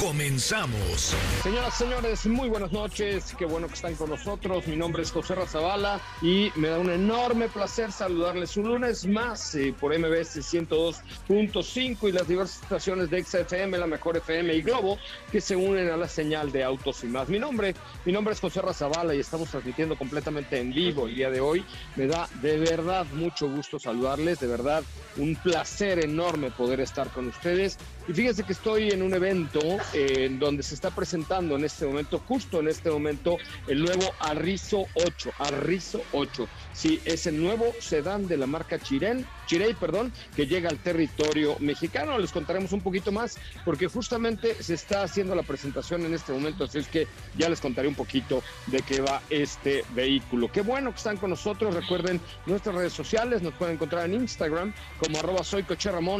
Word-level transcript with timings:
Comenzamos. 0.00 1.14
Señoras, 1.42 1.74
señores, 1.74 2.24
muy 2.24 2.48
buenas 2.48 2.72
noches. 2.72 3.34
Qué 3.38 3.44
bueno 3.44 3.66
que 3.66 3.74
están 3.74 3.94
con 3.96 4.08
nosotros. 4.08 4.66
Mi 4.66 4.74
nombre 4.74 5.02
es 5.02 5.12
José 5.12 5.34
Razabala 5.34 6.00
y 6.22 6.50
me 6.56 6.68
da 6.68 6.78
un 6.78 6.88
enorme 6.88 7.48
placer 7.48 7.92
saludarles 7.92 8.56
un 8.56 8.68
lunes 8.68 9.06
más 9.06 9.54
eh, 9.54 9.74
por 9.78 9.96
MBS 9.96 10.38
102.5 10.38 12.08
y 12.08 12.12
las 12.12 12.26
diversas 12.26 12.62
estaciones 12.62 13.10
de 13.10 13.22
XFM, 13.22 13.76
la 13.76 13.86
mejor 13.86 14.16
FM 14.16 14.54
y 14.54 14.62
Globo 14.62 14.96
que 15.30 15.42
se 15.42 15.54
unen 15.54 15.90
a 15.90 15.98
la 15.98 16.08
señal 16.08 16.50
de 16.50 16.64
autos 16.64 17.04
y 17.04 17.06
más. 17.06 17.28
Mi 17.28 17.38
nombre, 17.38 17.74
mi 18.06 18.12
nombre 18.12 18.32
es 18.32 18.40
José 18.40 18.62
Razabala 18.62 19.14
y 19.14 19.20
estamos 19.20 19.50
transmitiendo 19.50 19.98
completamente 19.98 20.58
en 20.58 20.72
vivo 20.72 21.08
el 21.08 21.14
día 21.14 21.30
de 21.30 21.40
hoy. 21.40 21.62
Me 21.96 22.06
da 22.06 22.26
de 22.40 22.56
verdad 22.56 23.04
mucho 23.12 23.50
gusto 23.50 23.78
saludarles, 23.78 24.40
de 24.40 24.46
verdad 24.46 24.82
un 25.18 25.36
placer 25.36 26.02
enorme 26.02 26.50
poder 26.50 26.80
estar 26.80 27.08
con 27.08 27.28
ustedes. 27.28 27.76
Y 28.08 28.12
fíjense 28.12 28.42
que 28.42 28.52
estoy 28.52 28.90
en 28.90 29.02
un 29.02 29.14
evento 29.14 29.60
en 29.92 30.38
donde 30.38 30.62
se 30.62 30.74
está 30.74 30.90
presentando 30.90 31.56
en 31.56 31.64
este 31.64 31.86
momento, 31.86 32.18
justo 32.18 32.60
en 32.60 32.68
este 32.68 32.90
momento, 32.90 33.36
el 33.66 33.82
nuevo 33.82 34.12
Arrizo 34.20 34.86
8. 34.94 35.30
Arrizo 35.38 36.00
8. 36.12 36.48
Sí, 36.72 37.00
es 37.04 37.26
el 37.26 37.40
nuevo 37.40 37.72
sedán 37.80 38.26
de 38.26 38.36
la 38.36 38.46
marca 38.46 38.78
Chirén, 38.78 39.26
Chirey, 39.50 39.74
perdón, 39.74 40.12
que 40.36 40.46
llega 40.46 40.70
al 40.70 40.78
territorio 40.78 41.56
mexicano. 41.58 42.16
Les 42.18 42.30
contaremos 42.30 42.70
un 42.70 42.82
poquito 42.82 43.10
más 43.10 43.36
porque 43.64 43.88
justamente 43.88 44.54
se 44.62 44.74
está 44.74 45.02
haciendo 45.02 45.34
la 45.34 45.42
presentación 45.42 46.06
en 46.06 46.14
este 46.14 46.32
momento, 46.32 46.62
así 46.62 46.78
es 46.78 46.86
que 46.86 47.08
ya 47.36 47.48
les 47.48 47.60
contaré 47.60 47.88
un 47.88 47.96
poquito 47.96 48.44
de 48.68 48.80
qué 48.82 49.00
va 49.00 49.20
este 49.28 49.84
vehículo. 49.92 50.52
Qué 50.52 50.60
bueno 50.60 50.92
que 50.92 50.98
están 50.98 51.16
con 51.16 51.30
nosotros. 51.30 51.74
Recuerden 51.74 52.20
nuestras 52.46 52.76
redes 52.76 52.92
sociales, 52.92 53.42
nos 53.42 53.52
pueden 53.54 53.74
encontrar 53.74 54.06
en 54.06 54.14
Instagram 54.14 54.72
como 55.00 55.18
arroba 55.18 55.42
soy 55.42 55.64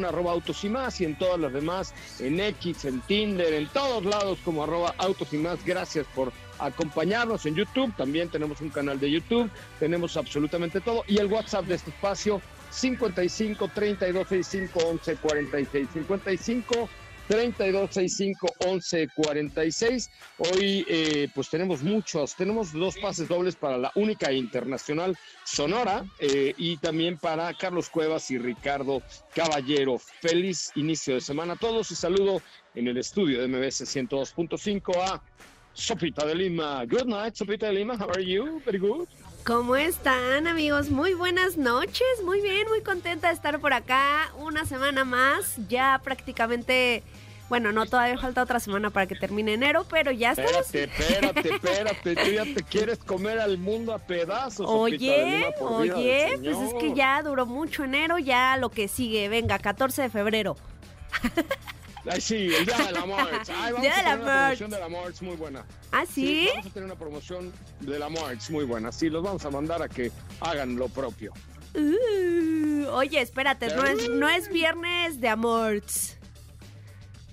arroba 0.04 0.32
autos 0.32 0.64
y 0.64 0.68
más 0.68 1.00
y 1.00 1.04
en 1.04 1.16
todas 1.16 1.38
las 1.38 1.52
demás, 1.52 1.94
en 2.18 2.40
X, 2.40 2.84
en 2.84 3.00
Tinder, 3.02 3.54
en 3.54 3.68
todos 3.68 4.04
lados 4.04 4.40
como 4.44 4.64
arroba 4.64 4.92
autos 4.98 5.32
y 5.32 5.36
más. 5.36 5.64
Gracias 5.64 6.04
por 6.16 6.32
acompañarnos 6.58 7.46
en 7.46 7.54
YouTube. 7.54 7.94
También 7.96 8.28
tenemos 8.28 8.60
un 8.60 8.70
canal 8.70 8.98
de 8.98 9.10
YouTube. 9.10 9.50
Tenemos 9.78 10.16
absolutamente 10.16 10.80
todo. 10.80 11.04
Y 11.06 11.18
el 11.18 11.26
WhatsApp 11.26 11.66
de 11.66 11.76
este 11.76 11.90
espacio, 11.90 12.40
55 12.70 13.68
32 13.74 14.28
65 14.28 14.80
11 14.86 15.16
46. 15.16 15.88
55 15.92 16.88
32 17.30 17.90
65 17.90 18.48
11 18.66 19.08
46. 19.14 20.10
Hoy 20.38 20.84
eh, 20.88 21.28
pues 21.32 21.48
tenemos 21.48 21.82
muchos, 21.82 22.34
tenemos 22.34 22.72
dos 22.72 22.96
pases 22.96 23.28
dobles 23.28 23.54
para 23.54 23.78
la 23.78 23.92
única 23.94 24.32
internacional 24.32 25.16
Sonora 25.44 26.04
eh, 26.18 26.54
y 26.56 26.76
también 26.78 27.18
para 27.18 27.54
Carlos 27.54 27.88
Cuevas 27.88 28.30
y 28.32 28.38
Ricardo 28.38 29.00
Caballero. 29.32 29.98
Feliz 29.98 30.72
inicio 30.74 31.14
de 31.14 31.20
semana 31.20 31.52
a 31.52 31.56
todos 31.56 31.92
y 31.92 31.94
saludo 31.94 32.42
en 32.74 32.88
el 32.88 32.96
estudio 32.96 33.40
de 33.40 33.46
MBS 33.46 33.82
102.5 33.82 34.96
a 34.96 35.22
Sopita 35.72 36.26
de 36.26 36.34
Lima. 36.34 36.84
Good 36.84 37.06
night, 37.06 37.34
Sopita 37.36 37.66
de 37.66 37.74
Lima. 37.74 37.94
How 37.94 38.10
are 38.10 38.24
you? 38.24 38.60
Very 38.64 38.78
good. 38.78 39.06
¿Cómo 39.44 39.74
están 39.74 40.46
amigos? 40.46 40.90
Muy 40.90 41.14
buenas 41.14 41.56
noches, 41.56 42.04
muy 42.24 42.40
bien, 42.42 42.68
muy 42.68 42.82
contenta 42.82 43.28
de 43.28 43.34
estar 43.34 43.58
por 43.58 43.72
acá 43.72 44.30
una 44.38 44.66
semana 44.66 45.04
más, 45.04 45.56
ya 45.66 45.98
prácticamente, 46.04 47.02
bueno, 47.48 47.72
no, 47.72 47.86
todavía 47.86 48.18
falta 48.18 48.42
otra 48.42 48.60
semana 48.60 48.90
para 48.90 49.06
que 49.06 49.14
termine 49.14 49.54
enero, 49.54 49.86
pero 49.88 50.12
ya 50.12 50.32
estamos... 50.32 50.74
Espérate, 50.74 51.40
espérate, 51.40 51.54
espérate, 51.54 52.16
tú 52.16 52.30
ya 52.30 52.44
te 52.44 52.62
quieres 52.62 52.98
comer 52.98 53.40
al 53.40 53.56
mundo 53.56 53.94
a 53.94 53.98
pedazos. 53.98 54.66
Oye, 54.68 55.54
oye, 55.60 56.38
pues 56.42 56.58
es 56.58 56.74
que 56.74 56.94
ya 56.94 57.22
duró 57.22 57.46
mucho 57.46 57.84
enero, 57.84 58.18
ya 58.18 58.58
lo 58.58 58.68
que 58.68 58.88
sigue, 58.88 59.28
venga, 59.30 59.58
14 59.58 60.02
de 60.02 60.10
febrero. 60.10 60.56
Ay, 62.06 62.20
sí, 62.20 62.54
el 62.54 62.64
día 62.64 62.78
de 62.78 62.92
la 62.92 63.06
March. 63.06 63.48
Ay, 63.54 63.72
vamos 63.72 63.88
a 63.88 63.94
tener 63.94 64.18
una 64.18 64.34
promoción 64.34 64.70
de 64.70 64.80
la 64.80 64.88
March 64.88 65.22
muy 65.22 65.36
buena. 65.36 65.64
¿Ah, 65.92 66.04
sí? 66.06 66.48
Vamos 66.50 66.66
a 66.66 66.70
tener 66.70 66.84
una 66.86 66.98
promoción 66.98 67.52
de 67.80 67.98
la 67.98 68.08
March 68.08 68.50
muy 68.50 68.64
buena. 68.64 68.92
Sí, 68.92 69.10
los 69.10 69.22
vamos 69.22 69.44
a 69.44 69.50
mandar 69.50 69.82
a 69.82 69.88
que 69.88 70.10
hagan 70.40 70.76
lo 70.76 70.88
propio. 70.88 71.32
Uh, 71.74 72.86
oye, 72.88 73.20
espérate, 73.20 73.74
no 73.74 73.84
es, 73.84 74.08
no 74.08 74.28
es 74.28 74.48
viernes 74.50 75.20
de 75.20 75.28
Amorts. 75.28 76.19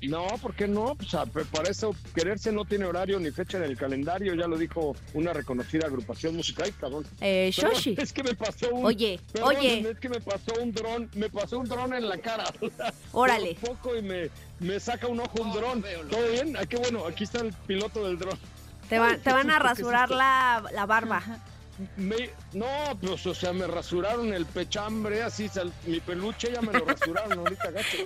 No, 0.02 0.28
¿por 0.42 0.54
qué 0.54 0.68
no? 0.68 0.96
Pues 0.96 1.48
para 1.48 1.70
eso 1.70 1.96
quererse 2.14 2.52
no 2.52 2.66
tiene 2.66 2.86
horario 2.86 3.20
ni 3.20 3.32
fecha 3.32 3.58
en 3.58 3.64
el 3.64 3.78
calendario, 3.78 4.36
ya 4.36 4.48
lo 4.48 4.58
dijo 4.58 4.96
una 5.14 5.34
reconocida 5.34 5.88
agrupación 5.88 6.36
musical, 6.36 6.72
cabrón. 6.80 7.06
Eh, 7.22 7.50
Shoshi. 7.52 7.96
es 7.98 8.14
que 8.14 8.24
me 8.24 8.36
pasó 8.36 8.70
un 8.74 8.86
Oye, 8.86 9.20
oye. 9.42 9.90
Es 9.90 10.00
que 10.00 10.10
me 10.10 10.20
pasó 10.22 10.54
un 10.62 10.72
dron, 10.72 11.10
me 11.16 11.30
pasó 11.30 11.60
un 11.60 11.68
dron 11.68 11.94
en 11.94 12.08
la 12.08 12.18
cara. 12.18 12.46
Órale. 13.12 13.58
poco 13.60 13.96
y 13.96 14.02
me, 14.02 14.30
me 14.60 14.80
saca 14.80 15.08
un 15.08 15.20
ojo 15.20 15.42
un 15.42 15.52
dron. 15.52 15.84
¿Todo 16.10 16.32
bien? 16.32 16.56
Ah, 16.58 16.66
qué 16.66 16.78
bueno, 16.78 17.06
aquí 17.06 17.24
está 17.24 17.42
el 17.42 17.54
piloto 17.66 18.06
del 18.06 18.20
dron. 18.20 18.38
Te, 18.90 19.00
te 19.18 19.34
van 19.34 19.50
a 19.50 19.60
rasurar 19.60 20.12
la, 20.12 20.64
la 20.74 20.86
barba. 20.86 21.24
no, 22.54 22.68
pues, 23.02 23.26
o 23.26 23.34
sea, 23.34 23.52
me 23.52 23.68
rasuraron 23.68 24.34
el 24.34 24.46
pechambre, 24.46 25.24
así, 25.24 25.50
mi 25.86 26.00
peluche 26.00 26.52
ya 26.54 26.62
me 26.62 26.72
lo 26.74 26.86
rasuraron 26.86 27.40
ahorita, 27.40 27.72
gacho. 27.72 27.98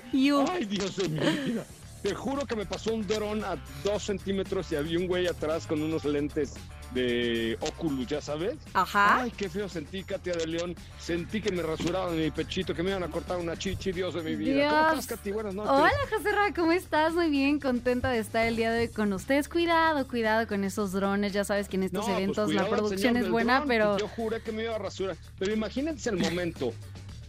Ay, 0.52 0.66
Dios 0.66 0.96
de 0.96 1.10
mi 1.10 1.20
vida. 1.20 1.66
Te 2.02 2.16
juro 2.16 2.46
que 2.46 2.56
me 2.56 2.66
pasó 2.66 2.94
un 2.94 3.06
dron 3.06 3.44
a 3.44 3.58
dos 3.84 4.04
centímetros 4.04 4.72
y 4.72 4.76
había 4.76 4.98
un 4.98 5.08
güey 5.08 5.28
atrás 5.28 5.68
con 5.68 5.82
unos 5.82 6.04
lentes 6.04 6.56
de 6.94 7.58
Oculus, 7.62 8.08
ya 8.08 8.22
sabes. 8.22 8.56
Ajá. 8.74 9.22
Ay, 9.22 9.32
qué 9.32 9.50
feo 9.50 9.70
sentí, 9.70 10.04
Katia 10.04 10.34
de 10.34 10.48
León. 10.48 10.76
Sentí 11.00 11.42
que 11.42 11.52
me 11.52 11.62
rasuraban 11.62 12.18
mi 12.18 12.32
pechito, 12.32 12.74
que 12.74 12.84
me 12.84 12.90
iban 12.90 13.04
a 13.04 13.08
cortar 13.08 13.38
una 13.38 13.56
chichi, 13.56 13.92
Dios 13.92 14.14
de 14.14 14.24
mi 14.24 14.36
vida. 14.36 14.68
¿Cómo 14.70 14.90
estás, 14.90 15.08
Katy? 15.08 15.32
Buenas 15.32 15.56
noches. 15.56 15.72
Hola, 15.72 15.92
José 16.10 16.32
Ra, 16.32 16.54
¿cómo 16.54 16.72
estás? 16.72 17.14
Muy 17.14 17.30
bien, 17.30 17.60
contenta 17.60 18.10
de 18.10 18.20
estar 18.20 18.46
el 18.46 18.56
día 18.56 18.72
de 18.72 18.82
hoy 18.82 18.88
con 18.90 19.14
ustedes. 19.14 19.48
Cuidado, 19.48 20.08
cuidado 20.08 20.48
con 20.48 20.64
esos 20.64 20.92
drones. 20.92 21.34
Ya 21.34 21.44
sabes 21.44 21.70
que 21.70 21.78
en 21.78 21.84
estos 21.84 22.06
pues 22.06 22.18
eventos 22.18 22.54
la 22.54 22.68
producción 22.68 23.16
es 23.16 23.30
buena, 23.30 23.64
pero. 23.66 23.98
Yo 23.98 24.08
juré 24.08 24.42
que 24.42 24.52
me 24.52 24.64
iba 24.64 24.76
a 24.76 24.80
rasurar. 24.80 25.16
Pero 25.40 25.54
imagínense 25.54 26.10
el 26.10 26.18
momento. 26.18 26.74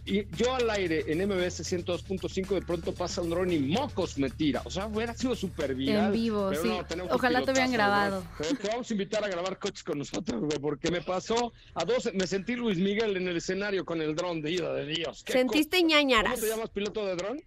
Y 0.05 0.25
yo 0.35 0.53
al 0.53 0.69
aire 0.69 1.05
en 1.07 1.25
MBS 1.27 1.61
102.5 1.61 2.55
de 2.55 2.61
pronto 2.61 2.93
pasa 2.93 3.21
un 3.21 3.29
dron 3.29 3.51
y 3.51 3.59
mocos 3.59 4.17
me 4.17 4.29
tira. 4.29 4.61
O 4.65 4.69
sea, 4.69 4.87
hubiera 4.87 5.13
sido 5.13 5.33
súper 5.35 5.75
viral. 5.75 6.07
En 6.07 6.11
vivo, 6.11 6.53
sí. 6.53 6.69
Ojalá 7.09 7.43
te 7.43 7.51
hubieran 7.51 7.71
grabado. 7.71 8.23
te 8.37 8.67
vamos 8.67 8.89
a 8.89 8.93
invitar 8.93 9.23
a 9.23 9.29
grabar 9.29 9.57
coches 9.57 9.83
con 9.83 9.99
nosotros, 9.99 10.41
güey, 10.41 10.59
porque 10.59 10.91
me 10.91 11.01
pasó 11.01 11.53
a 11.73 11.85
dos, 11.85 12.09
me 12.13 12.27
sentí 12.27 12.55
Luis 12.55 12.77
Miguel 12.77 13.15
en 13.15 13.29
el 13.29 13.37
escenario 13.37 13.85
con 13.85 14.01
el 14.01 14.13
dron 14.13 14.41
de 14.41 14.51
ida 14.51 14.73
de 14.73 14.85
Dios. 14.85 15.23
¿Sentiste 15.25 15.81
ñañaras? 15.81 16.33
¿Cómo 16.33 16.43
te 16.43 16.49
llamas 16.49 16.69
piloto 16.69 17.05
de 17.05 17.15
dron? 17.15 17.41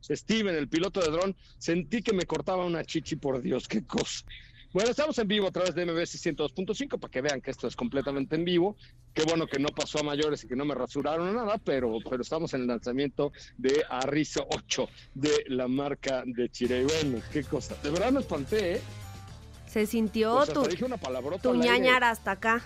Steven, 0.00 0.54
el 0.54 0.68
piloto 0.68 1.00
de 1.00 1.10
dron. 1.10 1.36
Sentí 1.58 2.02
que 2.02 2.12
me 2.12 2.24
cortaba 2.24 2.64
una 2.64 2.84
chichi, 2.84 3.16
por 3.16 3.40
Dios, 3.40 3.68
qué 3.68 3.84
cosa. 3.84 4.24
Bueno, 4.70 4.90
estamos 4.90 5.18
en 5.18 5.26
vivo 5.26 5.46
a 5.48 5.50
través 5.50 5.74
de 5.74 5.86
MBS 5.86 6.22
102.5 6.22 7.00
para 7.00 7.10
que 7.10 7.22
vean 7.22 7.40
que 7.40 7.50
esto 7.50 7.66
es 7.66 7.74
completamente 7.74 8.36
en 8.36 8.44
vivo. 8.44 8.76
Qué 9.14 9.22
bueno 9.22 9.46
que 9.46 9.58
no 9.58 9.68
pasó 9.68 10.00
a 10.00 10.02
mayores 10.02 10.44
y 10.44 10.48
que 10.48 10.56
no 10.56 10.66
me 10.66 10.74
rasuraron 10.74 11.34
nada, 11.34 11.56
pero, 11.56 11.96
pero 12.08 12.20
estamos 12.20 12.52
en 12.52 12.62
el 12.62 12.66
lanzamiento 12.66 13.32
de 13.56 13.82
Arrizo 13.88 14.46
8 14.50 14.88
de 15.14 15.44
la 15.48 15.68
marca 15.68 16.22
de 16.26 16.50
Chile. 16.50 16.84
Bueno, 16.84 17.22
qué 17.32 17.44
cosa. 17.44 17.76
De 17.82 17.90
verdad 17.90 18.12
me 18.12 18.20
espanté, 18.20 18.74
¿eh? 18.74 18.80
Se 19.66 19.86
sintió 19.86 20.44
tu, 20.46 20.62
dije 20.64 20.84
una 20.84 20.98
tu 21.42 21.54
ñañara 21.54 22.10
hasta 22.10 22.32
acá. 22.32 22.62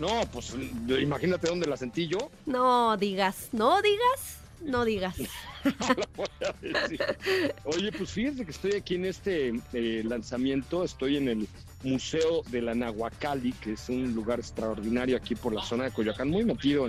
No, 0.00 0.22
pues 0.32 0.54
imagínate 1.00 1.46
dónde 1.46 1.68
la 1.68 1.76
sentí 1.76 2.08
yo. 2.08 2.30
No 2.46 2.96
digas, 2.96 3.50
no 3.52 3.80
digas 3.82 4.40
no 4.60 4.84
digas. 4.84 5.16
Oye, 7.64 7.92
pues 7.92 8.10
fíjense 8.10 8.44
que 8.44 8.50
estoy 8.50 8.74
aquí 8.74 8.96
en 8.96 9.04
este 9.04 9.60
eh, 9.72 10.02
lanzamiento, 10.04 10.84
estoy 10.84 11.16
en 11.16 11.28
el 11.28 11.48
Museo 11.82 12.42
de 12.50 12.60
la 12.60 12.74
Nahuacali, 12.74 13.52
que 13.52 13.72
es 13.72 13.88
un 13.88 14.14
lugar 14.14 14.38
extraordinario 14.38 15.16
aquí 15.16 15.34
por 15.34 15.54
la 15.54 15.62
zona 15.62 15.84
de 15.84 15.92
Coyoacán, 15.92 16.28
muy 16.28 16.44
metido 16.44 16.86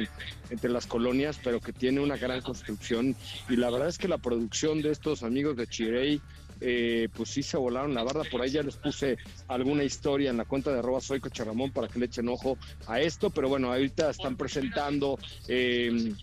entre 0.50 0.70
las 0.70 0.86
colonias, 0.86 1.40
pero 1.42 1.62
que 1.62 1.72
tiene 1.72 2.02
una 2.02 2.18
gran 2.18 2.42
construcción. 2.42 3.16
Y 3.50 3.56
la 3.56 3.70
verdad 3.70 3.88
es 3.88 3.98
que 3.98 4.08
la 4.08 4.18
producción 4.18 4.82
de 4.82 4.92
estos 4.92 5.24
amigos 5.24 5.56
de 5.56 5.68
Chirey, 5.68 6.22
eh, 6.64 7.10
pues 7.16 7.30
sí 7.30 7.42
se 7.42 7.58
volaron 7.58 7.94
la 7.94 8.04
barda. 8.04 8.24
Por 8.30 8.42
ahí 8.42 8.52
ya 8.52 8.64
les 8.64 8.76
puse 8.76 9.18
alguna 9.48 9.84
historia 9.84 10.30
en 10.30 10.38
la 10.38 10.46
cuenta 10.46 10.72
de 10.72 10.80
arroba 10.80 11.02
soy 11.02 11.20
para 11.20 11.88
que 11.88 12.00
le 12.00 12.06
echen 12.06 12.30
ojo 12.30 12.58
a 12.86 13.00
esto. 13.00 13.30
Pero 13.30 13.50
bueno, 13.50 13.72
ahorita 13.72 14.12
están 14.12 14.36
presentando 14.36 15.18
eh, 15.48 16.14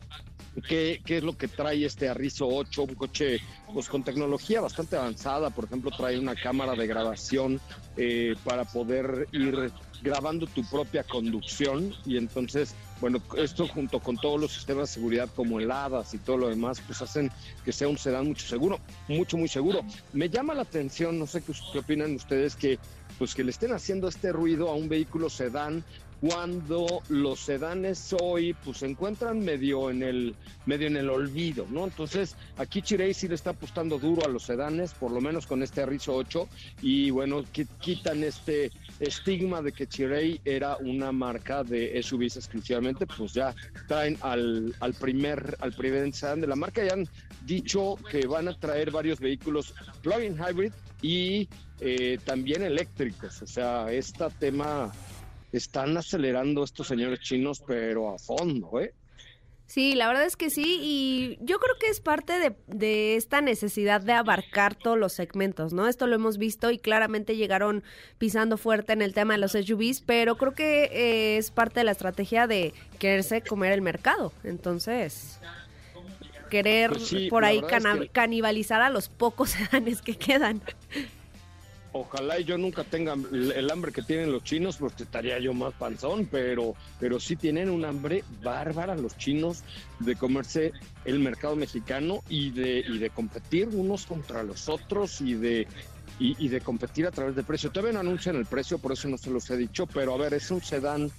qué, 0.63 1.01
es 1.07 1.23
lo 1.23 1.37
que 1.37 1.49
trae 1.49 1.85
este 1.85 2.09
Arrizo 2.09 2.47
8, 2.49 2.83
un 2.83 2.95
coche 2.95 3.41
pues 3.73 3.89
con 3.89 4.03
tecnología 4.03 4.61
bastante 4.61 4.97
avanzada, 4.97 5.51
por 5.51 5.65
ejemplo 5.65 5.91
trae 5.91 6.19
una 6.19 6.35
cámara 6.35 6.75
de 6.75 6.87
grabación 6.87 7.61
eh, 7.97 8.35
para 8.45 8.65
poder 8.65 9.29
ir 9.33 9.73
grabando 10.03 10.47
tu 10.47 10.65
propia 10.65 11.03
conducción 11.03 11.93
y 12.07 12.17
entonces, 12.17 12.75
bueno, 13.01 13.21
esto 13.37 13.67
junto 13.67 14.01
con 14.01 14.17
todos 14.17 14.41
los 14.41 14.53
sistemas 14.53 14.89
de 14.89 14.95
seguridad 14.95 15.29
como 15.35 15.59
el 15.59 15.69
y 16.13 16.19
todo 16.19 16.37
lo 16.39 16.49
demás, 16.49 16.81
pues 16.87 17.03
hacen 17.03 17.31
que 17.65 17.73
sea 17.73 17.89
un 17.89 17.99
sedán 17.99 18.27
mucho 18.27 18.47
seguro, 18.47 18.79
mucho, 19.09 19.37
muy 19.37 19.49
seguro. 19.49 19.83
Me 20.13 20.31
llama 20.31 20.55
la 20.55 20.63
atención, 20.63 21.19
no 21.19 21.27
sé 21.27 21.43
qué, 21.43 21.53
qué 21.73 21.79
opinan 21.81 22.15
ustedes, 22.15 22.57
que 22.57 22.79
pues 23.19 23.35
que 23.35 23.45
le 23.45 23.51
estén 23.51 23.73
haciendo 23.73 24.09
este 24.09 24.33
ruido 24.33 24.69
a 24.69 24.75
un 24.75 24.89
vehículo 24.89 25.29
sedán 25.29 25.85
cuando 26.21 27.03
los 27.09 27.41
sedanes 27.41 28.15
hoy 28.21 28.55
pues 28.65 28.79
se 28.79 28.87
encuentran 28.87 29.41
medio 29.41 29.91
en 29.91 30.03
el 30.03 30.35
medio 30.67 30.89
en 30.89 30.97
el 30.97 31.09
olvido, 31.11 31.67
¿no? 31.71 31.85
Entonces, 31.85 32.37
aquí 32.57 32.83
Chirey 32.83 33.15
sí 33.15 33.29
le 33.29 33.37
está 33.37 33.51
apostando 33.51 33.99
duro 33.99 34.25
a 34.25 34.29
los 34.29 34.43
sedanes, 34.43 34.93
por 34.95 35.13
lo 35.13 35.21
menos 35.21 35.47
con 35.47 35.63
este 35.63 35.81
Arrizo 35.81 36.15
8 36.15 36.49
y 36.83 37.11
bueno, 37.11 37.45
quitan 37.81 38.25
este 38.25 38.71
estigma 39.01 39.63
de 39.63 39.73
que 39.73 39.87
Chirey 39.87 40.41
era 40.45 40.77
una 40.79 41.13
marca 41.13 41.63
de 41.63 42.03
SUVs 42.03 42.37
exclusivamente, 42.37 43.07
pues 43.07 43.33
ya 43.33 43.55
traen 43.87 44.19
al, 44.21 44.75
al 44.81 44.95
primer 44.95 45.57
al 45.61 45.73
primer 45.73 46.13
sedán 46.13 46.41
de 46.41 46.47
la 46.47 46.57
marca 46.57 46.85
y 46.85 46.89
han 46.89 47.09
dicho 47.47 47.97
que 48.11 48.27
van 48.27 48.49
a 48.49 48.59
traer 48.59 48.91
varios 48.91 49.21
vehículos 49.21 49.75
plug-in 50.03 50.37
hybrid 50.37 50.73
y 51.01 51.49
eh, 51.81 52.19
también 52.25 52.63
eléctricos, 52.63 53.41
o 53.43 53.47
sea, 53.47 53.93
este 53.93 54.25
tema 54.41 54.93
están 55.59 55.97
acelerando 55.97 56.65
estos 56.65 56.87
señores 56.87 57.21
chinos, 57.21 57.63
pero 57.67 58.15
a 58.15 58.19
fondo, 58.19 58.81
¿eh? 58.81 58.95
Sí, 59.69 59.95
la 59.95 60.09
verdad 60.09 60.25
es 60.25 60.37
que 60.37 60.49
sí, 60.49 60.79
y 60.81 61.39
yo 61.43 61.59
creo 61.59 61.75
que 61.79 61.89
es 61.89 62.01
parte 62.01 62.39
de, 62.39 62.57
de, 62.69 63.17
esta 63.17 63.43
necesidad 63.43 64.01
de 64.01 64.15
abarcar 64.15 64.75
todos 64.75 64.99
los 64.99 65.13
segmentos, 65.13 65.75
¿no? 65.75 65.87
Esto 65.87 66.07
lo 66.07 66.15
hemos 66.15 66.39
visto 66.39 66.71
y 66.71 66.79
claramente 66.79 67.37
llegaron 67.37 67.85
pisando 68.17 68.57
fuerte 68.57 68.95
en 68.95 69.03
el 69.03 69.13
tema 69.13 69.35
de 69.35 69.41
los 69.41 69.53
SUVs, 69.53 70.01
pero 70.01 70.39
creo 70.39 70.55
que 70.55 70.85
eh, 70.85 71.37
es 71.37 71.51
parte 71.51 71.81
de 71.81 71.85
la 71.85 71.91
estrategia 71.93 72.47
de 72.47 72.73
quererse 72.99 73.43
comer 73.43 73.73
el 73.73 73.83
mercado. 73.83 74.33
Entonces, 74.43 75.39
querer 76.49 76.93
pues 76.93 77.09
sí, 77.09 77.29
por 77.29 77.45
ahí 77.45 77.61
cana 77.61 77.93
es 77.93 78.01
que... 78.01 78.09
canibalizar 78.09 78.81
a 78.81 78.89
los 78.89 79.11
pocos 79.11 79.51
sedanes 79.71 80.01
que 80.01 80.17
quedan. 80.17 80.63
Ojalá 81.93 82.39
yo 82.41 82.59
nunca 82.59 82.85
tenga 82.85 83.15
el 83.15 83.71
hambre 83.71 83.93
que 83.93 84.03
tienen 84.03 84.31
los 84.31 84.45
chinos, 84.45 84.77
porque 84.77 85.05
estaría 85.05 85.39
yo 85.39 85.55
más 85.55 85.73
panzón, 85.73 86.29
pero, 86.31 86.75
pero 87.01 87.19
sí 87.19 87.35
tienen 87.35 87.71
un 87.71 87.85
hambre 87.85 88.25
bárbara 88.43 88.95
los 88.95 89.17
chinos 89.17 89.65
de 89.99 90.15
comerse 90.15 90.73
el 91.07 91.19
mercado 91.19 91.57
mexicano 91.57 92.23
y 92.29 92.51
de, 92.51 92.81
y 92.81 92.99
de 92.99 93.09
competir 93.09 93.69
unos 93.69 94.05
contra 94.05 94.43
los 94.43 94.69
otros 94.69 95.23
y 95.23 95.35
de, 95.35 95.67
y, 96.19 96.37
y 96.45 96.49
de 96.49 96.61
competir 96.61 97.07
a 97.07 97.11
través 97.11 97.35
de 97.35 97.43
precio. 97.43 97.71
Todavía 97.71 97.95
no 97.95 98.01
anuncian 98.01 98.37
el 98.37 98.45
precio, 98.45 98.79
por 98.79 98.93
eso 98.93 99.09
no 99.09 99.17
se 99.17 99.31
los 99.31 99.49
he 99.49 99.57
dicho, 99.57 99.87
pero 99.87 100.15
a 100.15 100.19
ver, 100.19 100.35
es 100.35 100.51
un 100.51 100.61
sedán 100.61 101.11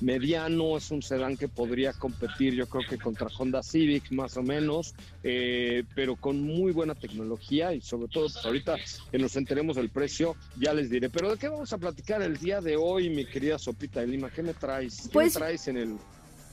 mediano, 0.00 0.76
es 0.76 0.90
un 0.90 1.02
sedán 1.02 1.36
que 1.36 1.48
podría 1.48 1.92
competir 1.92 2.54
yo 2.54 2.68
creo 2.68 2.84
que 2.88 2.98
contra 2.98 3.28
Honda 3.38 3.62
Civic 3.62 4.10
más 4.12 4.36
o 4.36 4.42
menos, 4.42 4.94
eh, 5.22 5.84
pero 5.94 6.16
con 6.16 6.42
muy 6.42 6.72
buena 6.72 6.94
tecnología 6.94 7.72
y 7.72 7.80
sobre 7.80 8.08
todo 8.08 8.24
pues 8.24 8.44
ahorita 8.44 8.76
que 9.10 9.18
nos 9.18 9.36
enteremos 9.36 9.76
del 9.76 9.90
precio 9.90 10.36
ya 10.58 10.74
les 10.74 10.90
diré. 10.90 11.08
Pero 11.08 11.30
¿de 11.30 11.38
qué 11.38 11.48
vamos 11.48 11.72
a 11.72 11.78
platicar 11.78 12.22
el 12.22 12.36
día 12.36 12.60
de 12.60 12.76
hoy, 12.76 13.08
mi 13.08 13.24
querida 13.24 13.58
Sopita 13.58 14.00
de 14.00 14.08
Lima? 14.08 14.30
¿Qué 14.30 14.42
me 14.42 14.54
traes? 14.54 15.02
¿Qué 15.02 15.08
pues, 15.12 15.34
me 15.34 15.40
traes 15.40 15.68
en 15.68 15.76
el, 15.76 15.96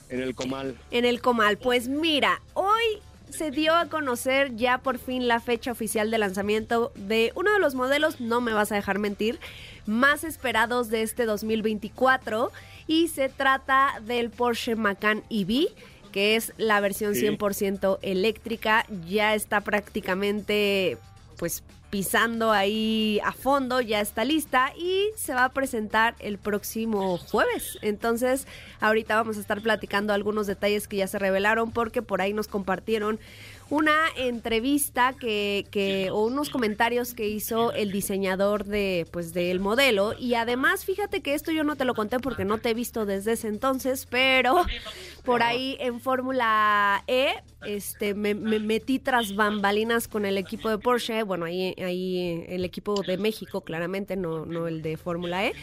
en 0.08 0.20
el 0.20 0.34
comal? 0.34 0.76
En 0.90 1.04
el 1.04 1.20
comal, 1.20 1.58
pues 1.58 1.88
mira, 1.88 2.40
hoy 2.54 3.00
se 3.30 3.50
dio 3.50 3.74
a 3.74 3.86
conocer 3.86 4.54
ya 4.56 4.78
por 4.78 4.98
fin 4.98 5.26
la 5.26 5.40
fecha 5.40 5.72
oficial 5.72 6.10
de 6.10 6.18
lanzamiento 6.18 6.92
de 6.94 7.32
uno 7.34 7.52
de 7.52 7.58
los 7.58 7.74
modelos, 7.74 8.20
no 8.20 8.40
me 8.40 8.52
vas 8.52 8.70
a 8.70 8.76
dejar 8.76 8.98
mentir, 8.98 9.40
más 9.86 10.24
esperados 10.24 10.88
de 10.88 11.02
este 11.02 11.24
2024 11.24 12.52
y 12.86 13.08
se 13.08 13.28
trata 13.28 14.00
del 14.06 14.30
Porsche 14.30 14.76
Macan 14.76 15.22
EV 15.30 15.68
que 16.14 16.36
es 16.36 16.52
la 16.58 16.78
versión 16.78 17.16
sí. 17.16 17.26
100% 17.26 17.98
eléctrica, 18.02 18.86
ya 19.08 19.34
está 19.34 19.62
prácticamente 19.62 20.96
pues 21.38 21.64
pisando 21.90 22.52
ahí 22.52 23.20
a 23.24 23.32
fondo, 23.32 23.80
ya 23.80 24.00
está 24.00 24.24
lista 24.24 24.72
y 24.76 25.10
se 25.16 25.34
va 25.34 25.44
a 25.44 25.52
presentar 25.52 26.14
el 26.20 26.38
próximo 26.38 27.18
jueves. 27.18 27.78
Entonces, 27.82 28.46
ahorita 28.80 29.16
vamos 29.16 29.38
a 29.38 29.40
estar 29.40 29.60
platicando 29.60 30.12
algunos 30.12 30.46
detalles 30.46 30.86
que 30.86 30.98
ya 30.98 31.08
se 31.08 31.18
revelaron 31.18 31.72
porque 31.72 32.00
por 32.00 32.20
ahí 32.20 32.32
nos 32.32 32.46
compartieron 32.46 33.18
una 33.70 33.94
entrevista 34.16 35.14
que, 35.18 35.66
que, 35.70 36.10
o 36.10 36.24
unos 36.26 36.50
comentarios 36.50 37.14
que 37.14 37.28
hizo 37.28 37.72
el 37.72 37.92
diseñador 37.92 38.64
de 38.64 39.06
pues 39.10 39.32
del 39.32 39.60
modelo. 39.60 40.12
Y 40.18 40.34
además 40.34 40.84
fíjate 40.84 41.20
que 41.20 41.34
esto 41.34 41.50
yo 41.50 41.64
no 41.64 41.76
te 41.76 41.84
lo 41.84 41.94
conté 41.94 42.18
porque 42.20 42.44
no 42.44 42.58
te 42.58 42.70
he 42.70 42.74
visto 42.74 43.06
desde 43.06 43.32
ese 43.32 43.48
entonces 43.48 44.06
pero 44.10 44.64
por 45.24 45.42
ahí 45.42 45.76
en 45.80 46.00
Fórmula 46.00 47.02
E 47.06 47.34
este 47.66 48.14
me, 48.14 48.34
me, 48.34 48.58
metí 48.58 48.98
tras 48.98 49.34
bambalinas 49.34 50.06
con 50.06 50.26
el 50.26 50.36
equipo 50.36 50.68
de 50.68 50.78
Porsche 50.78 51.22
bueno 51.22 51.46
ahí 51.46 51.74
ahí 51.78 52.44
el 52.48 52.64
equipo 52.64 53.02
de 53.02 53.16
México 53.16 53.62
claramente 53.62 54.16
no 54.16 54.44
no 54.44 54.68
el 54.68 54.82
de 54.82 54.96
Fórmula 54.96 55.46
E 55.46 55.54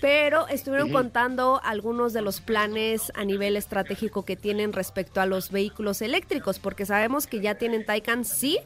pero 0.00 0.46
estuvieron 0.48 0.88
uh 0.88 0.90
-huh. 0.90 0.94
contando 0.94 1.60
algunos 1.64 2.12
de 2.12 2.22
los 2.22 2.40
planes 2.40 3.10
a 3.14 3.24
nivel 3.24 3.56
estratégico 3.56 4.24
que 4.24 4.36
tienen 4.36 4.72
respecto 4.72 5.20
a 5.20 5.26
los 5.26 5.50
vehículos 5.50 6.00
eléctricos 6.00 6.58
porque 6.58 6.86
sabemos 6.86 7.26
que 7.26 7.40
ya 7.40 7.56
tienen 7.56 7.84
Taycan, 7.84 8.24
sí, 8.24 8.58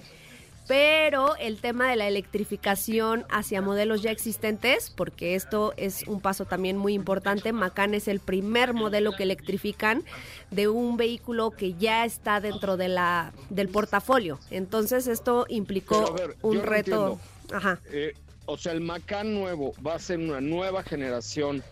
pero 0.72 1.36
el 1.36 1.58
tema 1.58 1.90
de 1.90 1.96
la 1.96 2.08
electrificación 2.08 3.26
hacia 3.28 3.60
modelos 3.60 4.00
ya 4.00 4.10
existentes, 4.10 4.88
porque 4.88 5.34
esto 5.34 5.74
es 5.76 6.08
un 6.08 6.22
paso 6.22 6.46
también 6.46 6.78
muy 6.78 6.94
importante, 6.94 7.52
Macan 7.52 7.92
es 7.92 8.08
el 8.08 8.20
primer 8.20 8.72
modelo 8.72 9.12
que 9.12 9.24
electrifican 9.24 10.02
de 10.50 10.68
un 10.68 10.96
vehículo 10.96 11.50
que 11.50 11.74
ya 11.74 12.06
está 12.06 12.40
dentro 12.40 12.78
de 12.78 12.88
la 12.88 13.34
del 13.50 13.68
portafolio. 13.68 14.38
Entonces 14.50 15.08
esto 15.08 15.44
implicó 15.50 16.14
ver, 16.14 16.36
un 16.40 16.62
reto. 16.62 17.20
No 17.50 17.54
Ajá. 17.54 17.78
Eh, 17.90 18.14
o 18.46 18.56
sea, 18.56 18.72
el 18.72 18.80
Macan 18.80 19.34
nuevo 19.34 19.74
va 19.86 19.96
a 19.96 19.98
ser 19.98 20.20
una 20.20 20.40
nueva 20.40 20.82
generación 20.82 21.62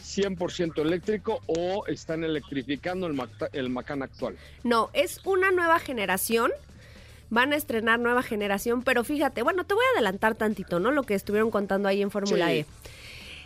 100% 0.00 0.82
eléctrico 0.82 1.40
o 1.46 1.86
están 1.86 2.24
electrificando 2.24 3.06
el, 3.06 3.14
Mac 3.14 3.30
el 3.52 3.70
Macan 3.70 4.02
actual? 4.02 4.36
No, 4.64 4.90
es 4.92 5.24
una 5.24 5.50
nueva 5.50 5.78
generación. 5.78 6.50
Van 7.30 7.52
a 7.52 7.56
estrenar 7.56 7.98
nueva 8.00 8.22
generación, 8.22 8.82
pero 8.82 9.04
fíjate, 9.04 9.42
bueno, 9.42 9.64
te 9.64 9.74
voy 9.74 9.84
a 9.84 9.98
adelantar 9.98 10.34
tantito, 10.34 10.80
¿no? 10.80 10.90
Lo 10.90 11.04
que 11.04 11.14
estuvieron 11.14 11.50
contando 11.50 11.88
ahí 11.88 12.02
en 12.02 12.10
Fórmula 12.10 12.48
sí. 12.48 12.52
E. 12.52 12.66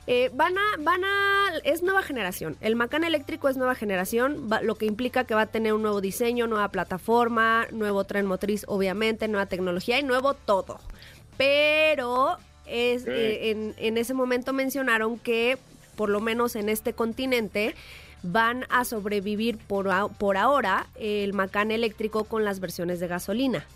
Eh, 0.06 0.30
van 0.34 0.58
a, 0.58 0.62
van 0.80 1.02
a, 1.02 1.56
es 1.64 1.82
nueva 1.82 2.02
generación. 2.02 2.56
El 2.60 2.76
Macan 2.76 3.04
eléctrico 3.04 3.48
es 3.48 3.56
nueva 3.56 3.74
generación, 3.74 4.50
va, 4.52 4.60
lo 4.60 4.74
que 4.74 4.84
implica 4.84 5.24
que 5.24 5.34
va 5.34 5.42
a 5.42 5.46
tener 5.46 5.72
un 5.72 5.80
nuevo 5.80 6.02
diseño, 6.02 6.46
nueva 6.46 6.68
plataforma, 6.68 7.66
nuevo 7.72 8.04
tren 8.04 8.26
motriz, 8.26 8.64
obviamente, 8.68 9.28
nueva 9.28 9.46
tecnología 9.46 9.98
y 9.98 10.02
nuevo 10.02 10.34
todo. 10.34 10.78
Pero 11.38 12.36
es, 12.66 13.06
eh, 13.06 13.50
en, 13.50 13.74
en 13.78 13.96
ese 13.96 14.12
momento 14.12 14.52
mencionaron 14.52 15.18
que 15.18 15.58
por 15.96 16.10
lo 16.10 16.20
menos 16.20 16.56
en 16.56 16.68
este 16.68 16.92
continente, 16.92 17.74
van 18.24 18.64
a 18.70 18.84
sobrevivir 18.84 19.58
por, 19.58 19.88
por 20.18 20.36
ahora 20.36 20.86
el 20.96 21.32
Macan 21.34 21.70
eléctrico 21.70 22.24
con 22.24 22.44
las 22.44 22.58
versiones 22.58 22.98
de 22.98 23.06
gasolina 23.06 23.66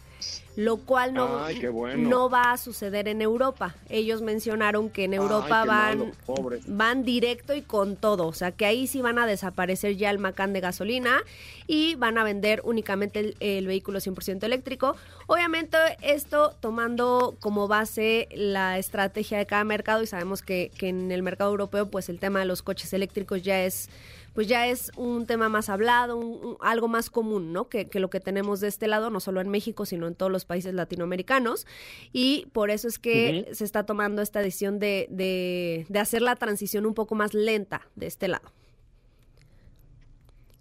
lo 0.56 0.78
cual 0.78 1.14
no, 1.14 1.44
Ay, 1.44 1.64
bueno. 1.72 2.08
no 2.08 2.28
va 2.28 2.50
a 2.50 2.58
suceder 2.58 3.06
en 3.06 3.22
Europa. 3.22 3.76
Ellos 3.88 4.22
mencionaron 4.22 4.90
que 4.90 5.04
en 5.04 5.14
Europa 5.14 5.62
Ay, 5.62 5.68
van, 5.68 5.98
malo, 5.98 6.50
van 6.66 7.04
directo 7.04 7.54
y 7.54 7.62
con 7.62 7.94
todo, 7.94 8.26
o 8.26 8.32
sea 8.32 8.50
que 8.50 8.66
ahí 8.66 8.88
sí 8.88 9.00
van 9.00 9.20
a 9.20 9.26
desaparecer 9.26 9.96
ya 9.96 10.10
el 10.10 10.18
Macan 10.18 10.52
de 10.52 10.60
gasolina 10.60 11.22
y 11.68 11.94
van 11.94 12.18
a 12.18 12.24
vender 12.24 12.60
únicamente 12.64 13.20
el, 13.20 13.36
el 13.38 13.68
vehículo 13.68 14.00
100% 14.00 14.42
eléctrico. 14.42 14.96
Obviamente 15.28 15.78
esto 16.02 16.52
tomando 16.58 17.36
como 17.38 17.68
base 17.68 18.28
la 18.32 18.78
estrategia 18.78 19.38
de 19.38 19.46
cada 19.46 19.62
mercado 19.62 20.02
y 20.02 20.08
sabemos 20.08 20.42
que, 20.42 20.72
que 20.76 20.88
en 20.88 21.12
el 21.12 21.22
mercado 21.22 21.50
europeo 21.52 21.88
pues 21.88 22.08
el 22.08 22.18
tema 22.18 22.40
de 22.40 22.46
los 22.46 22.62
coches 22.62 22.92
eléctricos 22.92 23.42
ya 23.42 23.62
es 23.62 23.90
pues 24.38 24.46
ya 24.46 24.68
es 24.68 24.92
un 24.94 25.26
tema 25.26 25.48
más 25.48 25.68
hablado, 25.68 26.16
un, 26.16 26.26
un, 26.26 26.56
algo 26.60 26.86
más 26.86 27.10
común, 27.10 27.52
¿no? 27.52 27.68
Que, 27.68 27.88
que, 27.88 27.98
lo 27.98 28.08
que 28.08 28.20
tenemos 28.20 28.60
de 28.60 28.68
este 28.68 28.86
lado, 28.86 29.10
no 29.10 29.18
solo 29.18 29.40
en 29.40 29.48
México, 29.48 29.84
sino 29.84 30.06
en 30.06 30.14
todos 30.14 30.30
los 30.30 30.44
países 30.44 30.74
latinoamericanos. 30.74 31.66
Y 32.12 32.46
por 32.52 32.70
eso 32.70 32.86
es 32.86 33.00
que 33.00 33.46
uh 33.48 33.50
-huh. 33.50 33.54
se 33.54 33.64
está 33.64 33.84
tomando 33.84 34.22
esta 34.22 34.38
decisión 34.38 34.78
de, 34.78 35.08
de, 35.10 35.86
de 35.88 35.98
hacer 35.98 36.22
la 36.22 36.36
transición 36.36 36.86
un 36.86 36.94
poco 36.94 37.16
más 37.16 37.34
lenta 37.34 37.88
de 37.96 38.06
este 38.06 38.28
lado. 38.28 38.52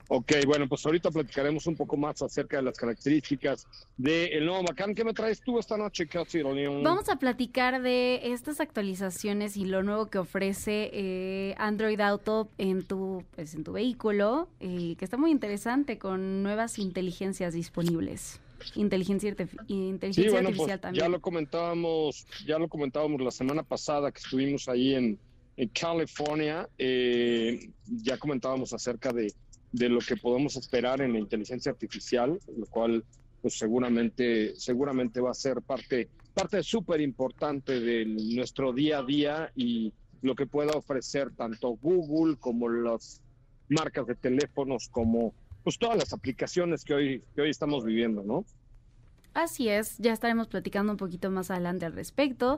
Ok, 0.09 0.33
bueno, 0.45 0.67
pues 0.69 0.85
ahorita 0.85 1.11
platicaremos 1.11 1.67
un 1.67 1.75
poco 1.75 1.97
más 1.97 2.21
acerca 2.21 2.57
de 2.57 2.63
las 2.63 2.77
características 2.77 3.67
del 3.97 4.45
nuevo 4.45 4.63
Macan. 4.63 4.95
¿Qué 4.95 5.03
me 5.03 5.13
traes 5.13 5.41
tú 5.41 5.59
esta 5.59 5.75
noche, 5.75 6.07
Kelsey? 6.07 6.43
Vamos 6.43 7.09
a 7.09 7.17
platicar 7.17 7.81
de 7.81 8.31
estas 8.31 8.61
actualizaciones 8.61 9.57
y 9.57 9.65
lo 9.65 9.83
nuevo 9.83 10.05
que 10.09 10.17
ofrece 10.17 10.89
eh, 10.93 11.55
Android 11.57 11.99
Auto 11.99 12.49
en 12.57 12.83
tu, 12.83 13.25
pues, 13.35 13.53
en 13.53 13.65
tu 13.65 13.73
vehículo, 13.73 14.47
eh, 14.61 14.95
que 14.97 15.03
está 15.03 15.17
muy 15.17 15.31
interesante 15.31 15.97
con 15.97 16.41
nuevas 16.41 16.79
inteligencias 16.79 17.53
disponibles. 17.53 18.39
Inteligencia, 18.75 19.35
inteligencia 19.67 20.31
pues, 20.31 20.45
artificial 20.45 20.79
también. 20.79 21.03
Ya 21.03 21.09
lo 21.09 21.19
comentábamos, 21.19 22.25
ya 22.45 22.57
lo 22.57 22.69
comentábamos 22.69 23.21
la 23.21 23.31
semana 23.31 23.63
pasada 23.63 24.11
que 24.11 24.19
estuvimos 24.19 24.69
ahí 24.69 24.95
en, 24.95 25.19
en 25.57 25.69
California. 25.69 26.67
Eh, 26.77 27.71
ya 27.85 28.17
comentábamos 28.17 28.73
acerca 28.73 29.11
de 29.11 29.33
de 29.71 29.89
lo 29.89 29.99
que 29.99 30.15
podemos 30.15 30.55
esperar 30.55 31.01
en 31.01 31.13
la 31.13 31.19
inteligencia 31.19 31.71
artificial, 31.71 32.39
lo 32.57 32.65
cual 32.67 33.03
pues 33.41 33.57
seguramente, 33.57 34.55
seguramente 34.55 35.21
va 35.21 35.31
a 35.31 35.35
ser 35.35 35.61
parte, 35.61 36.09
parte 36.33 36.63
súper 36.63 37.01
importante 37.01 37.79
de 37.79 38.05
nuestro 38.05 38.73
día 38.73 38.99
a 38.99 39.03
día 39.03 39.51
y 39.55 39.93
lo 40.21 40.35
que 40.35 40.47
pueda 40.47 40.71
ofrecer 40.73 41.31
tanto 41.35 41.69
Google 41.81 42.37
como 42.37 42.69
las 42.69 43.21
marcas 43.69 44.07
de 44.07 44.15
teléfonos, 44.15 44.89
como 44.89 45.33
pues 45.63 45.77
todas 45.77 45.97
las 45.97 46.13
aplicaciones 46.13 46.83
que 46.83 46.93
hoy, 46.93 47.23
que 47.35 47.41
hoy 47.41 47.49
estamos 47.49 47.83
viviendo, 47.83 48.23
¿no? 48.23 48.45
Así 49.37 49.69
es, 49.69 49.99
ya 49.99 50.13
estaremos 50.13 50.47
platicando 50.47 50.91
un 50.91 50.97
poquito 50.97 51.29
más 51.29 51.51
adelante 51.51 51.85
al 51.85 51.93
respecto. 51.93 52.57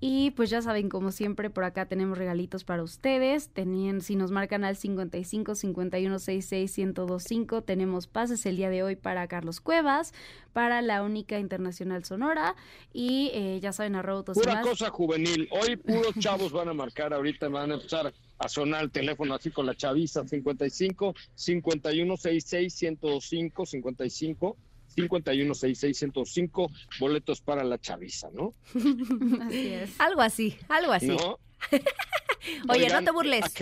Y 0.00 0.30
pues 0.30 0.48
ya 0.48 0.62
saben, 0.62 0.88
como 0.88 1.12
siempre, 1.12 1.50
por 1.50 1.64
acá 1.64 1.84
tenemos 1.84 2.16
regalitos 2.16 2.64
para 2.64 2.82
ustedes. 2.82 3.50
Tenían, 3.50 4.00
si 4.00 4.16
nos 4.16 4.30
marcan 4.30 4.64
al 4.64 4.74
55 4.74 5.54
51 5.54 6.18
66 6.18 6.78
1025, 6.78 7.62
tenemos 7.64 8.06
pases 8.06 8.46
el 8.46 8.56
día 8.56 8.70
de 8.70 8.82
hoy 8.82 8.96
para 8.96 9.28
Carlos 9.28 9.60
Cuevas, 9.60 10.14
para 10.54 10.80
la 10.80 11.02
única 11.02 11.38
internacional 11.38 12.04
sonora. 12.06 12.56
Y 12.94 13.30
eh, 13.34 13.60
ya 13.60 13.74
saben, 13.74 13.94
arroba 13.94 14.24
Pura 14.24 14.62
cosa 14.62 14.88
juvenil. 14.88 15.46
Hoy 15.50 15.76
puros 15.76 16.14
chavos 16.20 16.52
van 16.52 16.70
a 16.70 16.72
marcar, 16.72 17.12
ahorita 17.12 17.48
van 17.48 17.72
a 17.72 17.74
empezar 17.74 18.14
a 18.38 18.48
sonar 18.48 18.84
el 18.84 18.90
teléfono 18.90 19.34
así 19.34 19.50
con 19.50 19.66
la 19.66 19.74
chaviza 19.74 20.26
55 20.26 21.14
51 21.34 22.16
66 22.16 22.82
1025 22.82 23.66
55 23.66 24.56
5166105 24.96 26.70
boletos 26.98 27.40
para 27.40 27.64
la 27.64 27.78
chaviza, 27.78 28.28
¿no? 28.32 28.54
Así 29.46 29.68
es. 29.68 30.00
Algo 30.00 30.20
así, 30.20 30.56
algo 30.68 30.92
así. 30.92 31.08
¿No? 31.08 31.38
Oye, 32.68 32.88
no 32.88 33.02
te 33.02 33.10
burles. 33.10 33.44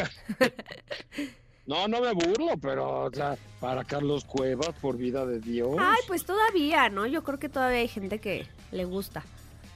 No, 1.65 1.87
no 1.87 2.01
me 2.01 2.13
burlo, 2.13 2.57
pero 2.61 3.05
o 3.05 3.11
sea, 3.13 3.37
para 3.61 3.85
Carlos 3.85 4.25
Cuevas, 4.25 4.75
por 4.81 4.97
vida 4.97 5.25
de 5.25 5.39
Dios. 5.39 5.77
Ay, 5.79 6.01
pues 6.09 6.25
todavía, 6.25 6.89
¿no? 6.89 7.07
Yo 7.07 7.23
creo 7.23 7.39
que 7.39 7.49
todavía 7.49 7.79
hay 7.79 7.89
gente 7.89 8.19
que 8.19 8.49
le 8.73 8.85
gusta. 8.85 9.23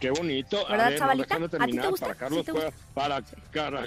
Qué 0.01 0.11
bonito. 0.11 0.67
¿Verdad, 0.69 0.87
a 1.01 1.15
ver, 1.15 1.49
terminar. 1.49 1.95
Para 1.99 2.15
Carlos, 2.15 2.45
Cuevas, 2.45 2.75
para, 2.93 3.23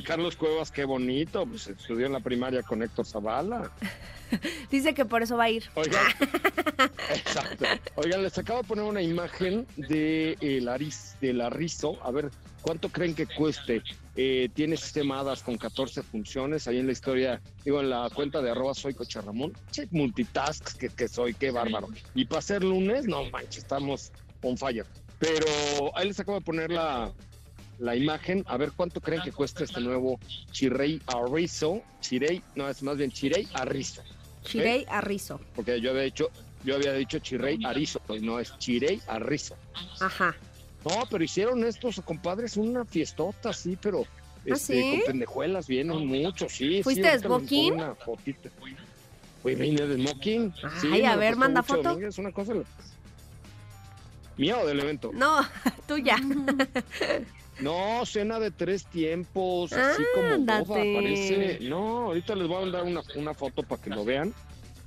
Carlos 0.03 0.35
Cuevas, 0.35 0.71
qué 0.71 0.83
bonito. 0.83 1.45
Pues 1.45 1.67
estudió 1.67 2.07
en 2.07 2.13
la 2.13 2.19
primaria 2.19 2.63
con 2.63 2.81
Héctor 2.81 3.05
Zavala. 3.05 3.71
Dice 4.71 4.93
que 4.93 5.05
por 5.05 5.21
eso 5.21 5.37
va 5.37 5.45
a 5.45 5.49
ir. 5.49 5.65
Oigan, 5.75 6.05
exacto. 7.09 7.65
Oigan, 7.95 8.23
les 8.23 8.37
acabo 8.37 8.61
de 8.61 8.67
poner 8.67 8.85
una 8.85 9.01
imagen 9.01 9.67
de 9.77 10.35
el 10.41 10.67
Aris, 10.67 11.15
del 11.21 11.41
Arrizo. 11.41 11.97
A 12.03 12.09
ver, 12.11 12.31
¿cuánto 12.61 12.89
creen 12.89 13.13
que 13.13 13.27
cueste? 13.27 13.83
Eh, 14.15 14.49
tiene 14.53 14.77
sistemadas 14.77 15.43
con 15.43 15.57
14 15.57 16.01
funciones. 16.01 16.67
Ahí 16.67 16.79
en 16.79 16.87
la 16.87 16.91
historia, 16.91 17.39
digo, 17.63 17.81
en 17.81 17.89
la 17.91 18.09
cuenta 18.09 18.41
de 18.41 18.49
arroba 18.49 18.73
soy 18.73 18.95
Coche 18.95 19.21
Ramón. 19.21 19.53
Che, 19.71 19.87
multitasks 19.91 20.73
que, 20.73 20.89
que 20.89 21.07
soy, 21.07 21.35
qué 21.35 21.51
bárbaro. 21.51 21.87
Y 22.15 22.25
para 22.25 22.41
ser 22.41 22.63
lunes, 22.63 23.05
no 23.05 23.25
manches, 23.29 23.59
estamos 23.59 24.11
on 24.41 24.57
fire. 24.57 24.85
Pero 25.19 25.95
ahí 25.95 26.07
les 26.07 26.19
acabo 26.19 26.39
de 26.39 26.45
poner 26.45 26.71
la, 26.71 27.11
la 27.77 27.95
imagen. 27.95 28.43
A 28.47 28.57
ver 28.57 28.71
cuánto 28.75 29.01
creen 29.01 29.21
que 29.21 29.31
cuesta 29.31 29.63
este 29.63 29.81
nuevo 29.81 30.19
Chirey 30.51 31.01
Arrizo. 31.07 31.81
Chirey, 32.01 32.41
no, 32.55 32.69
es 32.69 32.81
más 32.81 32.97
bien 32.97 33.11
Chirey 33.11 33.47
Arrizo. 33.53 34.01
Chirey 34.43 34.85
Arrizo. 34.89 35.39
Porque 35.55 35.79
yo 35.81 35.91
había 35.91 36.03
dicho, 36.03 36.29
yo 36.63 36.75
había 36.75 36.93
dicho 36.93 37.19
Chirey 37.19 37.59
Arrizo, 37.65 37.99
pues 38.07 38.21
no 38.21 38.39
es 38.39 38.57
Chirey 38.57 39.01
Arrizo. 39.07 39.55
Ajá. 39.99 40.35
No, 40.85 41.03
pero 41.09 41.23
hicieron 41.23 41.63
estos 41.65 41.99
compadres 42.05 42.55
una 42.55 42.85
fiestota, 42.85 43.51
sí, 43.51 43.77
pero 43.81 44.03
¿Ah, 44.03 44.41
este, 44.45 44.81
con 44.81 45.01
pendejuelas 45.07 45.67
vienen 45.67 46.07
muchos, 46.07 46.53
sí. 46.53 46.81
¿Fuiste 46.81 47.11
de 47.11 47.19
smoking? 47.19 47.73
Una 47.73 47.95
fotita. 47.95 48.49
Pues 49.43 49.59
vine 49.59 49.85
de 49.85 49.95
smoking. 49.95 50.53
Ay, 50.91 51.03
a 51.03 51.15
ver, 51.15 51.35
manda 51.35 51.63
foto. 51.63 51.99
Es 51.99 52.17
una 52.17 52.31
cosa 52.31 52.53
¿Mía 54.39 54.57
o 54.57 54.65
del 54.65 54.79
evento? 54.79 55.11
No, 55.13 55.41
tuya. 55.87 56.17
No, 57.59 58.05
cena 58.05 58.39
de 58.39 58.51
tres 58.51 58.85
tiempos, 58.85 59.73
así 59.73 60.01
como 60.15 60.37
boda, 60.37 60.63
parece. 60.63 61.59
No, 61.63 62.03
ahorita 62.05 62.33
les 62.33 62.47
voy 62.47 62.55
a 62.55 62.61
mandar 62.61 62.83
una, 62.85 63.01
una 63.15 63.33
foto 63.33 63.63
para 63.63 63.81
que 63.81 63.89
lo 63.89 64.05
vean. 64.05 64.33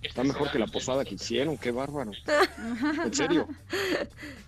Está 0.02 0.24
mejor 0.24 0.50
que 0.50 0.58
la 0.58 0.66
posada 0.66 1.04
que 1.04 1.16
hicieron, 1.16 1.58
qué 1.58 1.70
bárbaro. 1.70 2.12
En 3.04 3.12
serio. 3.12 3.46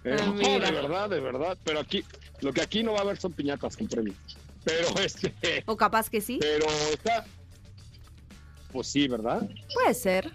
Eh, 0.05 0.17
de 0.17 0.71
verdad, 0.73 1.11
de 1.11 1.21
verdad. 1.21 1.59
Pero 1.65 1.81
aquí, 1.81 2.03
lo 2.41 2.55
que 2.55 2.63
aquí 2.63 2.83
no 2.83 2.93
va 2.95 3.01
a 3.01 3.03
haber 3.03 3.19
son 3.19 3.35
piñatas 3.35 3.77
con 3.77 3.89
premios. 3.89 4.17
Pero 4.65 4.89
este. 5.01 5.35
O 5.67 5.77
capaz 5.77 6.09
que 6.09 6.23
sí. 6.23 6.39
Pero 6.41 6.65
está. 6.95 7.27
Pues 8.73 8.87
sí, 8.87 9.07
¿verdad? 9.07 9.47
Puede 9.75 9.93
ser. 9.93 10.33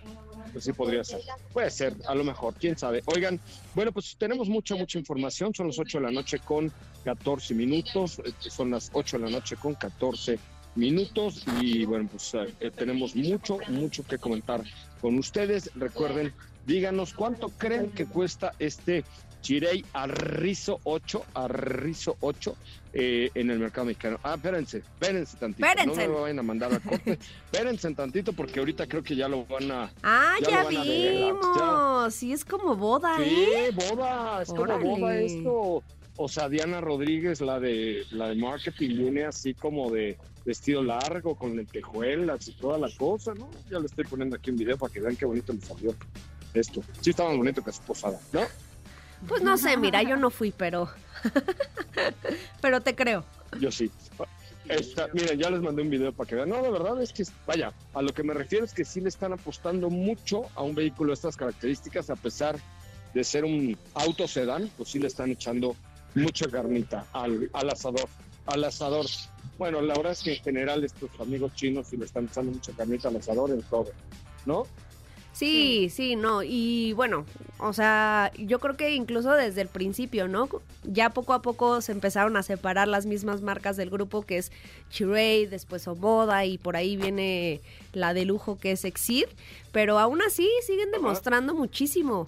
Pues 0.52 0.66
sí, 0.66 0.74
podría 0.74 1.04
ser. 1.04 1.22
Puede 1.54 1.70
ser, 1.70 1.96
a 2.08 2.16
lo 2.16 2.24
mejor, 2.24 2.54
quién 2.56 2.78
sabe. 2.78 3.02
Oigan, 3.06 3.40
bueno, 3.76 3.92
pues 3.92 4.16
tenemos 4.18 4.50
mucha, 4.50 4.76
mucha 4.76 4.98
información. 4.98 5.54
Son 5.54 5.68
las 5.68 5.80
8 5.80 6.00
de 6.00 6.04
la 6.06 6.12
noche 6.12 6.40
con 6.40 6.72
14 7.04 7.54
minutos. 7.54 8.20
Eh, 8.20 8.34
son 8.40 8.72
las 8.72 8.90
8 8.94 9.18
de 9.18 9.26
la 9.26 9.30
noche 9.32 9.56
con 9.56 9.76
14 9.76 10.40
minutos. 10.76 11.44
Y 11.62 11.86
bueno, 11.86 12.10
pues 12.12 12.34
eh, 12.34 12.72
tenemos 12.72 13.16
mucho, 13.16 13.58
mucho 13.68 14.04
que 14.04 14.18
comentar 14.18 14.64
con 15.02 15.18
ustedes. 15.18 15.70
Recuerden, 15.76 16.34
díganos 16.66 17.14
cuánto 17.14 17.50
creen 17.50 17.92
que 17.92 18.06
cuesta 18.06 18.54
este 18.60 19.04
Chirey 19.42 19.84
Arrizo 19.94 20.80
8, 20.84 21.26
Arrizo 21.34 22.18
8 22.20 22.56
eh, 22.94 23.30
en 23.36 23.50
el 23.52 23.60
mercado 23.60 23.86
mexicano. 23.86 24.20
Ah, 24.24 24.36
espérense, 24.36 24.80
espérense 24.80 25.38
tantito. 25.38 25.68
Espérense. 25.68 26.08
No 26.08 26.14
me 26.14 26.20
vayan 26.22 26.40
a 26.40 26.44
mandar 26.44 26.74
a 26.74 26.80
corte. 26.80 27.20
espérense 27.52 27.94
tantito 27.94 28.34
porque 28.34 28.60
ahorita 28.60 28.88
creo 28.88 29.04
que 29.04 29.16
ya 29.16 29.28
lo 29.28 29.46
van 29.46 29.72
a. 29.72 29.92
Ah, 30.04 30.36
ya, 30.48 30.66
vimos. 30.68 32.14
Sí, 32.14 32.34
es 32.34 32.44
como 32.44 32.76
boda, 32.76 33.16
¿eh? 33.20 33.72
Sí, 33.72 33.90
boda. 33.90 34.42
Es 34.42 34.50
como 34.50 34.80
boda 34.80 35.20
esto. 35.20 35.84
O 36.22 36.28
sea, 36.28 36.50
Diana 36.50 36.82
Rodríguez, 36.82 37.40
la 37.40 37.62
de 37.62 38.06
la 38.12 38.30
de 38.30 38.36
marketing, 38.36 38.90
viene 38.90 39.24
así 39.24 39.54
como 39.54 39.90
de 39.90 40.18
vestido 40.44 40.84
largo, 40.84 41.36
con 41.36 41.56
lentejuelas 41.56 42.48
y 42.48 42.54
toda 42.54 42.78
la 42.78 42.90
cosa, 42.98 43.34
¿no? 43.36 43.50
Ya 43.72 43.80
le 43.80 43.86
estoy 43.86 44.04
poniendo 44.04 44.36
aquí 44.36 44.50
un 44.50 44.58
video 44.58 44.78
para 44.78 44.92
que 44.92 45.00
vean 45.00 45.16
qué 45.16 45.26
bonito 45.26 45.54
me 45.54 45.62
salió 45.62 45.96
esto. 46.54 46.82
Sí, 47.00 47.12
más 47.18 47.38
bonito 47.38 47.64
que 47.64 47.72
su 47.72 47.82
posada, 47.84 48.20
¿no? 48.34 48.42
Pues 49.28 49.42
no 49.42 49.58
sé, 49.58 49.78
mira, 49.78 50.02
yo 50.04 50.16
no 50.16 50.30
fui, 50.30 50.52
pero. 50.52 50.90
pero 52.62 52.82
te 52.82 52.96
creo. 52.96 53.26
Yo 53.60 53.72
sí. 53.72 53.92
miren, 55.14 55.40
ya 55.40 55.50
les 55.50 55.62
mandé 55.62 55.82
un 55.82 55.90
video 55.90 56.14
para 56.14 56.28
que 56.28 56.36
vean. 56.36 56.50
No, 56.50 56.62
la 56.62 56.70
verdad 56.70 57.02
es 57.02 57.12
que, 57.12 57.24
vaya, 57.46 57.74
a 57.94 58.02
lo 58.02 58.14
que 58.14 58.24
me 58.24 58.34
refiero 58.34 58.66
es 58.66 58.74
que 58.74 58.86
sí 58.86 59.02
le 59.02 59.10
están 59.10 59.34
apostando 59.34 59.90
mucho 59.90 60.44
a 60.56 60.64
un 60.64 60.76
vehículo 60.76 61.10
de 61.10 61.16
estas 61.16 61.36
características, 61.36 62.10
a 62.10 62.16
pesar 62.16 62.58
de 63.14 63.24
ser 63.24 63.44
un 63.44 63.78
auto 63.96 64.28
sedán, 64.28 64.70
pues 64.78 64.90
sí 64.90 65.00
le 65.00 65.08
están 65.08 65.32
echando 65.32 65.76
mucha 66.16 66.48
carnita 66.48 67.06
al, 67.12 67.50
al 67.54 67.70
asador. 67.70 68.08
Al 68.46 68.64
asador. 68.64 69.06
Bueno, 69.58 69.82
la 69.82 69.96
verdad 69.96 70.14
es 70.14 70.24
que 70.24 70.36
en 70.36 70.44
general 70.44 70.84
estos 70.84 71.10
amigos 71.20 71.54
chinos 71.56 71.88
sí 71.88 71.98
le 71.98 72.06
están 72.06 72.26
echando 72.26 72.52
mucha 72.52 72.72
carnita 72.72 73.10
al 73.10 73.18
asador 73.18 73.52
en 73.52 73.62
todo, 73.64 73.92
¿no? 74.46 74.66
Sí, 75.34 75.90
sí, 75.90 76.16
no. 76.16 76.44
Y 76.44 76.94
bueno, 76.94 77.26
o 77.60 77.74
sea, 77.74 78.32
yo 78.38 78.60
creo 78.60 78.76
que 78.76 78.96
incluso 78.96 79.32
desde 79.34 79.62
el 79.62 79.68
principio, 79.68 80.28
¿no? 80.28 80.50
Ya 80.84 81.12
poco 81.12 81.34
a 81.34 81.42
poco 81.42 81.82
se 81.82 81.92
empezaron 81.92 82.36
a 82.36 82.44
separar 82.44 82.88
las 82.88 83.06
mismas 83.06 83.42
marcas 83.42 83.78
del 83.78 83.90
grupo, 83.90 84.24
que 84.24 84.38
es 84.38 84.52
Chirey, 84.90 85.46
después 85.46 85.88
Omoda, 85.88 86.46
y 86.46 86.58
por 86.58 86.76
ahí 86.76 86.98
viene 86.98 87.62
la 87.94 88.14
de 88.14 88.26
lujo 88.26 88.58
que 88.58 88.72
es 88.72 88.86
Exir. 88.86 89.30
Pero 89.72 90.00
aún 90.00 90.22
así 90.22 90.50
siguen 90.66 90.92
demostrando 90.92 91.54
muchísimo. 91.54 92.28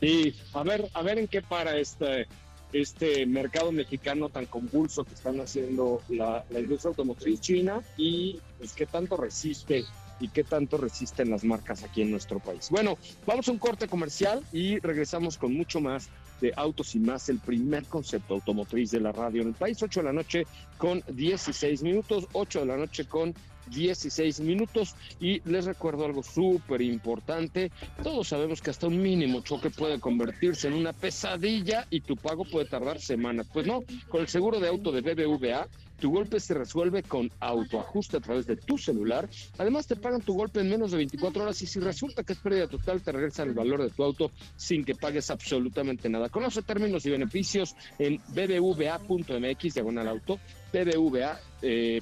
Sí, 0.00 0.34
a 0.54 0.62
ver, 0.62 0.88
a 0.94 1.02
ver 1.02 1.18
en 1.18 1.28
qué 1.28 1.42
para 1.42 1.76
este, 1.76 2.26
este 2.72 3.26
mercado 3.26 3.70
mexicano 3.70 4.30
tan 4.30 4.46
convulso 4.46 5.04
que 5.04 5.14
están 5.14 5.40
haciendo 5.40 6.00
la, 6.08 6.44
la 6.50 6.60
industria 6.60 6.88
automotriz 6.90 7.40
china 7.40 7.82
y 7.98 8.40
pues 8.58 8.72
qué 8.72 8.86
tanto 8.86 9.18
resiste 9.18 9.84
y 10.20 10.28
qué 10.28 10.44
tanto 10.44 10.76
resisten 10.76 11.30
las 11.30 11.44
marcas 11.44 11.82
aquí 11.82 12.02
en 12.02 12.10
nuestro 12.10 12.38
país. 12.38 12.68
Bueno, 12.70 12.98
vamos 13.26 13.48
a 13.48 13.52
un 13.52 13.58
corte 13.58 13.88
comercial 13.88 14.42
y 14.52 14.78
regresamos 14.78 15.38
con 15.38 15.54
mucho 15.54 15.80
más 15.80 16.08
de 16.40 16.52
Autos 16.56 16.94
y 16.94 16.98
más, 17.00 17.28
el 17.28 17.38
primer 17.38 17.84
concepto 17.84 18.34
automotriz 18.34 18.90
de 18.90 19.00
la 19.00 19.12
radio 19.12 19.42
en 19.42 19.48
el 19.48 19.54
país, 19.54 19.82
8 19.82 20.00
de 20.00 20.04
la 20.04 20.12
noche 20.12 20.46
con 20.78 21.02
16 21.08 21.82
minutos, 21.82 22.26
8 22.32 22.60
de 22.60 22.66
la 22.66 22.76
noche 22.76 23.04
con 23.04 23.34
16 23.70 24.40
minutos. 24.40 24.94
Y 25.20 25.40
les 25.48 25.64
recuerdo 25.64 26.04
algo 26.04 26.22
súper 26.22 26.82
importante. 26.82 27.70
Todos 28.02 28.28
sabemos 28.28 28.60
que 28.60 28.70
hasta 28.70 28.86
un 28.86 29.00
mínimo 29.00 29.40
choque 29.42 29.70
puede 29.70 30.00
convertirse 30.00 30.68
en 30.68 30.74
una 30.74 30.92
pesadilla 30.92 31.86
y 31.90 32.00
tu 32.00 32.16
pago 32.16 32.44
puede 32.44 32.66
tardar 32.66 33.00
semanas. 33.00 33.46
Pues 33.52 33.66
no, 33.66 33.82
con 34.08 34.22
el 34.22 34.28
seguro 34.28 34.60
de 34.60 34.68
auto 34.68 34.92
de 34.92 35.00
BBVA 35.02 35.68
tu 36.00 36.10
golpe 36.10 36.40
se 36.40 36.54
resuelve 36.54 37.02
con 37.02 37.30
autoajuste 37.38 38.16
a 38.16 38.20
través 38.20 38.46
de 38.46 38.56
tu 38.56 38.78
celular. 38.78 39.28
Además, 39.58 39.86
te 39.86 39.96
pagan 39.96 40.20
tu 40.22 40.34
golpe 40.34 40.60
en 40.60 40.70
menos 40.70 40.90
de 40.90 40.96
24 40.96 41.42
horas 41.42 41.62
y 41.62 41.66
si 41.66 41.78
resulta 41.78 42.24
que 42.24 42.32
es 42.32 42.38
pérdida 42.38 42.66
total, 42.66 43.02
te 43.02 43.12
regresan 43.12 43.48
el 43.48 43.54
valor 43.54 43.82
de 43.82 43.90
tu 43.90 44.02
auto 44.02 44.32
sin 44.56 44.84
que 44.84 44.94
pagues 44.94 45.30
absolutamente 45.30 46.08
nada. 46.08 46.28
Conoce 46.28 46.62
términos 46.62 47.06
y 47.06 47.10
beneficios 47.10 47.76
en 47.98 48.20
bbva.mx 48.34 49.74
diagonal 49.74 50.08
auto 50.08 50.40
bbva.mx 50.72 51.42
eh, 51.62 52.00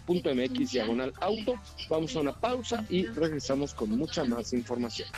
diagonal 0.70 1.12
auto. 1.20 1.54
Vamos 1.88 2.14
a 2.16 2.20
una 2.20 2.32
pausa 2.32 2.84
y 2.88 3.06
regresamos 3.06 3.74
con 3.74 3.90
mucha 3.90 4.24
más 4.24 4.52
información. 4.52 5.08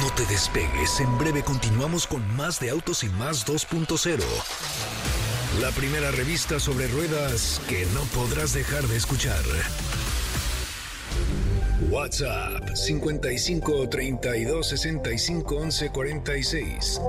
No 0.00 0.10
te 0.14 0.24
despegues, 0.26 1.00
en 1.00 1.18
breve 1.18 1.42
continuamos 1.42 2.06
con 2.06 2.26
más 2.36 2.58
de 2.60 2.70
Autos 2.70 3.04
y 3.04 3.08
más 3.10 3.46
2.0. 3.46 4.93
La 5.60 5.70
primera 5.70 6.10
revista 6.10 6.58
sobre 6.58 6.88
ruedas 6.88 7.62
que 7.68 7.86
no 7.94 8.00
podrás 8.12 8.52
dejar 8.54 8.82
de 8.84 8.96
escuchar. 8.96 9.40
WhatsApp 11.90 12.74
55 12.74 13.88
32 13.88 14.68
65 14.68 15.56
11 15.56 15.90
46. 15.90 17.00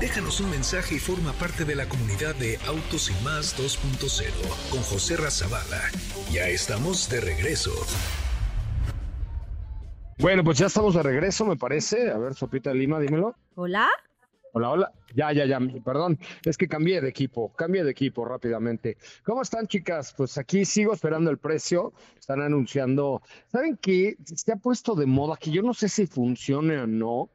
Déjanos 0.00 0.40
un 0.40 0.50
mensaje 0.50 0.94
y 0.94 0.98
forma 0.98 1.32
parte 1.34 1.66
de 1.66 1.74
la 1.74 1.86
comunidad 1.86 2.34
de 2.36 2.58
Autos 2.66 3.10
y 3.10 3.24
Más 3.24 3.54
2.0 3.58 4.70
con 4.70 4.80
José 4.80 5.18
Razabala. 5.18 5.82
Ya 6.32 6.48
estamos 6.48 7.08
de 7.10 7.20
regreso. 7.20 7.72
Bueno, 10.18 10.42
pues 10.42 10.56
ya 10.56 10.66
estamos 10.66 10.94
de 10.94 11.02
regreso, 11.02 11.44
me 11.44 11.56
parece. 11.56 12.10
A 12.10 12.16
ver, 12.16 12.34
Sopita 12.34 12.72
Lima, 12.72 12.98
dímelo. 12.98 13.36
Hola. 13.56 13.88
Hola, 14.54 14.70
hola. 14.70 14.92
Ya, 15.16 15.32
ya, 15.32 15.46
ya. 15.46 15.58
Perdón, 15.82 16.18
es 16.44 16.58
que 16.58 16.68
cambié 16.68 17.00
de 17.00 17.08
equipo, 17.08 17.50
cambié 17.56 17.82
de 17.82 17.90
equipo 17.90 18.26
rápidamente. 18.26 18.98
¿Cómo 19.24 19.40
están, 19.40 19.66
chicas? 19.66 20.12
Pues 20.14 20.36
aquí 20.36 20.66
sigo 20.66 20.92
esperando 20.92 21.30
el 21.30 21.38
precio. 21.38 21.94
Están 22.20 22.42
anunciando. 22.42 23.22
¿Saben 23.50 23.78
qué? 23.80 24.16
Se 24.24 24.52
ha 24.52 24.56
puesto 24.56 24.94
de 24.94 25.06
moda 25.06 25.38
que 25.38 25.50
yo 25.50 25.62
no 25.62 25.72
sé 25.72 25.88
si 25.88 26.06
funcione 26.06 26.78
o 26.78 26.86
no 26.86 27.30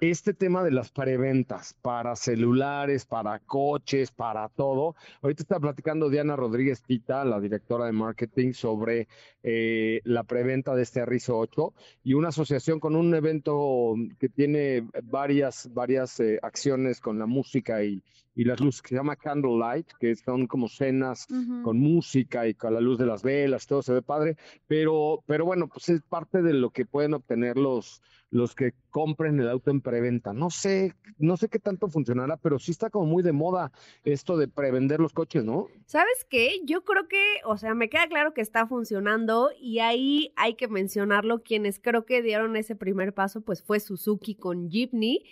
este 0.00 0.32
tema 0.32 0.62
de 0.64 0.70
las 0.70 0.90
preventas 0.90 1.74
para 1.82 2.16
celulares, 2.16 3.04
para 3.04 3.38
coches, 3.40 4.10
para 4.10 4.48
todo. 4.48 4.94
Ahorita 5.22 5.42
está 5.42 5.60
platicando 5.60 6.08
Diana 6.08 6.36
Rodríguez 6.36 6.82
Pita, 6.86 7.24
la 7.24 7.40
directora 7.40 7.86
de 7.86 7.92
marketing, 7.92 8.52
sobre 8.52 9.08
eh, 9.42 10.00
la 10.04 10.24
preventa 10.24 10.74
de 10.74 10.82
este 10.82 11.00
Arrizo 11.00 11.38
8 11.38 11.74
y 12.04 12.14
una 12.14 12.28
asociación 12.28 12.80
con 12.80 12.96
un 12.96 13.14
evento 13.14 13.94
que 14.18 14.28
tiene 14.28 14.88
varias, 15.02 15.68
varias 15.72 16.20
eh, 16.20 16.38
acciones 16.42 17.00
con 17.00 17.18
la 17.18 17.26
música 17.26 17.82
y, 17.84 18.02
y 18.40 18.44
las 18.44 18.58
luces 18.58 18.80
que 18.80 18.88
se 18.88 18.94
llama 18.94 19.16
Candlelight, 19.16 19.86
que 20.00 20.16
son 20.16 20.46
como 20.46 20.66
cenas 20.66 21.26
con 21.62 21.78
música 21.78 22.48
y 22.48 22.54
con 22.54 22.72
la 22.72 22.80
luz 22.80 22.96
de 22.96 23.04
las 23.04 23.22
velas, 23.22 23.66
todo 23.66 23.82
se 23.82 23.92
ve 23.92 24.00
padre, 24.00 24.38
pero, 24.66 25.22
pero 25.26 25.44
bueno, 25.44 25.68
pues 25.68 25.90
es 25.90 26.00
parte 26.00 26.40
de 26.40 26.54
lo 26.54 26.70
que 26.70 26.86
pueden 26.86 27.12
obtener 27.12 27.58
los, 27.58 28.00
los 28.30 28.54
que 28.54 28.72
compren 28.88 29.38
el 29.40 29.50
auto 29.50 29.70
en 29.70 29.82
preventa. 29.82 30.32
No 30.32 30.48
sé, 30.48 30.94
no 31.18 31.36
sé 31.36 31.50
qué 31.50 31.58
tanto 31.58 31.88
funcionará, 31.88 32.38
pero 32.38 32.58
sí 32.58 32.70
está 32.70 32.88
como 32.88 33.04
muy 33.04 33.22
de 33.22 33.32
moda 33.32 33.72
esto 34.04 34.38
de 34.38 34.48
prevender 34.48 35.00
los 35.00 35.12
coches, 35.12 35.44
¿no? 35.44 35.66
¿Sabes 35.84 36.24
qué? 36.30 36.62
Yo 36.64 36.82
creo 36.82 37.08
que, 37.08 37.22
o 37.44 37.58
sea, 37.58 37.74
me 37.74 37.90
queda 37.90 38.08
claro 38.08 38.32
que 38.32 38.40
está 38.40 38.66
funcionando 38.66 39.50
y 39.60 39.80
ahí 39.80 40.32
hay 40.36 40.54
que 40.54 40.66
mencionarlo. 40.66 41.42
Quienes 41.42 41.78
creo 41.78 42.06
que 42.06 42.22
dieron 42.22 42.56
ese 42.56 42.74
primer 42.74 43.12
paso, 43.12 43.42
pues 43.42 43.62
fue 43.62 43.80
Suzuki 43.80 44.34
con 44.34 44.70
Jeepney 44.70 45.26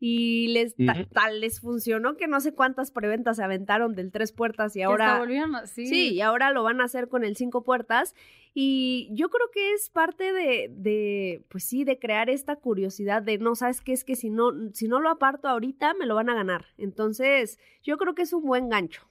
y 0.00 0.48
les 0.48 0.74
tal 1.12 1.40
les 1.40 1.60
funcionó 1.60 2.16
que 2.16 2.28
no 2.28 2.40
sé 2.40 2.52
cuántas 2.52 2.90
preventas 2.90 3.36
se 3.36 3.44
aventaron 3.44 3.94
del 3.94 4.12
tres 4.12 4.32
puertas 4.32 4.76
y 4.76 4.82
ahora 4.82 5.20
sí. 5.66 5.86
sí 5.86 6.14
y 6.14 6.20
ahora 6.20 6.52
lo 6.52 6.62
van 6.62 6.80
a 6.80 6.84
hacer 6.84 7.08
con 7.08 7.24
el 7.24 7.36
cinco 7.36 7.62
puertas. 7.62 8.14
Y 8.54 9.08
yo 9.12 9.28
creo 9.28 9.50
que 9.52 9.72
es 9.72 9.88
parte 9.88 10.32
de, 10.32 10.68
de 10.74 11.44
pues 11.48 11.64
sí 11.64 11.84
de 11.84 11.98
crear 11.98 12.28
esta 12.30 12.56
curiosidad 12.56 13.22
de 13.22 13.38
no 13.38 13.54
sabes 13.54 13.80
qué 13.80 13.92
es 13.92 14.04
que 14.04 14.16
si 14.16 14.30
no 14.30 14.52
si 14.72 14.88
no 14.88 15.00
lo 15.00 15.10
aparto 15.10 15.48
ahorita 15.48 15.94
me 15.94 16.06
lo 16.06 16.14
van 16.14 16.30
a 16.30 16.34
ganar 16.34 16.66
entonces 16.76 17.58
yo 17.82 17.98
creo 17.98 18.14
que 18.14 18.22
es 18.22 18.32
un 18.32 18.44
buen 18.44 18.68
gancho 18.68 19.07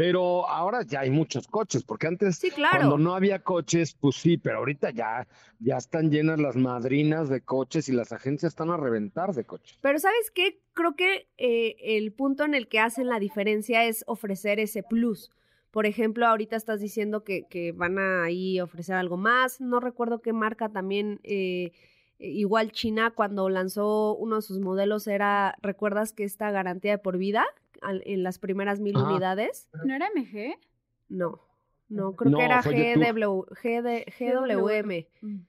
pero 0.00 0.48
ahora 0.48 0.80
ya 0.82 1.00
hay 1.00 1.10
muchos 1.10 1.46
coches, 1.46 1.84
porque 1.84 2.06
antes 2.06 2.36
sí, 2.36 2.50
claro. 2.50 2.78
cuando 2.78 2.96
no 2.96 3.14
había 3.14 3.40
coches, 3.40 3.92
pues 3.92 4.16
sí, 4.16 4.38
pero 4.38 4.56
ahorita 4.60 4.92
ya, 4.92 5.28
ya 5.58 5.76
están 5.76 6.10
llenas 6.10 6.40
las 6.40 6.56
madrinas 6.56 7.28
de 7.28 7.42
coches 7.42 7.86
y 7.90 7.92
las 7.92 8.10
agencias 8.10 8.52
están 8.52 8.70
a 8.70 8.78
reventar 8.78 9.34
de 9.34 9.44
coches. 9.44 9.78
Pero 9.82 9.98
¿sabes 9.98 10.30
qué? 10.34 10.58
Creo 10.72 10.96
que 10.96 11.28
eh, 11.36 11.76
el 11.82 12.14
punto 12.14 12.46
en 12.46 12.54
el 12.54 12.66
que 12.66 12.80
hacen 12.80 13.08
la 13.08 13.20
diferencia 13.20 13.84
es 13.84 14.02
ofrecer 14.06 14.58
ese 14.58 14.82
plus. 14.82 15.30
Por 15.70 15.84
ejemplo, 15.84 16.26
ahorita 16.26 16.56
estás 16.56 16.80
diciendo 16.80 17.22
que, 17.22 17.44
que 17.50 17.72
van 17.72 17.98
a 17.98 18.24
ahí 18.24 18.58
ofrecer 18.58 18.94
algo 18.94 19.18
más. 19.18 19.60
No 19.60 19.80
recuerdo 19.80 20.22
qué 20.22 20.32
marca 20.32 20.70
también. 20.70 21.20
Eh, 21.24 21.72
igual 22.18 22.72
China 22.72 23.10
cuando 23.14 23.50
lanzó 23.50 24.16
uno 24.16 24.36
de 24.36 24.42
sus 24.42 24.60
modelos 24.60 25.06
era, 25.06 25.56
¿recuerdas 25.60 26.14
que 26.14 26.24
esta 26.24 26.50
garantía 26.50 26.92
de 26.92 26.98
por 26.98 27.18
vida? 27.18 27.44
En 27.82 28.22
las 28.22 28.38
primeras 28.38 28.80
mil 28.80 28.96
unidades. 28.96 29.68
¿No 29.84 29.94
era 29.94 30.08
MG? 30.14 30.58
No, 31.08 31.40
no, 31.88 32.14
creo 32.14 32.36
que 32.36 32.44
era 32.44 32.62
GW, 32.62 33.46
GWM. 33.62 35.06
Mm. 35.22 35.40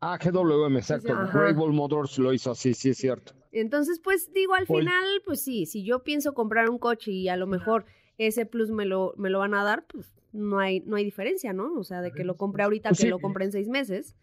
Ah, 0.00 0.18
GWM, 0.22 0.76
exacto. 0.76 1.14
Great 1.32 1.56
Wall 1.56 1.72
Motors 1.72 2.18
lo 2.18 2.32
hizo 2.32 2.52
así, 2.52 2.74
sí 2.74 2.90
es 2.90 2.98
cierto. 2.98 3.32
Entonces, 3.50 3.98
pues 3.98 4.32
digo, 4.32 4.54
al 4.54 4.66
final, 4.66 5.22
pues 5.24 5.42
sí, 5.42 5.66
si 5.66 5.84
yo 5.84 6.04
pienso 6.04 6.34
comprar 6.34 6.68
un 6.68 6.78
coche 6.78 7.10
y 7.10 7.28
a 7.28 7.36
lo 7.36 7.46
mejor 7.46 7.86
ese 8.18 8.46
plus 8.46 8.70
me 8.70 8.84
lo, 8.84 9.14
me 9.16 9.30
lo 9.30 9.38
van 9.38 9.54
a 9.54 9.64
dar, 9.64 9.86
pues 9.86 10.12
no 10.32 10.58
hay, 10.58 10.80
no 10.80 10.96
hay 10.96 11.04
diferencia, 11.04 11.52
¿no? 11.52 11.72
O 11.74 11.84
sea, 11.84 12.02
de 12.02 12.12
que 12.12 12.22
lo 12.22 12.36
compre 12.36 12.62
ahorita 12.62 12.90
pues 12.90 13.00
que 13.00 13.08
lo 13.08 13.18
compre 13.18 13.46
en 13.46 13.52
seis 13.52 13.68
meses. 13.68 14.14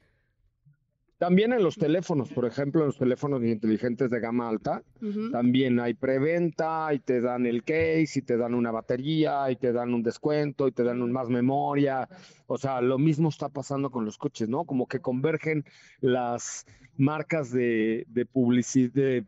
También 1.17 1.53
en 1.53 1.63
los 1.63 1.77
teléfonos, 1.77 2.29
por 2.29 2.45
ejemplo, 2.45 2.81
en 2.81 2.87
los 2.87 2.97
teléfonos 2.97 3.41
inteligentes 3.43 4.09
de 4.11 4.19
gama 4.19 4.49
alta, 4.49 4.83
también 5.31 5.79
hay 5.79 5.93
preventa 5.93 6.93
y 6.93 6.99
te 6.99 7.21
dan 7.21 7.45
el 7.45 7.63
case 7.63 8.19
y 8.19 8.21
te 8.21 8.35
dan 8.35 8.53
una 8.53 8.71
batería 8.71 9.49
y 9.49 9.55
te 9.55 9.71
dan 9.71 9.93
un 9.93 10.03
descuento 10.03 10.67
y 10.67 10.73
te 10.73 10.83
dan 10.83 11.01
un 11.01 11.13
más 11.13 11.29
memoria. 11.29 12.09
O 12.47 12.57
sea, 12.57 12.81
lo 12.81 12.97
mismo 12.97 13.29
está 13.29 13.47
pasando 13.47 13.91
con 13.91 14.03
los 14.03 14.17
coches, 14.17 14.49
¿no? 14.49 14.65
Como 14.65 14.87
que 14.87 14.99
convergen 14.99 15.63
las 16.01 16.65
marcas 16.97 17.49
de, 17.49 18.05
de, 18.09 18.27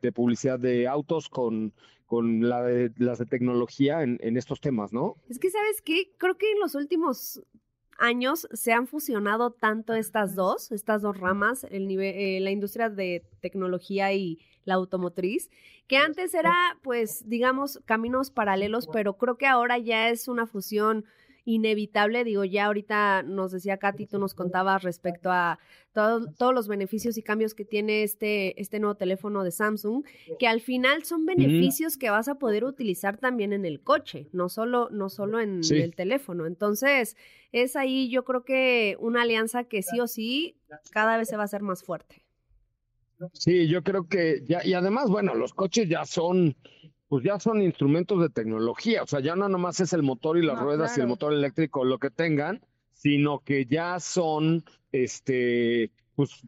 de, 0.02 0.12
publicidad 0.12 0.60
de 0.60 0.88
autos 0.90 1.30
con, 1.30 1.74
con 2.06 2.50
la 2.50 2.64
de, 2.64 2.92
las 2.98 3.20
de 3.20 3.26
tecnología 3.26 4.04
en, 4.04 4.18
en 4.22 4.36
estos 4.36 4.60
temas, 4.60 4.92
¿no? 4.92 5.16
Es 5.30 5.40
que, 5.40 5.50
¿sabes 5.50 5.82
qué? 5.82 6.12
Creo 6.18 6.38
que 6.38 6.52
en 6.52 6.60
los 6.60 6.76
últimos 6.76 7.42
años 7.98 8.48
se 8.54 8.74
han 8.74 8.88
fusionado 8.88 9.52
tanto 9.52 9.94
estas 9.94 10.36
dos, 10.36 10.72
estas 10.72 11.02
dos 11.02 11.18
ramas, 11.18 11.66
el 11.70 11.88
nivel, 11.88 12.16
eh, 12.16 12.40
la 12.40 12.52
industria 12.52 12.90
de 12.90 13.26
tecnología 13.42 14.14
y 14.14 14.40
la 14.66 14.76
automotriz, 14.76 15.50
que 15.88 15.98
antes 15.98 16.34
era, 16.34 16.54
pues, 16.84 17.28
digamos, 17.28 17.80
caminos 17.86 18.32
paralelos, 18.32 18.88
pero 18.88 19.18
creo 19.18 19.38
que 19.38 19.48
ahora 19.48 19.78
ya 19.78 20.10
es 20.10 20.28
una 20.28 20.46
fusión 20.46 21.06
inevitable. 21.48 22.26
Digo, 22.26 22.44
ya 22.44 22.66
ahorita 22.66 23.24
nos 23.24 23.54
decía 23.54 23.78
Katy, 23.78 24.06
tú 24.06 24.20
nos 24.20 24.34
contabas 24.36 24.84
respecto 24.84 25.32
a 25.32 25.60
todos 25.94 26.54
los 26.54 26.68
beneficios 26.68 27.18
y 27.18 27.24
cambios 27.24 27.56
que 27.56 27.64
tiene 27.64 28.04
este, 28.04 28.62
este 28.62 28.80
nuevo 28.80 28.96
teléfono 28.96 29.44
de 29.44 29.52
Samsung, 29.52 30.04
que 30.38 30.48
al 30.48 30.60
final 30.60 31.06
son 31.06 31.26
beneficios 31.26 31.98
que 31.98 32.10
vas 32.10 32.28
a 32.28 32.36
poder 32.36 32.66
utilizar 32.66 33.18
también 33.18 33.54
en 33.54 33.66
el 33.66 33.82
coche, 33.82 34.28
no 34.34 34.50
solo, 34.50 34.90
no 34.92 35.10
solo 35.10 35.40
en 35.40 35.62
el 35.72 35.96
teléfono. 35.96 36.46
Entonces, 36.46 37.16
es 37.54 37.78
ahí 37.78 38.10
yo 38.10 38.26
creo 38.26 38.44
que 38.44 38.98
una 39.00 39.22
alianza 39.22 39.64
que 39.64 39.82
sí 39.82 40.02
o 40.02 40.08
sí 40.08 40.58
cada 40.92 41.18
vez 41.18 41.30
se 41.30 41.38
va 41.38 41.44
a 41.44 41.46
hacer 41.46 41.62
más 41.62 41.82
fuerte. 41.82 42.22
Sí, 43.32 43.68
yo 43.68 43.84
creo 43.84 44.08
que 44.08 44.44
ya, 44.46 44.64
y 44.66 44.74
además, 44.74 45.10
bueno, 45.10 45.34
los 45.34 45.54
coches 45.54 45.88
ya 45.88 46.06
son 46.06 46.56
pues 47.08 47.24
ya 47.24 47.40
son 47.40 47.62
instrumentos 47.62 48.22
de 48.22 48.30
tecnología, 48.30 49.04
o 49.04 49.08
sea, 49.08 49.20
ya 49.20 49.36
no 49.36 49.48
nomás 49.48 49.80
es 49.80 49.94
el 49.94 50.04
motor 50.04 50.38
y 50.38 50.46
las 50.46 50.60
ruedas 50.60 50.98
y 50.98 51.02
el 51.02 51.08
motor 51.08 51.34
eléctrico 51.34 51.86
lo 51.86 52.00
que 52.00 52.10
tengan, 52.10 52.62
sino 52.94 53.40
que 53.40 53.66
ya 53.66 54.00
son, 54.00 54.64
este, 54.92 55.92
pues, 56.16 56.42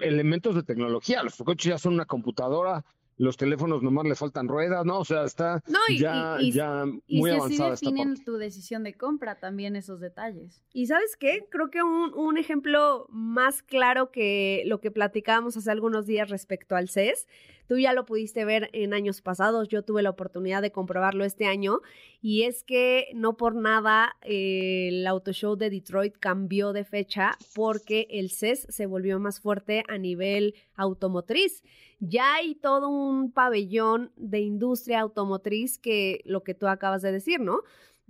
elementos 0.00 0.54
de 0.54 0.62
tecnología. 0.62 1.22
Los 1.22 1.36
coches 1.36 1.70
ya 1.70 1.78
son 1.78 1.94
una 1.94 2.06
computadora, 2.06 2.84
los 3.18 3.36
teléfonos 3.36 3.82
nomás 3.82 4.06
le 4.06 4.14
faltan 4.14 4.48
ruedas, 4.48 4.86
¿no? 4.86 5.00
O 5.00 5.04
sea, 5.04 5.24
está 5.24 5.62
ya, 5.98 6.38
ya 6.40 6.86
muy 7.06 7.30
avanzada 7.30 7.74
esta 7.74 7.90
parte. 7.90 8.24
tu 8.24 8.38
decisión 8.38 8.82
de 8.82 8.94
compra 8.94 9.38
también 9.38 9.76
esos 9.76 10.00
detalles. 10.00 10.64
Y 10.72 10.86
¿sabes 10.86 11.18
qué? 11.18 11.46
Creo 11.50 11.70
que 11.70 11.82
un, 11.82 12.14
un 12.14 12.38
ejemplo 12.38 13.06
más 13.10 13.62
claro 13.62 14.10
que 14.10 14.62
lo 14.64 14.80
que 14.80 14.90
platicábamos 14.90 15.54
hace 15.58 15.70
algunos 15.70 16.06
días 16.06 16.30
respecto 16.30 16.76
al 16.76 16.88
CES 16.88 17.28
Tú 17.70 17.78
ya 17.78 17.92
lo 17.92 18.04
pudiste 18.04 18.44
ver 18.44 18.68
en 18.72 18.92
años 18.94 19.22
pasados, 19.22 19.68
yo 19.68 19.84
tuve 19.84 20.02
la 20.02 20.10
oportunidad 20.10 20.60
de 20.60 20.72
comprobarlo 20.72 21.24
este 21.24 21.46
año 21.46 21.82
y 22.20 22.42
es 22.42 22.64
que 22.64 23.06
no 23.14 23.36
por 23.36 23.54
nada 23.54 24.16
eh, 24.22 24.88
el 24.88 25.06
Auto 25.06 25.32
Show 25.32 25.54
de 25.54 25.70
Detroit 25.70 26.16
cambió 26.18 26.72
de 26.72 26.82
fecha 26.82 27.38
porque 27.54 28.08
el 28.10 28.32
CES 28.32 28.66
se 28.70 28.86
volvió 28.86 29.20
más 29.20 29.38
fuerte 29.38 29.84
a 29.86 29.98
nivel 29.98 30.56
automotriz. 30.74 31.62
Ya 32.00 32.34
hay 32.34 32.56
todo 32.56 32.88
un 32.88 33.30
pabellón 33.30 34.10
de 34.16 34.40
industria 34.40 34.98
automotriz 34.98 35.78
que 35.78 36.22
lo 36.24 36.42
que 36.42 36.54
tú 36.54 36.66
acabas 36.66 37.02
de 37.02 37.12
decir, 37.12 37.38
¿no? 37.38 37.60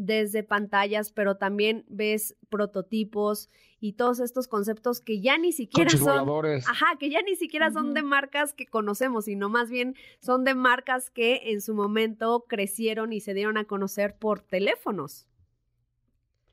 Desde 0.01 0.43
pantallas, 0.43 1.13
pero 1.13 1.37
también 1.37 1.85
ves 1.87 2.35
prototipos 2.49 3.51
y 3.81 3.93
todos 3.93 4.19
estos 4.21 4.49
conceptos 4.49 5.03
que 5.03 5.21
ya 5.21 5.37
ni 5.37 5.53
siquiera 5.53 5.91
son, 5.91 6.27
ajá, 6.67 6.87
que 6.99 7.11
ya 7.11 7.21
ni 7.21 7.37
siquiera 7.37 7.71
son 7.71 7.93
de 7.93 8.03
marcas 8.03 8.55
que 8.55 8.67
conocemos, 8.67 9.27
sino 9.27 9.51
más 9.51 9.69
bien 9.69 9.95
son 10.21 10.45
de 10.45 10.55
marcas 10.55 11.11
que 11.11 11.53
en 11.53 11.61
su 11.61 11.75
momento 11.75 12.47
crecieron 12.49 13.13
y 13.13 13.21
se 13.21 13.35
dieron 13.35 13.59
a 13.59 13.65
conocer 13.65 14.17
por 14.17 14.41
teléfonos. 14.41 15.29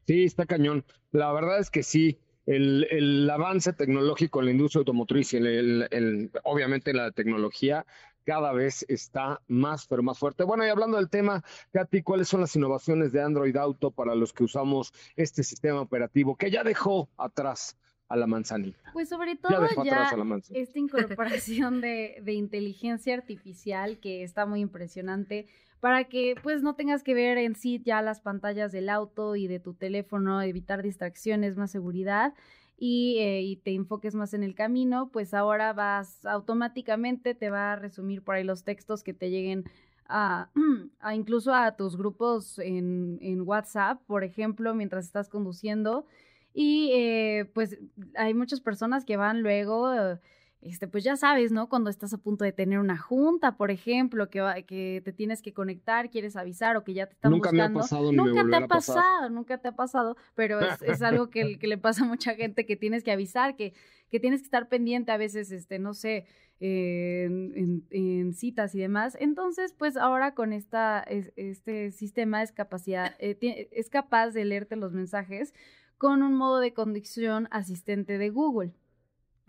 Sí, 0.07 0.25
está 0.25 0.45
cañón. 0.45 0.83
La 1.13 1.31
verdad 1.31 1.59
es 1.59 1.71
que 1.71 1.83
sí. 1.83 2.19
El, 2.45 3.29
avance 3.29 3.71
tecnológico 3.73 4.39
en 4.39 4.45
la 4.45 4.51
industria 4.51 4.79
automotriz 4.79 5.33
y 5.33 5.37
el, 5.37 6.31
obviamente 6.43 6.93
la 6.93 7.11
tecnología 7.11 7.85
cada 8.27 8.51
vez 8.51 8.85
está 8.89 9.41
más, 9.47 9.87
pero 9.87 10.03
más 10.03 10.19
fuerte. 10.19 10.43
Bueno, 10.43 10.65
y 10.65 10.67
hablando 10.67 10.97
del 10.97 11.09
tema, 11.09 11.45
Katy, 11.71 12.03
¿cuáles 12.03 12.27
son 12.27 12.41
las 12.41 12.53
innovaciones 12.57 13.13
de 13.13 13.21
Android 13.21 13.55
Auto 13.55 13.89
para 13.89 14.15
los 14.15 14.33
que 14.33 14.43
usamos 14.43 14.91
este 15.15 15.43
sistema 15.43 15.79
operativo 15.79 16.35
que 16.35 16.51
ya 16.51 16.65
dejó 16.65 17.07
atrás 17.15 17.77
a 18.09 18.17
la 18.17 18.27
manzanita? 18.27 18.77
Pues 18.91 19.07
sobre 19.07 19.37
todo 19.37 19.65
ya, 19.85 20.09
esta 20.49 20.77
incorporación 20.77 21.79
de, 21.79 22.17
de 22.21 22.33
inteligencia 22.33 23.13
artificial 23.13 23.97
que 23.99 24.23
está 24.23 24.45
muy 24.45 24.59
impresionante 24.59 25.47
para 25.79 26.03
que 26.03 26.35
pues 26.43 26.61
no 26.61 26.75
tengas 26.75 27.03
que 27.03 27.13
ver 27.13 27.37
en 27.37 27.55
sí 27.55 27.81
ya 27.81 28.01
las 28.01 28.19
pantallas 28.19 28.73
del 28.73 28.89
auto 28.89 29.37
y 29.37 29.47
de 29.47 29.61
tu 29.61 29.73
teléfono, 29.73 30.41
evitar 30.41 30.83
distracciones, 30.83 31.55
más 31.55 31.71
seguridad 31.71 32.33
eh, 32.79 33.41
y, 33.41 33.55
te 33.57 33.73
enfoques 33.73 34.13
más 34.15 34.33
en 34.33 34.43
el 34.43 34.53
camino, 34.53 35.09
pues 35.11 35.33
ahora 35.33 35.73
vas 35.73 36.25
automáticamente, 36.25 37.33
te 37.33 37.49
va 37.49 37.73
a 37.73 37.75
resumir 37.75 38.23
por 38.23 38.35
ahí 38.35 38.43
los 38.43 38.63
textos 38.63 39.03
que 39.03 39.13
te 39.13 39.29
lleguen 39.29 39.65
a, 40.07 40.49
incluso 41.15 41.53
a 41.53 41.75
tus 41.75 41.97
grupos 41.97 42.59
en, 42.59 43.17
en, 43.21 43.41
WhatsApp, 43.41 44.01
por 44.05 44.23
ejemplo, 44.23 44.75
mientras 44.75 45.05
estás 45.05 45.29
conduciendo. 45.29 46.05
Y 46.53 46.91
eh, 46.93 47.49
pues 47.53 47.77
hay 48.15 48.33
muchas 48.33 48.61
personas 48.61 49.05
que 49.05 49.17
van 49.17 49.41
luego 49.41 50.19
este, 50.61 50.87
pues 50.87 51.03
ya 51.03 51.15
sabes, 51.15 51.51
¿no? 51.51 51.69
Cuando 51.69 51.89
estás 51.89 52.13
a 52.13 52.17
punto 52.17 52.43
de 52.43 52.51
tener 52.51 52.79
una 52.79 52.97
junta, 52.97 53.57
por 53.57 53.69
ejemplo, 53.69 54.29
que, 54.29 54.65
que 54.67 55.01
te 55.05 55.13
tienes 55.13 55.41
que 55.41 55.53
conectar, 55.53 56.09
quieres 56.09 56.35
avisar 56.35 56.77
o 56.77 56.83
que 56.83 56.93
ya 56.93 57.05
te 57.05 57.13
están 57.13 57.31
nunca 57.31 57.51
buscando. 57.51 57.79
Me 57.79 57.79
ha 57.79 57.81
pasado, 57.81 58.11
ni 58.11 58.17
nunca 58.17 58.43
te 58.49 58.55
ha 58.55 58.67
pasado, 58.67 59.29
nunca 59.29 59.57
te 59.59 59.67
ha 59.67 59.75
pasado, 59.75 60.17
pero 60.35 60.59
es, 60.59 61.01
algo 61.01 61.29
que, 61.29 61.59
que, 61.59 61.67
le 61.67 61.77
pasa 61.77 62.03
a 62.03 62.07
mucha 62.07 62.33
gente 62.33 62.65
que 62.65 62.75
tienes 62.75 63.03
que 63.03 63.11
avisar, 63.11 63.55
que, 63.55 63.73
que 64.09 64.19
tienes 64.19 64.41
que 64.41 64.45
estar 64.45 64.67
pendiente 64.67 65.11
a 65.11 65.17
veces, 65.17 65.51
este, 65.51 65.77
no 65.77 65.93
sé, 65.93 66.25
en, 66.59 67.85
en, 67.91 68.33
citas 68.33 68.73
y 68.73 68.79
demás. 68.79 69.15
Entonces, 69.19 69.73
pues 69.73 69.95
ahora 69.95 70.33
con 70.33 70.53
esta, 70.53 71.01
este 71.01 71.91
sistema 71.91 72.41
es, 72.41 72.51
capacidad, 72.51 73.13
eh, 73.19 73.69
es 73.71 73.89
capaz 73.89 74.31
de 74.31 74.45
leerte 74.45 74.75
los 74.75 74.91
mensajes 74.91 75.53
con 75.97 76.23
un 76.23 76.33
modo 76.33 76.59
de 76.59 76.73
conducción 76.73 77.47
asistente 77.51 78.17
de 78.17 78.29
Google. 78.29 78.73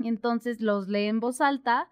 Entonces 0.02 0.60
los 0.60 0.88
lee 0.88 1.06
en 1.06 1.20
voz 1.20 1.40
alta, 1.40 1.90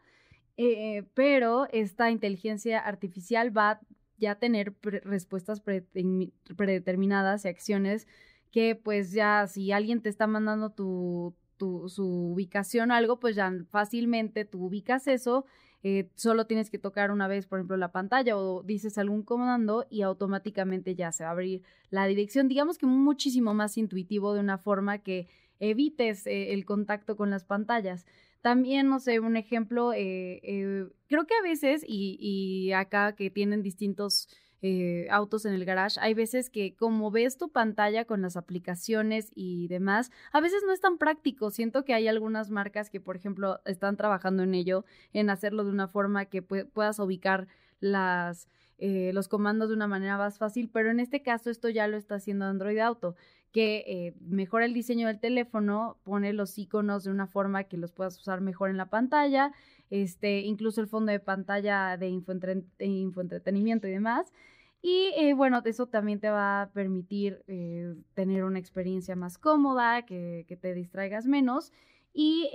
eh, 0.56 1.04
pero 1.14 1.66
esta 1.70 2.10
inteligencia 2.10 2.78
artificial 2.78 3.56
va 3.56 3.80
ya 4.18 4.32
a 4.32 4.38
tener 4.38 4.74
respuestas 4.82 5.60
predeterminadas 5.60 7.44
y 7.44 7.48
acciones 7.48 8.06
que 8.50 8.74
pues 8.74 9.12
ya 9.12 9.46
si 9.46 9.72
alguien 9.72 10.00
te 10.00 10.08
está 10.08 10.26
mandando 10.26 10.70
tu, 10.70 11.34
tu, 11.56 11.88
su 11.88 12.32
ubicación 12.32 12.90
o 12.90 12.94
algo, 12.94 13.20
pues 13.20 13.36
ya 13.36 13.52
fácilmente 13.70 14.44
tú 14.44 14.64
ubicas 14.66 15.08
eso, 15.08 15.44
eh, 15.82 16.10
solo 16.14 16.46
tienes 16.46 16.70
que 16.70 16.78
tocar 16.78 17.10
una 17.10 17.28
vez, 17.28 17.46
por 17.46 17.58
ejemplo, 17.58 17.76
la 17.76 17.92
pantalla 17.92 18.36
o 18.36 18.62
dices 18.62 18.98
algún 18.98 19.22
comando 19.22 19.86
y 19.90 20.02
automáticamente 20.02 20.94
ya 20.94 21.12
se 21.12 21.24
va 21.24 21.30
a 21.30 21.32
abrir 21.32 21.62
la 21.90 22.06
dirección, 22.06 22.48
digamos 22.48 22.78
que 22.78 22.86
muchísimo 22.86 23.54
más 23.54 23.76
intuitivo 23.76 24.34
de 24.34 24.40
una 24.40 24.58
forma 24.58 24.98
que 24.98 25.28
evites 25.60 26.26
eh, 26.26 26.52
el 26.52 26.64
contacto 26.64 27.16
con 27.16 27.30
las 27.30 27.44
pantallas. 27.44 28.06
También, 28.40 28.88
no 28.88 29.00
sé, 29.00 29.20
un 29.20 29.36
ejemplo, 29.36 29.92
eh, 29.92 30.40
eh, 30.42 30.88
creo 31.08 31.26
que 31.26 31.34
a 31.34 31.42
veces, 31.42 31.84
y, 31.86 32.72
acá 32.72 33.14
que 33.14 33.30
tienen 33.30 33.62
distintos 33.62 34.28
autos 35.10 35.44
en 35.46 35.52
el 35.52 35.64
garage, 35.64 36.00
hay 36.00 36.12
veces 36.12 36.50
que 36.50 36.74
como 36.74 37.12
ves 37.12 37.36
tu 37.36 37.52
pantalla 37.52 38.04
con 38.04 38.20
las 38.20 38.36
aplicaciones 38.36 39.30
y 39.32 39.68
demás, 39.68 40.10
a 40.32 40.40
veces 40.40 40.64
no 40.66 40.72
es 40.72 40.80
tan 40.80 40.98
práctico. 40.98 41.52
Siento 41.52 41.84
que 41.84 41.94
hay 41.94 42.08
algunas 42.08 42.50
marcas 42.50 42.90
que, 42.90 43.00
por 43.00 43.14
ejemplo, 43.14 43.60
están 43.64 43.96
trabajando 43.96 44.42
en 44.42 44.54
ello, 44.54 44.84
en 45.12 45.30
hacerlo 45.30 45.62
de 45.62 45.70
una 45.70 45.86
forma 45.86 46.24
que 46.24 46.42
puedas 46.42 46.98
ubicar 46.98 47.46
los 47.78 49.28
comandos 49.28 49.68
de 49.68 49.76
una 49.76 49.86
manera 49.86 50.18
más 50.18 50.38
fácil, 50.38 50.68
pero 50.68 50.90
en 50.90 50.98
este 50.98 51.22
caso 51.22 51.48
esto 51.48 51.68
ya 51.68 51.86
lo 51.86 51.96
está 51.96 52.16
haciendo 52.16 52.46
Android 52.46 52.78
Auto 52.78 53.14
que 53.52 53.84
eh, 53.86 54.14
mejora 54.20 54.66
el 54.66 54.74
diseño 54.74 55.06
del 55.06 55.18
teléfono, 55.18 55.98
pone 56.02 56.32
los 56.32 56.58
iconos 56.58 57.04
de 57.04 57.10
una 57.10 57.26
forma 57.26 57.64
que 57.64 57.76
los 57.76 57.92
puedas 57.92 58.18
usar 58.18 58.40
mejor 58.40 58.70
en 58.70 58.76
la 58.76 58.90
pantalla, 58.90 59.52
este, 59.90 60.40
incluso 60.40 60.80
el 60.80 60.88
fondo 60.88 61.12
de 61.12 61.20
pantalla 61.20 61.96
de, 61.96 62.08
infoentretenimiento 62.08 63.88
y 63.88 63.90
demás. 63.90 64.32
Y 64.82 65.10
eh, 65.16 65.32
bueno, 65.34 65.62
eso 65.64 65.86
también 65.86 66.20
te 66.20 66.28
va 66.28 66.62
a 66.62 66.70
permitir 66.70 67.42
eh, 67.48 67.94
tener 68.14 68.44
una 68.44 68.58
experiencia 68.58 69.16
más 69.16 69.38
cómoda, 69.38 70.04
que, 70.04 70.44
te 70.60 70.74
distraigas 70.74 71.26
menos. 71.26 71.72
Y 72.18 72.48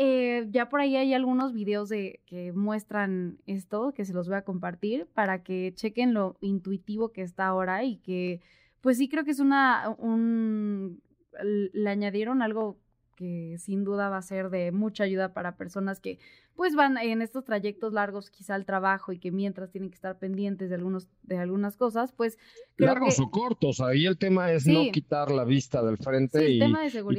ya 0.50 0.70
por 0.70 0.82
ahí 0.82 0.96
hay 0.96 1.14
algunos 1.14 1.54
videos 1.54 1.88
de, 1.90 2.20
que 2.26 2.52
muestran 2.52 3.38
esto, 3.46 3.94
que 3.94 4.06
se 4.06 4.14
los 4.14 4.28
voy 4.28 4.38
a 4.38 4.44
compartir 4.44 5.06
para 5.14 5.44
que 5.44 5.72
chequen 5.76 6.16
lo 6.16 6.38
intuitivo 6.42 7.12
que 7.12 7.22
está 7.22 7.46
ahora 7.46 7.84
y 7.84 7.98
que 7.98 8.42
pues 8.82 8.98
sí 8.98 9.08
creo 9.08 9.24
que 9.24 9.32
es 9.32 9.40
una, 9.40 9.96
un, 9.98 11.02
le 11.44 11.90
añadieron 11.90 12.42
algo 12.42 12.78
que 13.16 13.58
sin 13.60 13.84
duda 13.84 14.10
va 14.10 14.18
a 14.18 14.22
ser 14.24 14.50
de 14.50 14.72
mucha 14.72 15.04
ayuda 15.04 15.32
para 15.32 15.56
personas 15.56 16.00
que 16.00 16.18
pues 16.56 16.76
van 16.76 16.98
en 16.98 17.22
estos 17.22 17.46
trayectos 17.46 17.94
largos 17.94 18.32
quizá 18.32 18.56
al 18.56 18.66
trabajo 18.66 19.12
y 19.12 19.20
que 19.20 19.32
mientras 19.32 19.70
tienen 19.70 19.92
que 19.92 19.96
estar 19.96 20.18
pendientes 20.18 20.70
de 20.70 20.76
algunos 20.76 21.08
de 21.22 21.38
algunas 21.38 21.78
cosas, 21.78 22.12
pues 22.14 22.40
largos 22.78 23.20
o 23.20 23.30
cortos, 23.30 23.80
ahí 23.80 24.08
el 24.08 24.18
tema 24.18 24.52
es 24.52 24.66
no 24.66 24.92
quitar 24.92 25.30
la 25.30 25.44
vista 25.44 25.84
del 25.84 25.98
frente 25.98 26.50
y, 26.50 26.60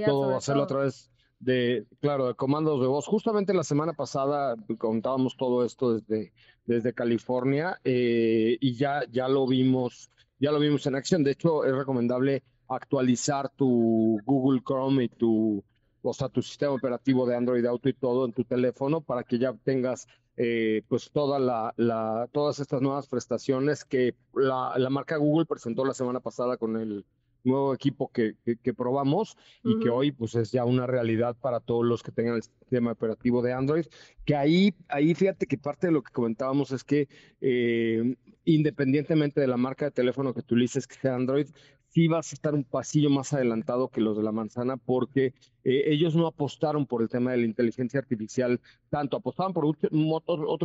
todo 0.04 0.36
hacerlo 0.36 0.64
a 0.64 0.66
través 0.66 1.12
de 1.38 1.86
claro, 2.00 2.26
de 2.26 2.34
comandos 2.34 2.80
de 2.80 2.88
voz. 2.88 3.06
Justamente 3.06 3.54
la 3.54 3.64
semana 3.64 3.92
pasada 3.92 4.56
contábamos 4.78 5.36
todo 5.36 5.64
esto 5.64 5.94
desde 5.94 6.32
desde 6.66 6.92
California 6.92 7.80
eh, 7.84 8.56
y 8.60 8.74
ya 8.74 9.02
ya 9.10 9.28
lo 9.28 9.46
vimos 9.46 10.10
ya 10.42 10.50
lo 10.50 10.58
vimos 10.58 10.84
en 10.86 10.96
acción. 10.96 11.22
De 11.22 11.30
hecho, 11.30 11.64
es 11.64 11.72
recomendable 11.72 12.42
actualizar 12.68 13.48
tu 13.50 14.20
Google 14.24 14.60
Chrome 14.66 15.04
y 15.04 15.08
tu, 15.08 15.62
o 16.02 16.12
sea, 16.12 16.28
tu 16.28 16.42
sistema 16.42 16.72
operativo 16.72 17.24
de 17.26 17.36
Android 17.36 17.64
Auto 17.64 17.88
y 17.88 17.92
todo 17.92 18.26
en 18.26 18.32
tu 18.32 18.42
teléfono 18.42 19.00
para 19.00 19.22
que 19.22 19.38
ya 19.38 19.54
tengas 19.64 20.08
eh, 20.36 20.82
pues 20.88 21.10
toda 21.12 21.38
la, 21.38 21.72
la, 21.76 22.28
todas 22.32 22.58
estas 22.58 22.82
nuevas 22.82 23.06
prestaciones 23.06 23.84
que 23.84 24.16
la, 24.34 24.74
la, 24.78 24.90
marca 24.90 25.16
Google 25.16 25.46
presentó 25.46 25.84
la 25.84 25.94
semana 25.94 26.18
pasada 26.18 26.56
con 26.56 26.76
el 26.76 27.04
nuevo 27.44 27.74
equipo 27.74 28.10
que, 28.10 28.36
que, 28.44 28.74
probamos 28.74 29.36
y 29.64 29.78
que 29.80 29.90
hoy 29.90 30.12
pues 30.12 30.34
es 30.34 30.52
ya 30.52 30.64
una 30.64 30.86
realidad 30.86 31.36
para 31.40 31.60
todos 31.60 31.84
los 31.84 32.02
que 32.02 32.12
tengan 32.12 32.36
el 32.36 32.42
sistema 32.42 32.92
operativo 32.92 33.42
de 33.42 33.52
Android, 33.52 33.86
que 34.24 34.36
ahí, 34.36 34.74
ahí 34.88 35.14
fíjate 35.14 35.46
que 35.46 35.58
parte 35.58 35.88
de 35.88 35.92
lo 35.92 36.02
que 36.02 36.12
comentábamos 36.12 36.70
es 36.72 36.84
que 36.84 37.08
eh, 37.40 38.14
independientemente 38.44 39.40
de 39.40 39.46
la 39.46 39.56
marca 39.56 39.86
de 39.86 39.90
teléfono 39.90 40.32
que 40.34 40.40
utilices, 40.40 40.86
que 40.86 40.96
sea 40.96 41.14
Android, 41.14 41.48
sí 41.92 42.08
vas 42.08 42.32
a 42.32 42.34
estar 42.34 42.54
un 42.54 42.64
pasillo 42.64 43.10
más 43.10 43.32
adelantado 43.34 43.88
que 43.88 44.00
los 44.00 44.16
de 44.16 44.22
la 44.22 44.32
manzana 44.32 44.78
porque 44.78 45.34
eh, 45.62 45.84
ellos 45.86 46.16
no 46.16 46.26
apostaron 46.26 46.86
por 46.86 47.02
el 47.02 47.08
tema 47.10 47.32
de 47.32 47.36
la 47.36 47.44
inteligencia 47.44 48.00
artificial 48.00 48.60
tanto, 48.88 49.18
apostaban 49.18 49.52
por 49.52 49.66
otros, 49.66 49.92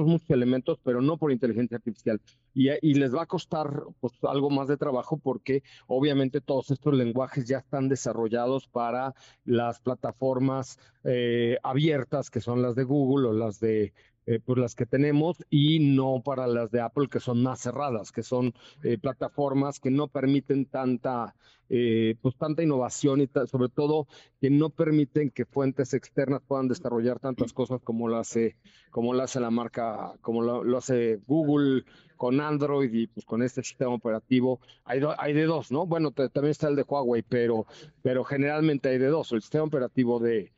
muchos 0.08 0.30
elementos, 0.30 0.80
pero 0.84 1.02
no 1.02 1.18
por 1.18 1.32
inteligencia 1.32 1.78
artificial. 1.78 2.22
Y, 2.54 2.94
les 2.94 3.14
va 3.14 3.24
a 3.24 3.26
costar 3.26 3.84
pues, 4.00 4.14
algo 4.24 4.50
más 4.50 4.68
de 4.68 4.78
trabajo 4.78 5.18
porque 5.18 5.64
obviamente 5.86 6.42
todos 6.42 6.72
estos 6.72 6.94
lenguajes 6.94 7.46
ya 7.46 7.60
están 7.60 7.90
desarrollados 7.90 8.68
para 8.68 9.14
las 9.46 9.80
plataformas 9.82 10.80
eh, 11.04 11.58
abiertas, 11.62 12.32
que 12.32 12.42
son 12.42 12.62
las 12.62 12.76
de 12.76 12.84
Google 12.84 13.28
o 13.28 13.34
las 13.34 13.60
de 13.60 13.94
eh, 14.30 14.42
pues 14.44 14.60
las 14.60 14.76
que 14.76 14.86
tenemos 14.86 15.38
y 15.50 15.80
no 15.80 16.22
para 16.22 16.48
las 16.48 16.70
de 16.70 16.82
Apple 16.82 17.08
que 17.10 17.22
son 17.22 17.42
más 17.42 17.62
cerradas, 17.62 18.12
que 18.12 18.24
son 18.24 18.54
eh, 18.84 18.98
plataformas 18.98 19.80
que 19.80 19.90
no 19.90 20.10
permiten 20.10 20.66
tanta, 20.66 21.34
eh, 21.70 22.16
pues 22.22 22.36
tanta 22.36 22.62
innovación 22.62 23.22
y 23.22 23.30
sobre 23.50 23.70
todo 23.70 24.06
que 24.42 24.50
no 24.50 24.70
permiten 24.70 25.30
que 25.30 25.46
fuentes 25.46 25.94
externas 25.94 26.42
puedan 26.46 26.68
desarrollar 26.68 27.20
tantas 27.20 27.54
cosas 27.54 27.80
como 27.82 28.10
lo 28.10 28.18
hace, 28.18 28.58
como 28.92 29.14
lo 29.14 29.24
hace 29.24 29.40
la 29.40 29.50
marca, 29.50 30.16
como 30.20 30.42
lo, 30.42 30.78
hace 30.78 31.22
Google 31.26 31.86
con 32.18 32.42
Android 32.42 32.94
y 32.94 33.08
pues 33.08 33.26
con 33.26 33.42
este 33.42 33.64
sistema 33.64 33.94
operativo. 33.94 34.60
Hay, 34.84 35.00
hay 35.20 35.32
de 35.32 35.46
dos, 35.46 35.72
¿no? 35.72 35.86
Bueno, 35.86 36.12
también 36.12 36.48
está 36.52 36.68
el 36.68 36.76
de 36.76 36.84
Huawei, 36.84 37.22
pero, 37.22 37.66
pero 38.02 38.26
generalmente 38.26 38.90
hay 38.90 38.98
de 38.98 39.08
dos. 39.08 39.32
El 39.32 39.42
sistema 39.42 39.64
operativo 39.64 40.20
de, 40.20 40.52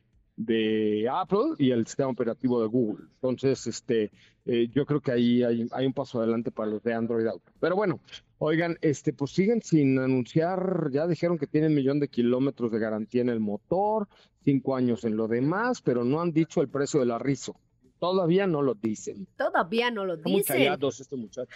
de 0.44 1.06
Apple 1.12 1.54
y 1.58 1.70
el 1.70 1.86
sistema 1.86 2.08
operativo 2.08 2.62
de 2.62 2.68
Google. 2.68 3.04
Entonces, 3.14 3.66
este, 3.66 4.10
eh, 4.46 4.68
yo 4.74 4.86
creo 4.86 5.00
que 5.00 5.12
ahí 5.12 5.42
hay, 5.42 5.66
hay, 5.70 5.86
un 5.86 5.92
paso 5.92 6.18
adelante 6.18 6.50
para 6.50 6.70
los 6.70 6.82
de 6.82 6.94
Android 6.94 7.26
Auto. 7.26 7.52
Pero 7.60 7.76
bueno, 7.76 8.00
oigan, 8.38 8.78
este, 8.80 9.12
pues 9.12 9.32
siguen 9.32 9.60
sin 9.60 9.98
anunciar, 9.98 10.88
ya 10.92 11.06
dijeron 11.06 11.36
que 11.36 11.46
tienen 11.46 11.72
un 11.72 11.76
millón 11.76 12.00
de 12.00 12.08
kilómetros 12.08 12.72
de 12.72 12.78
garantía 12.78 13.20
en 13.20 13.28
el 13.28 13.40
motor, 13.40 14.08
cinco 14.42 14.74
años 14.74 15.04
en 15.04 15.16
lo 15.16 15.28
demás, 15.28 15.82
pero 15.82 16.04
no 16.04 16.22
han 16.22 16.32
dicho 16.32 16.62
el 16.62 16.68
precio 16.68 17.00
del 17.00 17.10
arrizo. 17.10 17.56
Todavía 17.98 18.46
no 18.46 18.62
lo 18.62 18.74
dicen. 18.74 19.28
Todavía 19.36 19.90
no 19.90 20.06
lo 20.06 20.16
dicen. 20.16 20.32
Muy 20.32 20.42
callados 20.42 21.00
este 21.00 21.16
muchacho. 21.16 21.54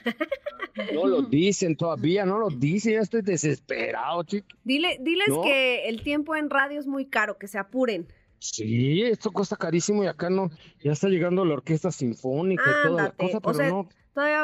No 0.92 1.06
lo 1.06 1.22
dicen 1.22 1.76
todavía, 1.76 2.26
no 2.26 2.38
lo 2.38 2.50
dicen. 2.50 2.94
Ya 2.94 3.00
estoy 3.00 3.22
desesperado, 3.22 4.24
chico. 4.24 4.48
Dile, 4.64 4.98
diles 5.00 5.28
que 5.42 5.88
el 5.88 6.02
tiempo 6.02 6.34
en 6.34 6.50
radio 6.50 6.78
es 6.78 6.86
muy 6.86 7.06
caro, 7.06 7.38
que 7.38 7.46
se 7.46 7.58
apuren. 7.58 8.08
Sí, 8.44 9.02
esto 9.02 9.32
cuesta 9.32 9.56
carísimo 9.56 10.04
y 10.04 10.06
acá 10.06 10.28
no, 10.28 10.50
ya 10.82 10.92
está 10.92 11.08
llegando 11.08 11.46
la 11.46 11.54
orquesta 11.54 11.90
sinfónica 11.90 12.62
y 12.62 12.88
toda 12.88 13.02
la 13.04 13.10
cosa, 13.10 13.40
pero 13.40 13.68
no, 13.70 13.88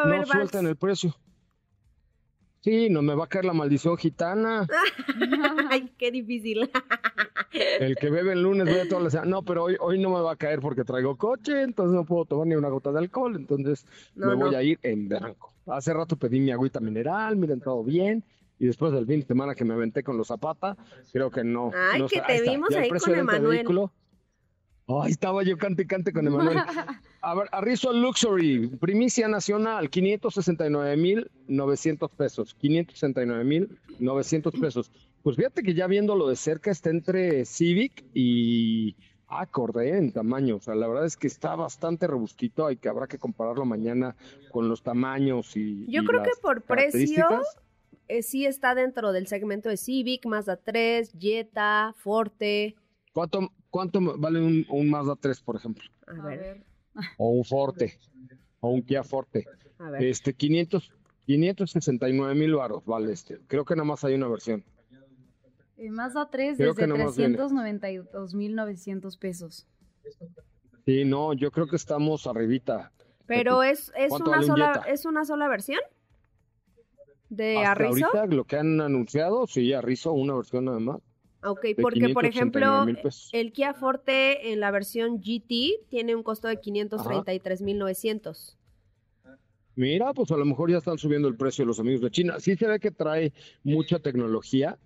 no 0.07 0.27
sueltan 0.27 0.67
el 0.67 0.77
precio. 0.77 1.15
Sí, 2.63 2.89
no 2.89 3.03
me 3.03 3.15
va 3.15 3.25
a 3.25 3.29
caer 3.29 3.45
la 3.45 3.53
maldición 3.53 3.99
gitana. 3.99 4.67
Ay, 5.71 5.93
qué 5.99 6.11
difícil. 6.11 6.71
el 7.81 7.95
que 7.97 8.09
bebe 8.09 8.33
el 8.33 8.43
lunes 8.43 8.67
bebe 8.67 8.87
toda 8.87 9.03
la 9.03 9.11
semana. 9.11 9.31
No, 9.31 9.43
pero 9.43 9.65
hoy, 9.65 9.77
hoy 9.81 9.99
no 9.99 10.09
me 10.09 10.21
va 10.23 10.33
a 10.33 10.37
caer 10.37 10.61
porque 10.61 10.83
traigo 10.83 11.19
coche, 11.19 11.61
entonces 11.63 11.95
no 11.95 12.07
puedo 12.07 12.25
tomar 12.25 12.47
ni 12.47 12.55
una 12.55 12.71
gota 12.71 12.93
de 12.93 13.01
alcohol, 13.01 13.37
entonces 13.37 13.85
me 14.15 14.35
voy 14.35 14.55
a 14.55 14.63
ir 14.63 14.79
en 14.83 15.11
blanco. 15.11 15.53
Hace 15.67 15.93
rato 15.93 16.17
pedí 16.17 16.41
mi 16.41 16.53
agüita 16.53 16.81
mineral, 16.81 17.37
miren, 17.37 17.61
todo 17.61 17.85
bien 17.85 18.25
y 18.61 18.67
después 18.67 18.93
del 18.93 19.07
fin 19.07 19.21
de 19.21 19.27
semana 19.27 19.55
que 19.55 19.65
me 19.65 19.73
aventé 19.73 20.05
con 20.05 20.19
los 20.19 20.29
Zapata, 20.29 20.77
creo 21.13 21.31
que 21.31 21.43
no. 21.43 21.71
Ay, 21.75 22.05
que 22.07 22.21
te 22.21 22.43
vimos 22.43 22.69
ahí 22.75 22.91
con 22.91 23.15
Emanuel. 23.15 23.67
Ay, 24.87 25.13
estaba 25.13 25.43
yo 25.43 25.57
cante 25.57 25.87
cante 25.87 26.13
con 26.13 26.27
Emanuel. 26.27 26.59
A 27.23 27.35
ver, 27.35 27.49
Arrizo 27.53 27.91
Luxury, 27.93 28.67
primicia 28.79 29.29
nacional, 29.29 29.89
569,900 29.89 32.11
pesos. 32.11 32.55
569,900 32.55 34.55
pesos. 34.55 34.91
Pues 35.23 35.37
fíjate 35.37 35.63
que 35.63 35.73
ya 35.73 35.87
viéndolo 35.87 36.29
de 36.29 36.37
cerca 36.37 36.71
está 36.71 36.91
entre 36.91 37.47
Civic 37.47 38.05
y 38.13 38.95
Accord 39.29 39.79
¿eh? 39.79 39.97
en 39.97 40.13
tamaño. 40.13 40.57
O 40.57 40.61
sea, 40.61 40.75
la 40.75 40.87
verdad 40.87 41.07
es 41.07 41.17
que 41.17 41.29
está 41.29 41.55
bastante 41.55 42.07
robustito. 42.07 42.67
Hay 42.67 42.77
que 42.77 42.91
habrá 42.91 43.07
que 43.07 43.17
compararlo 43.17 43.65
mañana 43.65 44.17
con 44.51 44.69
los 44.69 44.83
tamaños 44.83 45.57
y. 45.57 45.91
Yo 45.91 46.05
creo 46.05 46.23
que 46.23 46.33
por 46.43 46.61
precio 46.63 47.41
eh, 48.11 48.23
sí 48.23 48.47
está 48.47 48.75
dentro 48.75 49.13
del 49.13 49.27
segmento 49.27 49.69
de 49.69 49.77
Civic, 49.77 50.27
Mazda 50.27 50.57
3, 50.57 51.13
Jetta, 51.19 51.95
Forte. 51.97 52.77
¿Cuánto, 53.13 53.53
cuánto 53.71 54.01
vale 54.19 54.67
un, 54.69 54.91
Mazda 54.91 55.17
3, 55.17 55.41
por 55.41 55.57
ejemplo? 55.57 55.85
A 56.07 56.27
ver. 56.27 56.65
O 57.19 57.31
un 57.31 57.45
Forte, 57.45 57.99
o 58.61 58.71
un 58.71 58.83
Kia 58.83 59.05
Forte. 59.05 59.47
A 59.79 59.91
ver. 59.91 60.05
Este, 60.05 60.35
500, 60.35 60.93
569 61.27 62.35
mil 62.35 62.55
baros 62.55 62.85
vale 62.85 63.13
este. 63.13 63.39
Creo 63.47 63.65
que 63.65 63.75
nada 63.75 63.85
más 63.85 64.05
hay 64.05 64.15
una 64.15 64.29
versión. 64.29 64.65
El 65.77 65.93
Mazda 65.93 66.29
3 66.29 66.59
desde 66.59 66.75
392 66.75 68.35
mil 68.35 68.55
900 68.55 69.17
pesos. 69.17 69.67
Sí, 70.85 71.05
no, 71.05 71.33
yo 71.33 71.51
creo 71.51 71.67
que 71.67 71.77
estamos 71.77 72.27
arribita. 72.27 72.93
Pero 73.27 73.63
es, 73.63 73.93
es 73.97 74.11
una 74.13 74.43
sola, 74.43 74.85
¿es 74.89 75.05
una 75.07 75.25
sola 75.25 75.49
versión? 75.49 75.81
De 77.31 77.59
Hasta 77.59 77.87
Ahorita 77.87 78.27
lo 78.27 78.45
que 78.45 78.57
han 78.57 78.81
anunciado, 78.81 79.47
sí, 79.47 79.73
Arrizo, 79.73 80.13
una 80.13 80.35
versión 80.35 80.67
nada 80.67 80.81
más. 80.81 80.99
Ok, 81.43 81.65
porque 81.81 82.11
por 82.11 82.27
ejemplo, 82.27 82.87
el 83.33 83.53
Kia 83.53 83.73
Forte 83.73 84.53
en 84.53 84.61
la 84.61 84.71
versión 84.71 85.21
GT 85.21 85.89
tiene 85.89 86.15
un 86.15 86.23
costo 86.23 86.49
de 86.49 86.61
533.900. 86.61 88.59
Mira, 89.77 90.13
pues 90.13 90.31
a 90.33 90.37
lo 90.37 90.45
mejor 90.45 90.71
ya 90.71 90.77
están 90.79 90.99
subiendo 90.99 91.29
el 91.29 91.37
precio 91.37 91.63
de 91.63 91.69
los 91.69 91.81
amigos 91.81 92.03
de 92.03 92.11
China. 92.11 92.39
Sí 92.39 92.57
se 92.57 92.67
ve 92.67 92.79
que 92.79 92.91
trae 92.91 93.33
mucha 93.63 93.99
tecnología, 93.99 94.77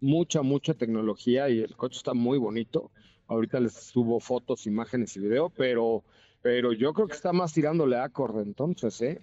mucha, 0.00 0.42
mucha 0.42 0.74
tecnología 0.74 1.48
y 1.48 1.58
el 1.60 1.74
coche 1.74 1.96
está 1.96 2.14
muy 2.14 2.38
bonito. 2.38 2.92
Ahorita 3.26 3.58
les 3.58 3.72
subo 3.72 4.20
fotos, 4.20 4.68
imágenes 4.68 5.16
y 5.16 5.20
video, 5.20 5.50
pero, 5.50 6.04
pero 6.42 6.72
yo 6.72 6.92
creo 6.92 7.08
que 7.08 7.14
está 7.14 7.32
más 7.32 7.52
tirándole 7.52 7.96
a 7.96 8.04
acorde 8.04 8.42
entonces, 8.42 9.02
¿eh? 9.02 9.20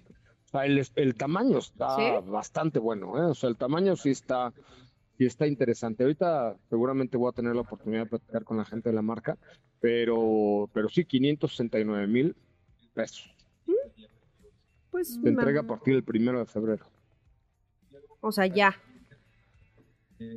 El, 0.62 1.14
tamaño 1.16 1.58
está 1.58 2.20
bastante 2.20 2.78
bueno, 2.78 3.18
¿eh? 3.18 3.30
O 3.30 3.34
sea, 3.34 3.48
el 3.48 3.56
tamaño 3.56 3.96
sí 3.96 4.10
está, 4.10 4.52
sí 5.18 5.24
está 5.24 5.46
interesante. 5.46 6.04
Ahorita 6.04 6.56
seguramente 6.70 7.16
voy 7.16 7.30
a 7.30 7.32
tener 7.32 7.54
la 7.54 7.62
oportunidad 7.62 8.04
de 8.04 8.10
platicar 8.10 8.44
con 8.44 8.56
la 8.56 8.64
gente 8.64 8.90
de 8.90 8.94
la 8.94 9.02
marca, 9.02 9.36
pero, 9.80 10.68
pero 10.72 10.88
sí, 10.88 11.04
569 11.04 12.06
mil 12.06 12.36
pesos. 12.92 13.34
Pues 14.90 15.14
Se 15.14 15.28
entrega 15.28 15.62
a 15.62 15.66
partir 15.66 15.94
del 15.94 16.04
primero 16.04 16.38
de 16.38 16.46
febrero. 16.46 16.86
O 18.20 18.30
sea, 18.30 18.46
ya. 18.46 18.76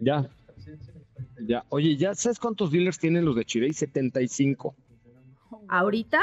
Ya. 0.02 0.30
Ya. 1.42 1.64
Oye, 1.70 1.96
¿ya 1.96 2.16
sabes 2.16 2.40
cuántos 2.40 2.72
dealers 2.72 2.98
tienen 2.98 3.24
los 3.24 3.36
de 3.36 3.46
Chirey? 3.46 3.72
75. 3.72 4.76
¿Ahorita? 5.70 6.20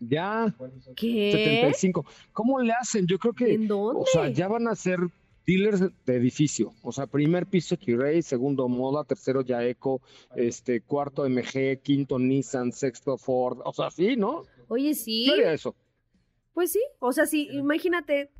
Ya. 0.00 0.54
¿Qué? 0.96 1.32
75. 1.32 2.04
¿Cómo 2.32 2.60
le 2.60 2.72
hacen? 2.72 3.06
Yo 3.06 3.18
creo 3.18 3.34
que. 3.34 3.54
¿En 3.54 3.68
dónde? 3.68 4.00
O 4.02 4.06
sea, 4.06 4.28
ya 4.28 4.48
van 4.48 4.66
a 4.66 4.74
ser 4.74 4.98
dealers 5.46 5.80
de 5.80 6.16
edificio. 6.16 6.72
O 6.82 6.92
sea, 6.92 7.06
primer 7.06 7.46
piso 7.46 7.76
T-Ray, 7.76 8.22
segundo 8.22 8.68
Moda, 8.68 9.04
tercero 9.04 9.42
Yaeco, 9.42 10.00
este, 10.34 10.80
cuarto 10.80 11.28
MG, 11.28 11.80
quinto 11.82 12.18
Nissan, 12.18 12.72
sexto 12.72 13.18
Ford. 13.18 13.60
O 13.64 13.72
sea, 13.72 13.90
sí, 13.90 14.16
¿no? 14.16 14.44
Oye, 14.68 14.94
sí. 14.94 15.24
¿Qué 15.26 15.32
haría 15.32 15.52
eso? 15.52 15.74
Pues 16.54 16.72
sí. 16.72 16.80
O 16.98 17.12
sea, 17.12 17.26
sí, 17.26 17.48
imagínate, 17.52 18.30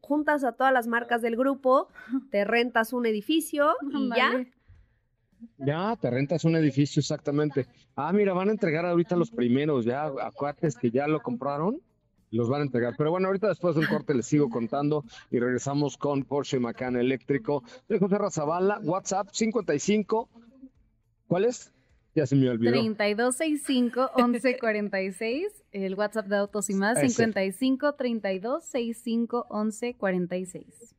juntas 0.00 0.44
a 0.44 0.52
todas 0.52 0.72
las 0.72 0.86
marcas 0.86 1.22
del 1.22 1.36
grupo, 1.36 1.88
te 2.30 2.44
rentas 2.44 2.92
un 2.92 3.06
edificio 3.06 3.74
y 3.92 4.08
ya. 4.14 4.46
Ya, 5.58 5.96
te 6.00 6.10
rentas 6.10 6.44
un 6.44 6.56
edificio 6.56 7.00
exactamente. 7.00 7.66
Ah, 7.96 8.12
mira, 8.12 8.32
van 8.32 8.48
a 8.48 8.52
entregar 8.52 8.86
ahorita 8.86 9.16
los 9.16 9.30
primeros, 9.30 9.84
ya, 9.84 10.04
a 10.04 10.30
cuates 10.32 10.76
que 10.76 10.90
ya 10.90 11.06
lo 11.06 11.20
compraron, 11.20 11.80
los 12.30 12.48
van 12.48 12.62
a 12.62 12.64
entregar. 12.64 12.94
Pero 12.96 13.10
bueno, 13.10 13.26
ahorita 13.28 13.48
después 13.48 13.74
de 13.74 13.82
un 13.82 13.86
corte 13.86 14.14
les 14.14 14.26
sigo 14.26 14.48
contando 14.50 15.04
y 15.30 15.38
regresamos 15.38 15.96
con 15.96 16.24
Porsche 16.24 16.58
Macan 16.58 16.96
eléctrico 16.96 17.62
de 17.88 17.98
José 17.98 18.18
Razabala, 18.18 18.80
WhatsApp 18.82 19.28
55. 19.32 20.28
¿Cuál 21.26 21.44
es? 21.44 21.72
Ya 22.14 22.26
se 22.26 22.36
me 22.36 22.48
olvidó. 22.48 22.72
3265-1146, 22.72 25.42
el 25.72 25.94
WhatsApp 25.94 26.26
de 26.26 26.36
Autos 26.36 26.70
y 26.70 26.74
más, 26.74 26.98
55 26.98 27.94
32 27.94 28.64
65 28.64 29.46
11 29.48 29.94
46. 29.94 30.94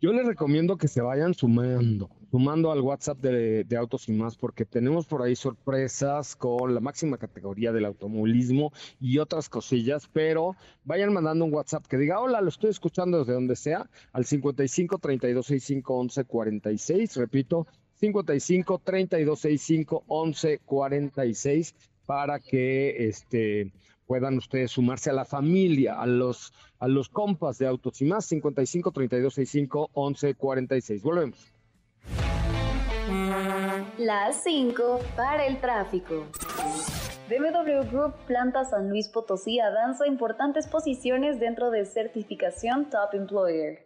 Yo 0.00 0.12
les 0.12 0.26
recomiendo 0.26 0.76
que 0.78 0.88
se 0.88 1.00
vayan 1.00 1.32
sumando, 1.34 2.10
sumando 2.32 2.72
al 2.72 2.80
WhatsApp 2.80 3.18
de, 3.18 3.76
Autos 3.76 4.08
y 4.08 4.12
más, 4.12 4.36
porque 4.36 4.64
tenemos 4.64 5.04
por 5.04 5.20
ahí 5.20 5.36
sorpresas 5.36 6.34
con 6.34 6.72
la 6.72 6.80
máxima 6.80 7.18
categoría 7.18 7.72
del 7.72 7.84
automovilismo 7.84 8.72
y 8.98 9.18
otras 9.18 9.50
cosillas, 9.50 10.08
pero 10.10 10.56
vayan 10.82 11.12
mandando 11.12 11.44
un 11.44 11.52
WhatsApp 11.52 11.86
que 11.86 11.98
diga, 11.98 12.20
hola, 12.20 12.40
lo 12.40 12.48
estoy 12.48 12.70
escuchando 12.70 13.18
desde 13.18 13.34
donde 13.34 13.54
sea, 13.54 13.90
al 14.14 14.24
55 14.24 14.96
32 14.96 15.44
65 15.44 15.94
11 15.94 16.24
46, 16.24 17.16
repito, 17.16 17.66
55 17.96 18.80
32 18.82 19.38
65 19.38 20.04
11 20.06 20.58
46, 20.64 21.74
para 22.06 22.40
que 22.40 23.08
este 23.08 23.72
puedan 24.06 24.38
ustedes 24.38 24.70
sumarse 24.70 25.10
a 25.10 25.12
la 25.12 25.26
familia, 25.26 26.00
a 26.00 26.06
los, 26.06 26.54
a 26.78 26.88
los 26.88 27.10
compas 27.10 27.58
de 27.58 27.66
Autos 27.66 28.00
y 28.00 28.06
más, 28.06 28.24
55 28.24 28.90
32 28.90 29.34
65 29.34 29.90
11 29.92 30.34
46. 30.34 31.02
Volvemos. 31.02 31.51
Las 33.98 34.42
5 34.44 35.00
para 35.16 35.44
el 35.44 35.60
tráfico. 35.60 36.26
BMW 37.28 37.86
Group 37.90 38.14
Planta 38.26 38.64
San 38.64 38.88
Luis 38.88 39.08
Potosí 39.08 39.60
avanza 39.60 40.06
importantes 40.06 40.66
posiciones 40.66 41.38
dentro 41.38 41.70
de 41.70 41.84
certificación 41.84 42.88
Top 42.88 43.12
Employer. 43.12 43.84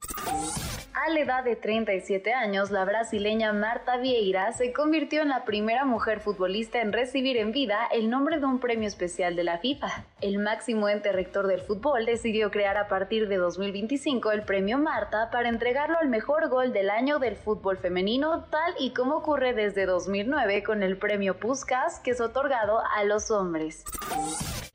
A 0.98 1.10
la 1.10 1.20
edad 1.20 1.44
de 1.44 1.56
37 1.56 2.32
años, 2.32 2.70
la 2.70 2.86
brasileña 2.86 3.52
Marta 3.52 3.98
Vieira 3.98 4.50
se 4.52 4.72
convirtió 4.72 5.20
en 5.20 5.28
la 5.28 5.44
primera 5.44 5.84
mujer 5.84 6.20
futbolista 6.20 6.80
en 6.80 6.90
recibir 6.90 7.36
en 7.36 7.52
vida 7.52 7.80
el 7.92 8.08
nombre 8.08 8.38
de 8.40 8.46
un 8.46 8.60
premio 8.60 8.88
especial 8.88 9.36
de 9.36 9.44
la 9.44 9.58
FIFA. 9.58 10.06
El 10.22 10.38
máximo 10.38 10.88
ente 10.88 11.12
rector 11.12 11.48
del 11.48 11.60
fútbol 11.60 12.06
decidió 12.06 12.50
crear 12.50 12.78
a 12.78 12.88
partir 12.88 13.28
de 13.28 13.36
2025 13.36 14.32
el 14.32 14.44
premio 14.44 14.78
Marta 14.78 15.30
para 15.30 15.50
entregarlo 15.50 15.98
al 15.98 16.08
mejor 16.08 16.48
gol 16.48 16.72
del 16.72 16.88
año 16.88 17.18
del 17.18 17.36
fútbol 17.36 17.76
femenino, 17.76 18.44
tal 18.44 18.72
y 18.78 18.94
como 18.94 19.16
ocurre 19.16 19.52
desde 19.52 19.84
2009 19.84 20.62
con 20.62 20.82
el 20.82 20.96
premio 20.96 21.38
Puskas, 21.38 22.00
que 22.00 22.12
es 22.12 22.22
otorgado 22.22 22.80
a 22.96 23.04
los 23.04 23.30
hombres. 23.30 23.84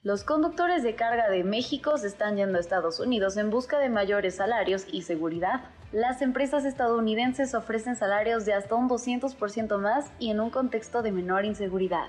Los 0.04 0.24
conductores 0.24 0.84
de 0.84 0.94
carga 0.94 1.32
de 1.32 1.44
México 1.44 1.98
se 1.98 2.06
están 2.06 2.38
yendo 2.38 2.60
a 2.60 2.62
Estados 2.62 3.00
Unidos 3.00 3.38
en 3.38 3.50
busca 3.50 3.80
de 3.80 3.90
mayores 3.90 4.36
salarios 4.36 4.86
y 4.92 5.02
seguridad. 5.02 5.62
Las 5.92 6.22
empresas 6.22 6.64
estadounidenses 6.64 7.54
ofrecen 7.54 7.98
salarios 7.98 8.46
de 8.46 8.54
hasta 8.54 8.76
un 8.76 8.88
200% 8.88 9.78
más 9.78 10.10
y 10.20 10.32
en 10.32 10.40
un 10.40 10.50
contexto 10.50 11.02
de 11.02 11.12
menor 11.12 11.44
inseguridad. 11.44 12.06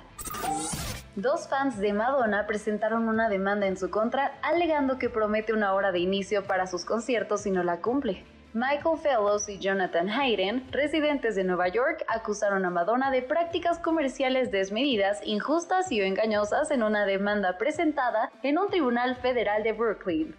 Dos 1.16 1.48
fans 1.48 1.80
de 1.80 1.92
Madonna 1.92 2.46
presentaron 2.46 3.08
una 3.08 3.28
demanda 3.28 3.66
en 3.66 3.76
su 3.76 3.90
contra 3.90 4.38
alegando 4.42 4.98
que 4.98 5.10
promete 5.10 5.52
una 5.52 5.74
hora 5.74 5.90
de 5.90 5.98
inicio 5.98 6.44
para 6.44 6.68
sus 6.68 6.84
conciertos 6.84 7.44
y 7.44 7.50
no 7.50 7.64
la 7.64 7.80
cumple. 7.80 8.24
Michael 8.54 8.98
Fellows 9.02 9.48
y 9.48 9.58
Jonathan 9.58 10.08
Hayden, 10.08 10.70
residentes 10.70 11.34
de 11.34 11.42
Nueva 11.42 11.66
York, 11.66 12.04
acusaron 12.06 12.64
a 12.64 12.70
Madonna 12.70 13.10
de 13.10 13.22
prácticas 13.22 13.80
comerciales 13.80 14.52
desmedidas, 14.52 15.20
injustas 15.24 15.90
y 15.90 16.00
engañosas 16.02 16.70
en 16.70 16.84
una 16.84 17.04
demanda 17.04 17.58
presentada 17.58 18.30
en 18.44 18.58
un 18.58 18.68
tribunal 18.68 19.16
federal 19.16 19.64
de 19.64 19.72
Brooklyn. 19.72 20.36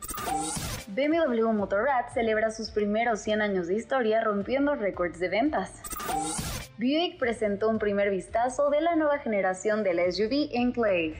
BMW 0.87 1.51
Motorrad 1.53 2.05
celebra 2.13 2.51
sus 2.51 2.69
primeros 2.71 3.21
100 3.21 3.41
años 3.41 3.67
de 3.67 3.75
historia 3.75 4.23
rompiendo 4.23 4.75
récords 4.75 5.19
de 5.19 5.29
ventas. 5.29 5.81
Buick 6.77 7.17
presentó 7.19 7.69
un 7.69 7.79
primer 7.79 8.09
vistazo 8.09 8.69
de 8.69 8.81
la 8.81 8.95
nueva 8.95 9.19
generación 9.19 9.83
del 9.83 9.99
SUV 10.11 10.49
Enclave. 10.51 11.15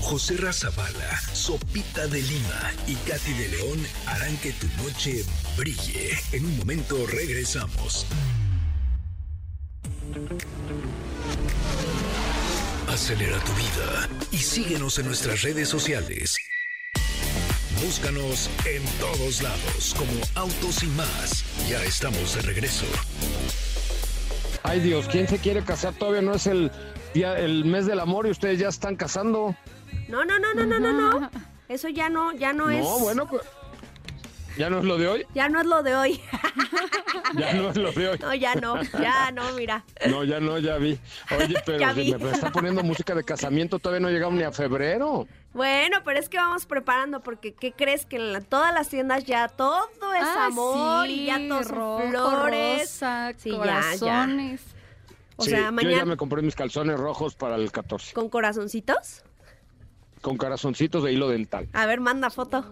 José 0.00 0.36
Razabala, 0.36 1.18
Sopita 1.32 2.06
de 2.06 2.20
Lima 2.20 2.70
y 2.86 2.94
Katy 2.96 3.32
de 3.32 3.48
León 3.48 3.78
harán 4.06 4.36
que 4.38 4.52
tu 4.52 4.66
noche 4.82 5.24
brille. 5.56 6.10
En 6.32 6.44
un 6.44 6.58
momento 6.58 6.96
regresamos. 7.06 8.06
Acelera 12.92 13.38
tu 13.38 13.52
vida 13.52 14.06
y 14.32 14.36
síguenos 14.36 14.98
en 14.98 15.06
nuestras 15.06 15.40
redes 15.40 15.66
sociales. 15.66 16.36
Búscanos 17.82 18.50
en 18.66 18.82
todos 19.00 19.40
lados 19.40 19.94
como 19.96 20.12
Autos 20.34 20.82
y 20.82 20.88
más. 20.88 21.42
Ya 21.70 21.82
estamos 21.84 22.34
de 22.34 22.42
regreso. 22.42 22.84
Ay 24.62 24.80
Dios, 24.80 25.08
¿quién 25.10 25.26
se 25.26 25.38
quiere 25.38 25.64
casar? 25.64 25.94
Todavía 25.94 26.20
no 26.20 26.34
es 26.34 26.46
el 26.46 26.70
día, 27.14 27.38
el 27.38 27.64
mes 27.64 27.86
del 27.86 27.98
amor 27.98 28.26
y 28.26 28.30
ustedes 28.30 28.58
ya 28.58 28.68
están 28.68 28.96
casando. 28.96 29.56
No, 30.08 30.26
no, 30.26 30.38
no, 30.38 30.52
no, 30.52 30.66
no, 30.66 30.78
no, 30.78 30.92
no. 30.92 31.30
Eso 31.70 31.88
ya 31.88 32.10
no, 32.10 32.34
ya 32.34 32.52
no, 32.52 32.68
es. 32.68 32.84
No, 32.84 32.98
bueno, 32.98 33.26
pues. 33.26 33.40
¿Ya 34.56 34.68
no 34.70 34.78
es 34.80 34.84
lo 34.84 34.98
de 34.98 35.08
hoy? 35.08 35.26
Ya 35.34 35.48
no 35.48 35.60
es 35.60 35.66
lo 35.66 35.82
de 35.82 35.94
hoy. 35.96 36.20
Ya 37.34 37.54
no 37.54 37.70
es 37.70 37.76
lo 37.76 37.92
de 37.92 38.08
hoy. 38.10 38.18
No, 38.18 38.34
ya 38.34 38.54
no, 38.56 38.82
ya 38.82 39.30
no, 39.32 39.52
mira. 39.52 39.84
No, 40.10 40.22
ya 40.24 40.38
no, 40.38 40.58
ya 40.58 40.76
vi. 40.76 40.98
Oye, 41.38 41.54
pero 41.64 41.78
Ya 41.78 41.94
si 41.94 42.00
vi. 42.02 42.14
me 42.14 42.30
está 42.30 42.50
poniendo 42.52 42.82
música 42.82 43.14
de 43.14 43.24
casamiento, 43.24 43.78
todavía 43.78 44.00
no 44.00 44.10
llegamos 44.10 44.36
ni 44.38 44.42
a 44.44 44.52
febrero. 44.52 45.26
Bueno, 45.54 45.98
pero 46.04 46.18
es 46.18 46.28
que 46.28 46.36
vamos 46.36 46.66
preparando 46.66 47.20
porque 47.20 47.54
¿qué 47.54 47.72
crees 47.72 48.04
que 48.04 48.16
en 48.16 48.32
la- 48.34 48.40
todas 48.42 48.74
las 48.74 48.88
tiendas 48.88 49.24
ya 49.24 49.48
todo 49.48 49.82
es 50.14 50.22
Ah, 50.22 50.46
amor 50.46 51.06
sí, 51.06 51.22
y 51.22 51.26
ya 51.26 51.38
todos 51.48 51.66
son 51.68 51.76
rojo, 51.76 52.08
flores? 52.10 52.80
rosa, 52.82 53.32
Sí, 53.38 53.50
ya, 53.50 53.56
ya. 53.56 53.58
corazones. 53.58 54.60
O 55.36 55.44
Sí, 55.44 55.50
sea, 55.50 55.58
Yo 55.58 55.64
ya 55.66 55.72
mañana 55.72 56.04
me 56.04 56.16
compré 56.18 56.42
mis 56.42 56.54
calzones 56.54 56.98
rojos 56.98 57.34
para 57.34 57.56
el 57.56 57.72
14. 57.72 58.12
con 58.12 58.28
corazoncitos. 58.28 59.22
Con 60.22 60.36
corazoncitos 60.38 61.04
de 61.04 61.12
hilo 61.12 61.28
dental. 61.28 61.68
A 61.74 61.84
ver, 61.84 62.00
manda 62.00 62.30
foto. 62.30 62.64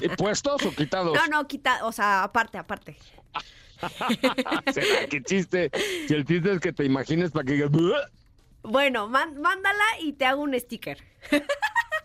¿Y 0.00 0.08
¿Puestos 0.08 0.64
o 0.64 0.72
quitados? 0.74 1.14
No, 1.14 1.26
no, 1.28 1.46
quita, 1.46 1.84
o 1.84 1.92
sea, 1.92 2.24
aparte, 2.24 2.58
aparte. 2.58 2.96
¿Será? 4.72 5.06
¿Qué 5.08 5.22
chiste? 5.22 5.70
Si 6.08 6.14
el 6.14 6.24
chiste 6.24 6.52
es 6.52 6.60
que 6.60 6.72
te 6.72 6.84
imagines 6.84 7.30
para 7.30 7.44
que 7.44 7.52
digas... 7.52 7.70
Bueno, 8.62 9.06
man- 9.08 9.40
mándala 9.40 9.84
y 10.00 10.14
te 10.14 10.24
hago 10.24 10.42
un 10.42 10.58
sticker. 10.58 10.98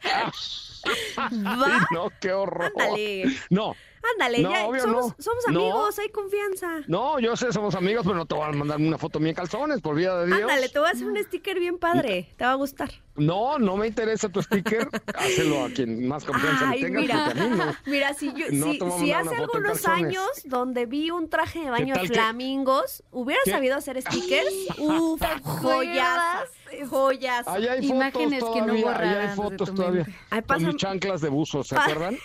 ¿Va? 0.05 1.87
No, 1.91 2.11
qué 2.19 2.33
horror. 2.33 2.71
Ándale. 2.77 3.25
No, 3.49 3.73
Ándale, 4.13 4.41
No, 4.41 4.51
ya 4.51 4.65
obvio 4.67 4.81
somos, 4.81 5.05
no. 5.07 5.15
somos 5.23 5.43
No. 5.49 5.59
amigos, 5.61 5.99
hay 5.99 6.09
confianza. 6.09 6.81
no, 6.87 7.19
yo 7.19 7.35
sé, 7.37 7.53
somos 7.53 7.73
amigos, 7.75 8.03
pero 8.03 8.15
no 8.17 8.25
te 8.25 8.35
voy 8.35 8.43
a 8.45 8.51
mandar 8.51 8.77
una 8.77 8.97
foto 8.97 9.19
mía 9.19 9.29
en 9.29 9.35
calzones, 9.35 9.79
por 9.81 9.95
vida 9.95 10.19
de 10.21 10.27
Dios. 10.27 10.41
Ándale, 10.41 10.67
te 10.69 10.79
voy 10.79 10.87
a 10.89 10.91
hacer 10.91 11.07
un 11.07 11.17
sticker 11.23 11.59
bien 11.59 11.77
padre. 11.77 12.29
Te 12.37 12.43
va 12.45 12.51
a 12.51 12.55
gustar. 12.55 12.91
No, 13.15 13.59
no 13.59 13.77
me 13.77 13.87
interesa 13.87 14.27
tu 14.29 14.41
sticker. 14.41 14.89
Hácelo 15.15 15.65
a 15.65 15.69
quien 15.69 16.07
más 16.07 16.25
confianza 16.25 16.69
Ay, 16.69 16.81
le 16.81 16.87
tengas, 16.87 17.01
mira, 17.03 17.25
a 17.27 17.33
mí 17.33 17.73
mira, 17.85 18.13
si, 18.13 18.33
yo, 18.33 18.47
No 18.51 18.71
si, 18.71 18.79
si 19.05 19.11
hace 19.13 19.35
algunos 19.35 19.85
años 19.87 20.27
donde 20.45 20.85
vi 20.85 21.11
un 21.11 21.29
traje 21.29 21.59
de 21.59 21.69
baño 21.69 21.93
de 21.93 21.99
tal 21.99 22.07
que- 22.09 22.13
flamingos, 22.13 23.03
hubiera 23.11 23.41
¿Qué? 23.45 23.51
sabido 23.51 23.77
hacer 23.77 24.01
stickers, 24.01 24.51
uf, 24.79 25.21
joyas, 25.61 26.49
joyas. 26.89 27.47
Ahí 27.47 27.67
hay 27.67 27.85
Imágenes 27.87 28.39
fotos 28.41 28.55
que 28.55 28.61
no 28.61 28.75
todavía, 28.81 28.99
ahí 29.21 29.27
hay 29.27 29.35
fotos 29.35 29.73
todavía. 29.73 30.05
Ay, 30.29 30.41
Con 30.41 30.65
mis 30.65 30.75
chanclas 30.77 31.21
de 31.21 31.29
buzo, 31.29 31.63
¿se 31.63 31.75
acuerdan? 31.77 32.17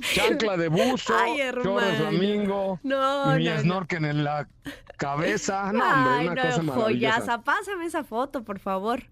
Chancla 0.00 0.56
de 0.56 0.68
buzo, 0.68 1.12
chorro 1.14 1.78
flamingo, 1.96 2.80
No, 2.82 3.34
mi 3.36 3.44
no, 3.44 3.54
no. 3.54 3.60
snorkel 3.60 4.04
en 4.04 4.24
la 4.24 4.48
cabeza. 4.96 5.72
No, 5.72 5.84
hombre, 5.84 6.12
Ay, 6.12 6.26
una 6.28 6.34
no, 6.34 6.42
cosa 6.42 6.62
maravillosa. 6.62 6.82
joyaza. 7.16 7.42
Pásame 7.42 7.86
esa 7.86 8.04
foto, 8.04 8.42
por 8.42 8.58
favor. 8.58 9.02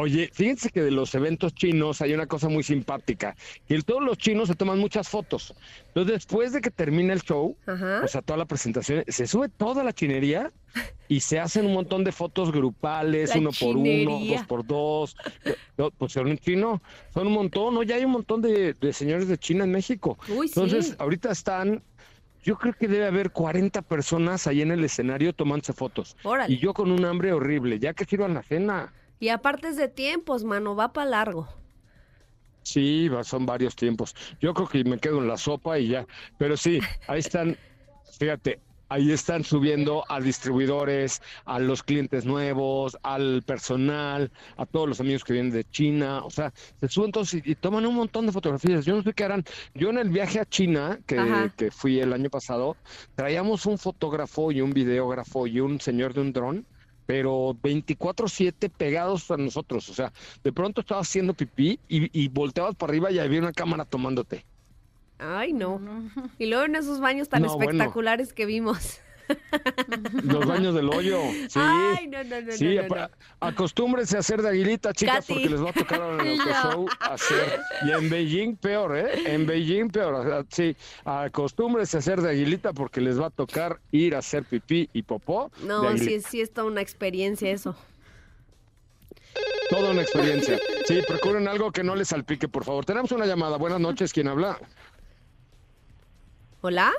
Oye, 0.00 0.30
fíjense 0.32 0.70
que 0.70 0.80
de 0.80 0.92
los 0.92 1.12
eventos 1.16 1.52
chinos 1.56 2.00
hay 2.02 2.14
una 2.14 2.28
cosa 2.28 2.48
muy 2.48 2.62
simpática, 2.62 3.34
que 3.66 3.82
todos 3.82 4.00
los 4.00 4.16
chinos 4.16 4.46
se 4.46 4.54
toman 4.54 4.78
muchas 4.78 5.08
fotos. 5.08 5.56
Entonces, 5.88 6.12
después 6.12 6.52
de 6.52 6.60
que 6.60 6.70
termina 6.70 7.12
el 7.12 7.20
show, 7.22 7.56
Ajá. 7.66 8.02
o 8.04 8.06
sea, 8.06 8.22
toda 8.22 8.36
la 8.36 8.44
presentación, 8.44 9.02
se 9.08 9.26
sube 9.26 9.48
toda 9.48 9.82
la 9.82 9.92
chinería 9.92 10.52
y 11.08 11.18
se 11.18 11.40
hacen 11.40 11.66
un 11.66 11.72
montón 11.74 12.04
de 12.04 12.12
fotos 12.12 12.52
grupales, 12.52 13.30
La 13.30 13.40
uno 13.40 13.50
por 13.58 13.76
uno, 13.76 14.20
dos 14.20 14.46
por 14.46 14.64
dos. 14.64 15.16
No, 15.76 15.90
Pues 15.90 16.12
son 16.12 16.28
un 16.28 16.38
chino, 16.38 16.80
son 17.12 17.26
un 17.26 17.32
montón, 17.32 17.74
¿no? 17.74 17.82
Ya 17.82 17.96
hay 17.96 18.04
un 18.04 18.12
montón 18.12 18.40
de, 18.40 18.74
de 18.74 18.92
señores 18.92 19.26
de 19.26 19.36
China 19.36 19.64
en 19.64 19.72
México. 19.72 20.16
Uy, 20.28 20.46
sí. 20.46 20.54
Entonces, 20.54 20.94
ahorita 21.00 21.32
están, 21.32 21.82
yo 22.44 22.56
creo 22.56 22.72
que 22.72 22.86
debe 22.86 23.06
haber 23.06 23.32
40 23.32 23.82
personas 23.82 24.46
ahí 24.46 24.62
en 24.62 24.70
el 24.70 24.84
escenario 24.84 25.32
tomándose 25.32 25.72
fotos. 25.72 26.16
Órale. 26.22 26.54
Y 26.54 26.58
yo 26.58 26.72
con 26.72 26.92
un 26.92 27.04
hambre 27.04 27.32
horrible, 27.32 27.80
ya 27.80 27.94
que 27.94 28.04
sirvan 28.04 28.34
la 28.34 28.44
cena. 28.44 28.92
Y 29.20 29.30
aparte 29.30 29.68
es 29.68 29.76
de 29.76 29.88
tiempos, 29.88 30.44
mano, 30.44 30.76
va 30.76 30.92
para 30.92 31.10
largo. 31.10 31.48
Sí, 32.62 33.08
son 33.24 33.46
varios 33.46 33.74
tiempos. 33.76 34.14
Yo 34.40 34.52
creo 34.52 34.68
que 34.68 34.84
me 34.84 34.98
quedo 34.98 35.18
en 35.18 35.28
la 35.28 35.38
sopa 35.38 35.78
y 35.78 35.88
ya. 35.88 36.06
Pero 36.36 36.56
sí, 36.56 36.80
ahí 37.06 37.20
están, 37.20 37.56
fíjate, 38.18 38.60
ahí 38.88 39.10
están 39.10 39.44
subiendo 39.44 40.04
a 40.08 40.20
distribuidores, 40.20 41.22
a 41.44 41.58
los 41.58 41.82
clientes 41.82 42.24
nuevos, 42.24 42.98
al 43.02 43.42
personal, 43.42 44.30
a 44.56 44.66
todos 44.66 44.88
los 44.88 45.00
amigos 45.00 45.24
que 45.24 45.32
vienen 45.32 45.52
de 45.52 45.64
China. 45.64 46.22
O 46.24 46.30
sea, 46.30 46.52
se 46.80 46.88
suben 46.88 47.10
todos 47.12 47.32
y, 47.34 47.42
y 47.44 47.54
toman 47.54 47.86
un 47.86 47.94
montón 47.94 48.26
de 48.26 48.32
fotografías. 48.32 48.84
Yo 48.84 48.96
no 48.96 49.02
sé 49.02 49.12
qué 49.14 49.24
harán. 49.24 49.44
Yo 49.74 49.90
en 49.90 49.98
el 49.98 50.10
viaje 50.10 50.40
a 50.40 50.44
China, 50.44 51.00
que, 51.06 51.50
que 51.56 51.70
fui 51.70 52.00
el 52.00 52.12
año 52.12 52.30
pasado, 52.30 52.76
traíamos 53.14 53.66
un 53.66 53.78
fotógrafo 53.78 54.52
y 54.52 54.60
un 54.60 54.72
videógrafo 54.72 55.46
y 55.46 55.60
un 55.60 55.80
señor 55.80 56.14
de 56.14 56.20
un 56.20 56.32
dron 56.32 56.66
pero 57.08 57.56
24/7 57.62 58.68
pegados 58.68 59.30
a 59.30 59.38
nosotros. 59.38 59.88
O 59.88 59.94
sea, 59.94 60.12
de 60.44 60.52
pronto 60.52 60.82
estabas 60.82 61.08
haciendo 61.08 61.32
pipí 61.32 61.80
y, 61.88 62.10
y 62.12 62.28
volteabas 62.28 62.74
para 62.74 62.90
arriba 62.90 63.10
y 63.10 63.18
había 63.18 63.38
una 63.40 63.52
cámara 63.52 63.86
tomándote. 63.86 64.44
Ay, 65.18 65.54
no. 65.54 65.80
Y 66.38 66.46
luego 66.46 66.66
en 66.66 66.76
esos 66.76 67.00
baños 67.00 67.30
tan 67.30 67.40
No, 67.40 67.56
bueno. 67.56 67.70
espectaculares 67.70 68.34
que 68.34 68.44
vimos. 68.44 69.00
Los 70.22 70.46
baños 70.46 70.74
del 70.74 70.88
hoyo. 70.88 71.20
Sí. 71.48 71.58
Ay, 71.60 72.06
no, 72.06 72.22
no, 72.24 72.40
no, 72.40 72.52
Sí, 72.52 72.76
no, 72.76 73.08
acostúmbrense 73.40 74.16
a 74.16 74.20
hacer 74.20 74.42
de 74.42 74.48
aguilita, 74.48 74.92
chicas, 74.92 75.26
porque 75.26 75.48
les 75.48 75.62
va 75.62 75.70
a 75.70 75.72
tocar 75.72 76.00
ahora 76.00 76.22
en 76.22 76.30
el 76.30 76.38
show 76.62 76.86
hacer. 77.00 77.60
Y 77.86 77.92
en 77.92 78.10
Beijing 78.10 78.56
peor, 78.56 78.96
¿eh? 78.96 79.34
En 79.34 79.46
Beijing 79.46 79.90
peor. 79.90 80.46
Sí, 80.50 80.76
acostúmbrense 81.04 81.96
a 81.96 82.00
hacer 82.00 82.20
de 82.20 82.30
aguilita 82.30 82.72
porque 82.72 83.00
les 83.00 83.20
va 83.20 83.26
a 83.26 83.30
tocar 83.30 83.80
ir 83.92 84.14
a 84.14 84.18
hacer 84.18 84.44
pipí 84.44 84.88
y 84.92 85.02
popó. 85.02 85.50
No, 85.62 85.96
sí, 85.96 86.20
sí 86.20 86.40
es 86.40 86.52
toda 86.52 86.66
una 86.66 86.80
experiencia 86.80 87.50
eso. 87.50 87.76
Toda 89.70 89.90
una 89.90 90.02
experiencia. 90.02 90.58
Sí, 90.86 91.02
procuren 91.06 91.46
algo 91.46 91.70
que 91.70 91.84
no 91.84 91.94
les 91.94 92.08
salpique, 92.08 92.48
por 92.48 92.64
favor. 92.64 92.84
Tenemos 92.84 93.12
una 93.12 93.26
llamada. 93.26 93.58
Buenas 93.58 93.80
noches, 93.80 94.12
¿quién 94.12 94.28
habla? 94.28 94.58
¿Hola? 96.62 96.92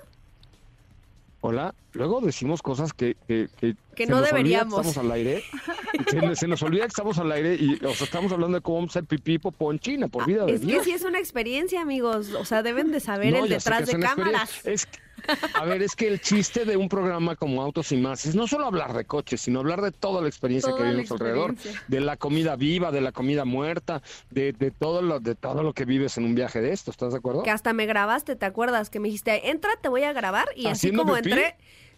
Hola, 1.41 1.73
luego 1.93 2.19
decimos 2.19 2.62
cosas 2.62 2.91
que, 2.91 3.15
que, 3.28 3.47
que, 3.60 3.75
Que 3.95 4.06
no 4.06 4.21
deberíamos. 4.21 4.75
que 4.82 4.88
estamos 4.89 4.97
al 5.06 5.12
aire. 5.13 5.41
se, 6.10 6.36
se 6.36 6.47
nos 6.47 6.62
olvida 6.63 6.82
que 6.82 6.88
estamos 6.89 7.17
al 7.17 7.32
aire 7.32 7.56
y 7.56 7.75
o 7.86 7.93
sea, 7.93 8.06
estamos 8.06 8.32
hablando 8.34 8.58
de 8.58 8.62
cómo 8.62 8.78
vamos 8.80 8.95
a 8.95 8.99
hacer 8.99 9.08
pipí 9.08 9.39
popó 9.39 9.71
en 9.71 9.80
China, 9.80 10.10
por 10.10 10.25
vida 10.25 10.45
de 10.45 10.52
Ah, 10.52 10.56
Es 10.56 10.62
que 10.62 10.84
sí 10.84 10.91
es 10.91 11.04
una 11.04 11.17
experiencia, 11.19 11.82
amigos. 11.82 12.34
O 12.34 12.43
sea, 12.43 12.62
deben 12.62 12.91
de 12.91 12.99
saber 12.99 13.34
No, 13.34 13.43
el 13.45 13.49
detrás 13.49 13.88
de 13.88 13.97
cámaras. 13.99 14.65
Es 14.65 14.86
que- 14.86 14.99
a 15.53 15.65
ver, 15.65 15.81
es 15.81 15.95
que 15.95 16.07
el 16.07 16.21
chiste 16.21 16.65
de 16.65 16.77
un 16.77 16.89
programa 16.89 17.36
como 17.36 17.61
Autos 17.61 17.91
y 17.91 17.97
Más 17.97 18.25
es 18.25 18.36
no 18.36 18.47
solo 18.47 18.65
hablar 18.65 18.93
de 18.93 19.05
coches, 19.05 19.41
sino 19.41 19.59
hablar 19.59 19.82
de 19.82 19.91
toda 19.91 20.21
la 20.21 20.27
experiencia 20.27 20.71
Toda 20.71 20.84
que 20.84 20.89
vivimos 20.89 21.11
alrededor, 21.11 21.55
de 21.88 21.99
la 21.99 22.17
comida 22.17 22.55
viva, 22.55 22.91
de 22.91 23.01
la 23.01 23.11
comida 23.11 23.45
muerta, 23.45 24.01
de, 24.30 24.53
de 24.53 24.71
todo 24.71 25.01
lo 25.01 25.19
de 25.19 25.36
todo 25.36 25.63
lo 25.63 25.73
que 25.73 25.86
vives 25.86 26.17
en 26.17 26.25
un 26.25 26.36
viaje 26.36 26.61
de 26.61 26.71
esto, 26.71 26.91
¿estás 26.91 27.13
de 27.13 27.19
acuerdo? 27.19 27.43
Que 27.43 27.51
hasta 27.51 27.73
me 27.73 27.86
grabaste, 27.86 28.36
¿te 28.36 28.45
acuerdas? 28.45 28.89
Que 28.89 28.99
me 28.99 29.07
dijiste, 29.07 29.49
entra, 29.49 29.71
te 29.82 29.89
voy 29.89 30.03
a 30.03 30.13
grabar. 30.13 30.47
Y 30.55 30.67
así 30.67 30.88
¿Haciendo 30.88 31.03
como 31.03 31.15
pipí? 31.15 31.32
entré. 31.32 31.55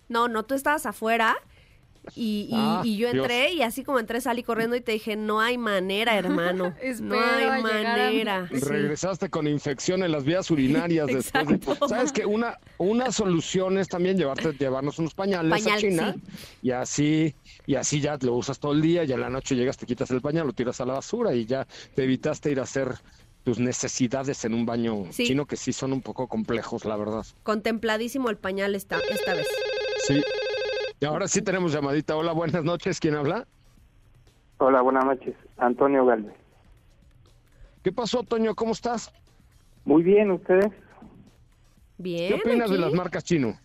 No, 0.09 0.27
no, 0.27 0.43
tú 0.43 0.55
estabas 0.55 0.85
afuera. 0.85 1.37
Y, 2.15 2.47
y- 2.49 2.53
Ah, 2.53 2.81
y 2.83 2.97
yo 2.97 3.09
entré 3.09 3.53
y 3.53 3.61
así 3.61 3.83
como 3.83 3.99
entré 3.99 4.21
salí 4.21 4.41
corriendo 4.43 4.75
y 4.75 4.81
te 4.81 4.91
dije, 4.93 5.15
no 5.15 5.39
hay 5.39 5.57
manera, 5.57 6.17
hermano. 6.17 6.73
no 7.01 7.19
hay 7.19 7.43
a- 7.45 7.59
manera. 7.61 8.47
Sí. 8.51 8.59
Regresaste 8.59 9.29
con 9.29 9.47
infección 9.47 10.01
en 10.03 10.11
las 10.11 10.23
vías 10.23 10.49
urinarias 10.51 11.07
después 11.07 11.47
de... 11.47 11.59
¿Sabes 11.87 12.11
que 12.11 12.25
Una, 12.25 12.57
una 12.77 13.11
solución 13.11 13.77
es 13.77 13.87
también 13.87 14.17
llevarte, 14.17 14.53
llevarnos 14.53 14.97
unos 14.99 15.13
pañales 15.13 15.51
Pañal, 15.51 15.77
a 15.77 15.79
China 15.81 16.15
sí. 16.15 16.57
y 16.63 16.71
así 16.71 17.35
y 17.67 17.75
así 17.75 18.01
ya 18.01 18.17
lo 18.21 18.33
usas 18.35 18.59
todo 18.59 18.71
el 18.73 18.81
día 18.81 19.03
y 19.03 19.11
a 19.13 19.17
la 19.17 19.29
noche 19.29 19.55
llegas, 19.55 19.77
te 19.77 19.85
quitas 19.85 20.09
el 20.11 20.21
pañal, 20.21 20.47
lo 20.47 20.53
tiras 20.53 20.81
a 20.81 20.85
la 20.85 20.93
basura 20.93 21.33
y 21.35 21.45
ya 21.45 21.67
te 21.95 22.03
evitaste 22.03 22.51
ir 22.51 22.59
a 22.59 22.63
hacer 22.63 22.95
tus 23.43 23.59
necesidades 23.59 24.43
en 24.45 24.53
un 24.53 24.65
baño 24.65 25.05
Sí. 25.11 25.25
chino 25.25 25.45
que 25.45 25.55
sí 25.57 25.71
son 25.73 25.93
un 25.93 26.01
poco 26.01 26.27
complejos, 26.27 26.85
la 26.85 26.95
verdad. 26.95 27.25
Contempladísimo 27.43 28.29
el 28.29 28.37
pañal 28.37 28.75
esta, 28.75 28.99
esta 29.09 29.33
vez. 29.35 29.47
Sí. 30.07 30.21
Y 31.01 31.05
ahora 31.05 31.27
sí 31.27 31.41
tenemos 31.41 31.73
llamadita. 31.73 32.15
Hola, 32.15 32.31
buenas 32.31 32.63
noches. 32.63 32.99
¿Quién 32.99 33.15
habla? 33.15 33.47
Hola, 34.59 34.81
buenas 34.81 35.03
noches. 35.03 35.35
Antonio 35.57 36.05
Galvez. 36.05 36.35
¿Qué 37.83 37.91
pasó, 37.91 38.21
Toño? 38.21 38.53
¿Cómo 38.53 38.73
estás? 38.73 39.11
Muy 39.83 40.03
bien, 40.03 40.29
¿ustedes? 40.29 40.71
Bien. 41.97 42.27
¿Qué 42.27 42.35
opinas 42.35 42.69
de 42.69 42.77
las 42.77 42.93
marcas 42.93 43.23
chino? 43.23 43.57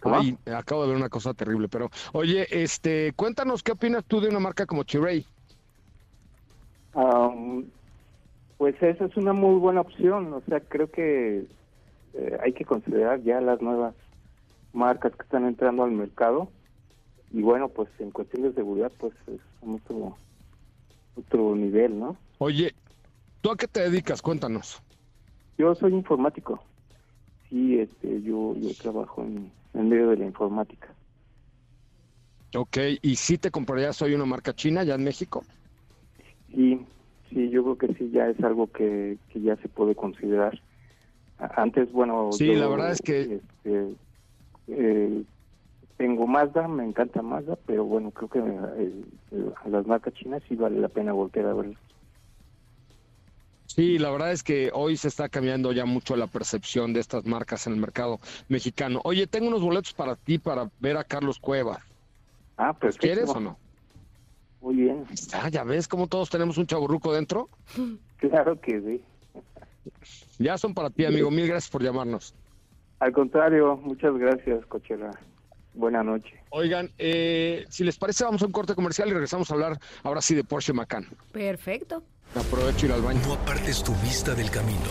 ¿Cómo? 0.00 0.16
Ay, 0.16 0.38
acabo 0.46 0.84
de 0.84 0.88
ver 0.88 0.96
una 0.96 1.10
cosa 1.10 1.34
terrible, 1.34 1.68
pero 1.68 1.90
oye, 2.14 2.46
este, 2.50 3.12
cuéntanos 3.12 3.62
qué 3.62 3.72
opinas 3.72 4.02
tú 4.06 4.22
de 4.22 4.30
una 4.30 4.40
marca 4.40 4.64
como 4.64 4.84
Chiray. 4.84 5.26
Am, 6.94 7.66
pues 8.56 8.82
esa 8.82 9.04
es 9.04 9.16
una 9.18 9.34
muy 9.34 9.58
buena 9.58 9.82
opción. 9.82 10.32
O 10.32 10.40
sea, 10.48 10.60
creo 10.60 10.90
que 10.90 11.44
eh, 12.14 12.38
hay 12.42 12.54
que 12.54 12.64
considerar 12.64 13.22
ya 13.22 13.42
las 13.42 13.60
nuevas 13.60 13.94
marcas 14.74 15.14
que 15.16 15.22
están 15.22 15.46
entrando 15.46 15.84
al 15.84 15.92
mercado. 15.92 16.50
Y 17.30 17.42
bueno, 17.42 17.68
pues 17.68 17.88
en 17.98 18.10
cuestión 18.10 18.42
de 18.42 18.52
seguridad, 18.52 18.92
pues 18.98 19.14
es 19.26 19.40
otro, 19.60 20.16
otro 21.14 21.56
nivel, 21.56 21.98
¿no? 21.98 22.16
Oye, 22.38 22.74
¿tú 23.40 23.50
a 23.50 23.56
qué 23.56 23.66
te 23.66 23.80
dedicas? 23.80 24.20
Cuéntanos. 24.22 24.82
Yo 25.56 25.74
soy 25.74 25.94
informático. 25.94 26.62
Sí, 27.48 27.78
este, 27.78 28.22
yo, 28.22 28.54
yo 28.56 28.74
trabajo 28.74 29.22
en, 29.22 29.52
en 29.74 29.88
medio 29.88 30.10
de 30.10 30.16
la 30.16 30.26
informática. 30.26 30.94
Ok, 32.56 32.76
¿y 33.02 33.16
si 33.16 33.38
te 33.38 33.50
comprarías 33.50 34.00
hoy 34.02 34.14
una 34.14 34.24
marca 34.26 34.52
china 34.54 34.84
ya 34.84 34.94
en 34.94 35.04
México? 35.04 35.44
Sí, 36.46 36.86
sí, 37.30 37.50
yo 37.50 37.62
creo 37.64 37.78
que 37.78 37.94
sí, 37.98 38.10
ya 38.10 38.28
es 38.28 38.40
algo 38.44 38.70
que, 38.70 39.18
que 39.28 39.40
ya 39.40 39.56
se 39.56 39.68
puede 39.68 39.96
considerar. 39.96 40.60
Antes, 41.38 41.90
bueno, 41.90 42.30
Sí, 42.32 42.54
la 42.54 42.68
verdad 42.68 42.92
es 42.92 43.02
que- 43.02 43.22
este, 43.64 43.94
eh, 44.68 45.24
tengo 45.96 46.26
Mazda, 46.26 46.68
me 46.68 46.84
encanta 46.84 47.22
Mazda, 47.22 47.56
pero 47.66 47.84
bueno, 47.84 48.10
creo 48.10 48.28
que 48.28 48.38
eh, 48.38 49.04
eh, 49.32 49.52
a 49.64 49.68
las 49.68 49.86
marcas 49.86 50.14
chinas 50.14 50.42
sí 50.48 50.56
vale 50.56 50.80
la 50.80 50.88
pena 50.88 51.12
voltear 51.12 51.46
a 51.46 51.54
verlas. 51.54 51.78
Sí, 53.66 53.98
la 53.98 54.10
verdad 54.10 54.30
es 54.30 54.42
que 54.42 54.70
hoy 54.72 54.96
se 54.96 55.08
está 55.08 55.28
cambiando 55.28 55.72
ya 55.72 55.84
mucho 55.84 56.14
la 56.14 56.26
percepción 56.28 56.92
de 56.92 57.00
estas 57.00 57.24
marcas 57.24 57.66
en 57.66 57.72
el 57.72 57.80
mercado 57.80 58.20
mexicano. 58.48 59.00
Oye, 59.04 59.26
tengo 59.26 59.48
unos 59.48 59.62
boletos 59.62 59.92
para 59.94 60.14
ti 60.14 60.38
para 60.38 60.70
ver 60.78 60.96
a 60.96 61.04
Carlos 61.04 61.38
Cueva. 61.40 61.80
Ah, 62.56 62.68
¿Los 62.68 62.78
perfecto. 62.78 63.00
quieres 63.00 63.30
o 63.30 63.40
no? 63.40 63.58
Muy 64.60 64.76
bien, 64.76 65.04
ya 65.50 65.64
ves 65.64 65.88
cómo 65.88 66.06
todos 66.06 66.30
tenemos 66.30 66.56
un 66.56 66.66
chaburruco 66.66 67.12
dentro. 67.12 67.50
claro 68.16 68.60
que 68.60 68.80
sí. 68.80 69.04
Ya 70.38 70.56
son 70.56 70.72
para 70.72 70.90
ti, 70.90 71.04
amigo. 71.04 71.30
Mil 71.30 71.46
gracias 71.46 71.70
por 71.70 71.82
llamarnos. 71.82 72.34
Al 73.04 73.12
contrario, 73.12 73.76
muchas 73.76 74.16
gracias, 74.16 74.64
Cochera. 74.64 75.10
Buenas 75.74 76.06
noches. 76.06 76.40
Oigan, 76.48 76.90
eh, 76.96 77.66
si 77.68 77.84
les 77.84 77.98
parece, 77.98 78.24
vamos 78.24 78.40
a 78.40 78.46
un 78.46 78.52
corte 78.52 78.74
comercial 78.74 79.10
y 79.10 79.12
regresamos 79.12 79.50
a 79.50 79.54
hablar 79.54 79.78
ahora 80.04 80.22
sí 80.22 80.34
de 80.34 80.42
Porsche 80.42 80.72
Macan. 80.72 81.06
Perfecto. 81.30 82.02
Aprovecho 82.34 82.86
ir 82.86 82.92
al 82.92 83.02
baño. 83.02 83.20
No 83.26 83.34
apartes 83.34 83.84
tu 83.84 83.92
vista 83.96 84.34
del 84.34 84.50
camino, 84.50 84.88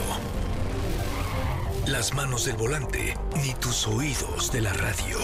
las 1.87 2.13
manos 2.13 2.45
del 2.45 2.55
volante, 2.55 3.15
ni 3.43 3.55
tus 3.55 3.87
oídos 3.87 4.51
de 4.51 4.61
la 4.61 4.73
radio. 4.73 5.17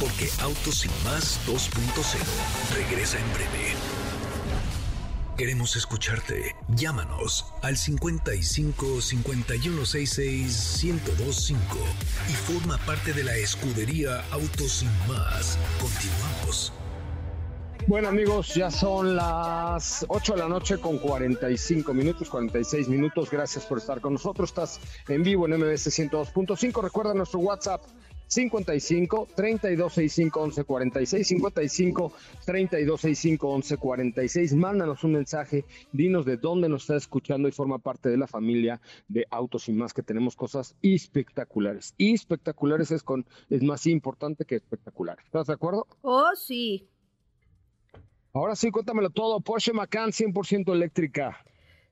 Porque 0.00 0.26
Autos 0.42 0.84
y 0.84 0.88
más 1.04 1.38
2.0 1.46 2.74
regresa 2.74 3.18
en 3.20 3.32
breve. 3.34 3.99
Queremos 5.40 5.74
escucharte. 5.74 6.54
Llámanos 6.68 7.46
al 7.62 7.78
55 7.78 9.00
5166 9.00 10.84
1025 10.84 11.78
y 12.28 12.32
forma 12.32 12.76
parte 12.84 13.14
de 13.14 13.24
la 13.24 13.34
escudería 13.36 14.22
Autos 14.32 14.82
y 14.82 15.08
más. 15.08 15.58
Continuamos. 15.80 16.74
Bueno 17.86 18.08
amigos, 18.08 18.54
ya 18.54 18.70
son 18.70 19.16
las 19.16 20.04
8 20.08 20.34
de 20.34 20.38
la 20.40 20.48
noche 20.48 20.76
con 20.76 20.98
45 20.98 21.94
minutos, 21.94 22.28
46 22.28 22.88
minutos. 22.88 23.30
Gracias 23.30 23.64
por 23.64 23.78
estar 23.78 24.02
con 24.02 24.12
nosotros. 24.12 24.50
Estás 24.50 24.78
en 25.08 25.22
vivo 25.22 25.46
en 25.46 25.54
MBS 25.58 25.86
102.5. 25.86 26.82
Recuerda 26.82 27.14
nuestro 27.14 27.38
WhatsApp 27.38 27.82
55 28.30 29.26
3265 29.34 30.40
1146 30.40 31.26
55 31.26 32.12
3265 32.46 33.54
1146. 33.56 34.54
Mándanos 34.54 35.02
un 35.02 35.12
mensaje, 35.12 35.64
dinos 35.92 36.24
de 36.24 36.36
dónde 36.36 36.68
nos 36.68 36.82
estás 36.82 37.02
escuchando 37.02 37.48
y 37.48 37.52
forma 37.52 37.78
parte 37.78 38.08
de 38.08 38.16
la 38.16 38.28
familia 38.28 38.80
de 39.08 39.26
Autos 39.30 39.68
y 39.68 39.72
más 39.72 39.92
que 39.92 40.04
tenemos 40.04 40.36
cosas 40.36 40.76
espectaculares. 40.80 41.94
Y 41.98 42.14
espectaculares 42.14 42.92
es 42.92 43.02
con 43.02 43.26
es 43.48 43.64
más 43.64 43.86
importante 43.86 44.44
que 44.44 44.54
espectacular. 44.54 45.18
¿Estás 45.24 45.48
de 45.48 45.54
acuerdo? 45.54 45.88
Oh, 46.02 46.30
sí. 46.36 46.88
Ahora 48.32 48.54
sí, 48.54 48.70
cuéntamelo 48.70 49.10
todo. 49.10 49.40
Porsche 49.40 49.72
Macan 49.72 50.10
100% 50.10 50.72
eléctrica. 50.72 51.44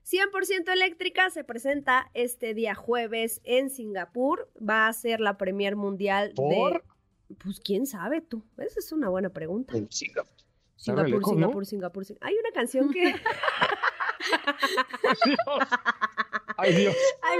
100% 0.05 0.71
eléctrica 0.71 1.29
se 1.29 1.43
presenta 1.43 2.09
este 2.13 2.53
día 2.53 2.75
jueves 2.75 3.41
en 3.43 3.69
Singapur. 3.69 4.49
Va 4.57 4.87
a 4.87 4.93
ser 4.93 5.19
la 5.19 5.37
premier 5.37 5.75
mundial 5.75 6.33
¿Por? 6.35 6.83
de... 6.83 7.35
Pues 7.43 7.59
quién 7.59 7.85
sabe 7.85 8.21
tú. 8.21 8.43
Esa 8.57 8.79
es 8.79 8.91
una 8.91 9.09
buena 9.09 9.29
pregunta. 9.29 9.77
En 9.77 9.91
Singapur. 9.91 10.33
Singapur. 10.75 11.09
Singapur, 11.09 11.65
Singapur, 11.65 12.05
Singapur. 12.05 12.27
Hay 12.27 12.35
una 12.35 12.51
canción 12.51 12.91
que... 12.91 13.13
Ay, 16.57 16.73
Dios. 16.73 16.95
Ay, 17.21 17.37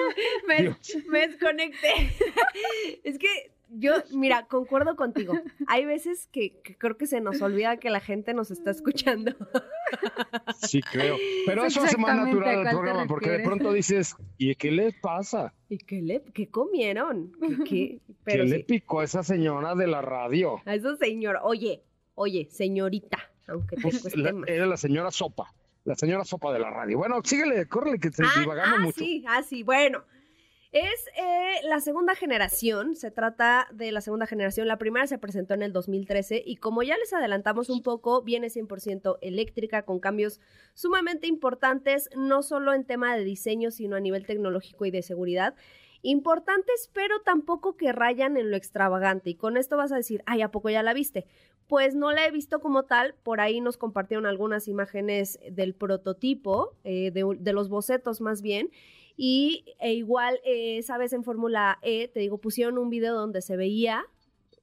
me, 0.48 0.62
Dios. 0.62 0.78
me 1.08 1.28
desconecté. 1.28 2.16
es 3.04 3.18
que 3.18 3.52
yo, 3.70 3.94
mira, 4.12 4.46
concuerdo 4.48 4.96
contigo. 4.96 5.34
Hay 5.68 5.86
veces 5.86 6.28
que, 6.32 6.60
que 6.62 6.76
creo 6.78 6.98
que 6.98 7.06
se 7.08 7.22
nos 7.22 7.42
olvida 7.42 7.78
que 7.78 7.90
la 7.90 8.00
gente 8.00 8.34
nos 8.34 8.52
está 8.52 8.72
escuchando. 8.72 9.34
Sí, 10.62 10.82
creo. 10.82 11.18
Pero 11.48 11.66
Es 11.66 11.74
eso 11.76 11.84
hace 11.86 11.98
más 11.98 12.16
natural 12.16 12.60
el 12.60 12.64
te 12.66 12.70
programa, 12.70 13.08
porque 13.08 13.32
de 13.32 13.40
pronto 13.40 13.74
dices, 13.74 14.16
¿y 14.38 14.54
qué 14.56 14.72
le 14.72 14.94
pasa? 14.94 15.54
¿Y 15.68 15.78
qué, 15.80 16.02
le, 16.02 16.22
qué 16.34 16.48
comieron? 16.50 17.32
¿Qué, 17.40 17.58
qué? 17.58 17.64
¿Qué 18.08 18.14
Pero 18.24 18.44
le 18.44 18.58
sí. 18.58 18.64
picó 18.64 19.00
a 19.00 19.04
esa 19.06 19.24
señora 19.24 19.74
de 19.76 19.88
la 19.88 20.02
radio? 20.02 20.62
A 20.66 20.76
eso 20.76 20.96
señor, 20.98 21.40
oye, 21.42 21.82
oye, 22.16 22.48
señorita, 22.52 23.18
aunque 23.48 23.78
te 23.78 23.82
Pues, 23.82 24.02
cueste 24.02 24.20
la- 24.20 24.34
más. 24.34 24.48
era 24.50 24.66
la 24.68 24.78
señora 24.78 25.10
Sopa. 25.12 25.54
La 25.86 25.96
señora 25.96 26.24
Sopa 26.24 26.54
de 26.54 26.60
la 26.60 26.70
radio. 26.70 26.98
Bueno, 27.00 27.20
síguele, 27.24 27.66
córrele, 27.68 28.00
que 28.00 28.12
se 28.12 28.24
Ah, 28.24 28.40
divagamos 28.40 28.78
ah, 28.78 28.82
mucho. 28.82 29.00
sí, 29.00 29.24
ah, 29.28 29.42
sí, 29.42 29.64
bueno. 29.64 30.04
Es 30.72 31.08
eh, 31.18 31.66
la 31.68 31.80
segunda 31.80 32.14
generación, 32.14 32.96
se 32.96 33.10
trata 33.10 33.68
de 33.74 33.92
la 33.92 34.02
segunda 34.02 34.28
generación. 34.28 34.68
La 34.68 34.78
primera 34.78 35.08
se 35.08 35.18
presentó 35.18 35.56
en 35.56 35.64
el 35.64 35.74
2013 35.74 36.44
y 36.46 36.58
como 36.58 36.84
ya 36.84 36.96
les 36.96 37.12
adelantamos 37.12 37.72
un 37.72 37.82
poco, 37.82 38.22
viene 38.22 38.50
100% 38.50 39.18
eléctrica 39.22 39.82
con 39.82 40.00
cambios 40.00 40.40
sumamente 40.76 41.26
importantes, 41.26 42.08
no 42.16 42.44
solo 42.44 42.76
en 42.76 42.86
tema 42.86 43.16
de 43.16 43.24
diseño, 43.24 43.72
sino 43.72 43.96
a 43.96 44.00
nivel 44.00 44.28
tecnológico 44.28 44.86
y 44.86 44.92
de 44.92 45.02
seguridad. 45.02 45.56
Importantes, 46.04 46.92
pero 46.94 47.20
tampoco 47.22 47.76
que 47.76 47.92
rayan 47.92 48.38
en 48.38 48.52
lo 48.52 48.56
extravagante. 48.56 49.32
Y 49.32 49.36
con 49.36 49.58
esto 49.58 49.76
vas 49.76 49.92
a 49.92 49.98
decir, 49.98 50.22
ay, 50.28 50.44
¿a 50.44 50.52
poco 50.52 50.70
ya 50.70 50.84
la 50.84 50.94
viste? 50.94 51.26
Pues 51.66 51.96
no 51.96 52.12
la 52.12 52.28
he 52.28 52.32
visto 52.32 52.60
como 52.60 52.84
tal. 52.84 53.16
Por 53.24 53.42
ahí 53.42 53.60
nos 53.60 53.78
compartieron 53.78 54.28
algunas 54.28 54.68
imágenes 54.68 55.40
del 55.50 55.74
prototipo, 55.74 56.76
eh, 56.84 57.10
de, 57.10 57.26
de 57.40 57.54
los 57.54 57.70
bocetos 57.70 58.22
más 58.22 58.44
bien. 58.44 58.70
Y 59.22 59.66
e 59.80 59.96
igual, 59.96 60.40
eh, 60.46 60.78
esa 60.78 60.98
vez 60.98 61.12
en 61.12 61.26
Fórmula 61.26 61.78
E, 61.82 62.08
te 62.08 62.22
digo, 62.22 62.38
pusieron 62.38 62.78
un 62.78 62.90
video 62.90 63.14
donde 63.14 63.42
se 63.42 63.58
veía, 63.58 64.06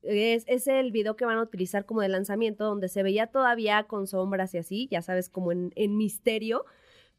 es, 0.02 0.44
es, 0.46 0.66
el 0.66 0.92
video 0.92 1.14
que 1.14 1.26
van 1.26 1.36
a 1.36 1.42
utilizar 1.42 1.84
como 1.84 2.00
de 2.00 2.08
lanzamiento, 2.08 2.64
donde 2.64 2.88
se 2.88 3.02
veía 3.02 3.26
todavía 3.26 3.82
con 3.82 4.06
sombras 4.06 4.54
y 4.54 4.58
así, 4.58 4.88
ya 4.90 5.02
sabes, 5.02 5.28
como 5.28 5.52
en, 5.52 5.72
en 5.76 5.98
misterio, 5.98 6.64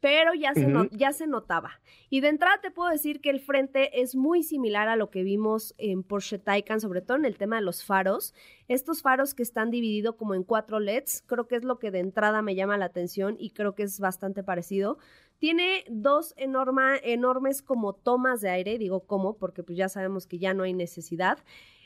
pero 0.00 0.32
ya 0.34 0.54
se, 0.54 0.66
no, 0.66 0.88
ya 0.90 1.12
se 1.12 1.26
notaba. 1.26 1.80
Y 2.08 2.20
de 2.20 2.28
entrada 2.28 2.60
te 2.60 2.70
puedo 2.70 2.90
decir 2.90 3.20
que 3.20 3.30
el 3.30 3.40
frente 3.40 4.00
es 4.00 4.14
muy 4.14 4.42
similar 4.42 4.88
a 4.88 4.96
lo 4.96 5.10
que 5.10 5.22
vimos 5.22 5.74
en 5.76 6.04
Porsche 6.04 6.38
Taycan, 6.38 6.80
sobre 6.80 7.00
todo 7.00 7.16
en 7.16 7.24
el 7.24 7.36
tema 7.36 7.56
de 7.56 7.62
los 7.62 7.84
faros. 7.84 8.34
Estos 8.68 9.02
faros 9.02 9.34
que 9.34 9.42
están 9.42 9.70
divididos 9.70 10.14
como 10.14 10.34
en 10.34 10.44
cuatro 10.44 10.78
LEDs, 10.78 11.24
creo 11.26 11.48
que 11.48 11.56
es 11.56 11.64
lo 11.64 11.78
que 11.78 11.90
de 11.90 11.98
entrada 11.98 12.42
me 12.42 12.54
llama 12.54 12.78
la 12.78 12.84
atención 12.84 13.36
y 13.38 13.50
creo 13.50 13.74
que 13.74 13.82
es 13.82 13.98
bastante 13.98 14.44
parecido. 14.44 14.98
Tiene 15.38 15.84
dos 15.88 16.34
enorma, 16.36 16.96
enormes 16.96 17.62
como 17.62 17.92
tomas 17.92 18.40
de 18.40 18.50
aire, 18.50 18.78
digo 18.78 19.00
como 19.00 19.36
porque 19.36 19.62
pues 19.62 19.78
ya 19.78 19.88
sabemos 19.88 20.26
que 20.26 20.38
ya 20.38 20.54
no 20.54 20.62
hay 20.62 20.74
necesidad. 20.74 21.38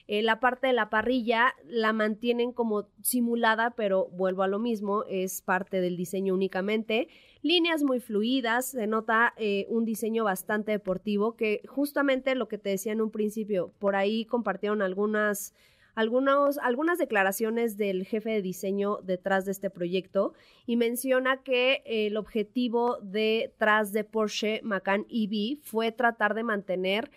Eh, 0.09 0.23
la 0.23 0.41
parte 0.41 0.67
de 0.67 0.73
la 0.73 0.91
parrilla 0.91 1.55
la 1.65 1.93
mantienen 1.93 2.53
como 2.53 2.89
simulada, 3.03 3.71
pero 3.71 4.09
vuelvo 4.09 4.43
a 4.43 4.49
lo 4.49 4.59
mismo, 4.59 5.05
es 5.09 5.43
parte 5.43 5.81
del 5.81 5.97
diseño 5.97 6.35
únicamente. 6.35 7.09
Líneas 7.43 7.83
muy 7.83 8.01
fluidas, 8.01 8.71
se 8.71 8.87
nota 8.87 9.35
eh, 9.37 9.67
un 9.69 9.85
diseño 9.85 10.25
bastante 10.25 10.73
deportivo, 10.73 11.37
que 11.37 11.63
justamente 11.69 12.35
lo 12.35 12.49
que 12.49 12.59
te 12.59 12.71
decía 12.71 12.93
en 12.93 13.01
un 13.01 13.11
principio, 13.11 13.73
por 13.79 13.97
ahí 13.97 14.25
compartieron 14.25 14.83
algunas 14.83 15.55
algunas 15.95 16.99
declaraciones 16.99 17.77
del 17.77 18.07
jefe 18.07 18.31
de 18.31 18.43
diseño 18.43 18.99
detrás 19.03 19.45
de 19.45 19.53
este 19.53 19.69
proyecto 19.69 20.33
y 20.65 20.77
menciona 20.77 21.43
que 21.43 21.83
el 21.85 22.17
objetivo 22.17 22.99
detrás 23.03 23.93
de 23.93 24.05
Porsche 24.05 24.61
Macan 24.63 25.05
EV 25.11 25.59
fue 25.61 25.93
tratar 25.93 26.35
de 26.35 26.45
mantener 26.45 27.11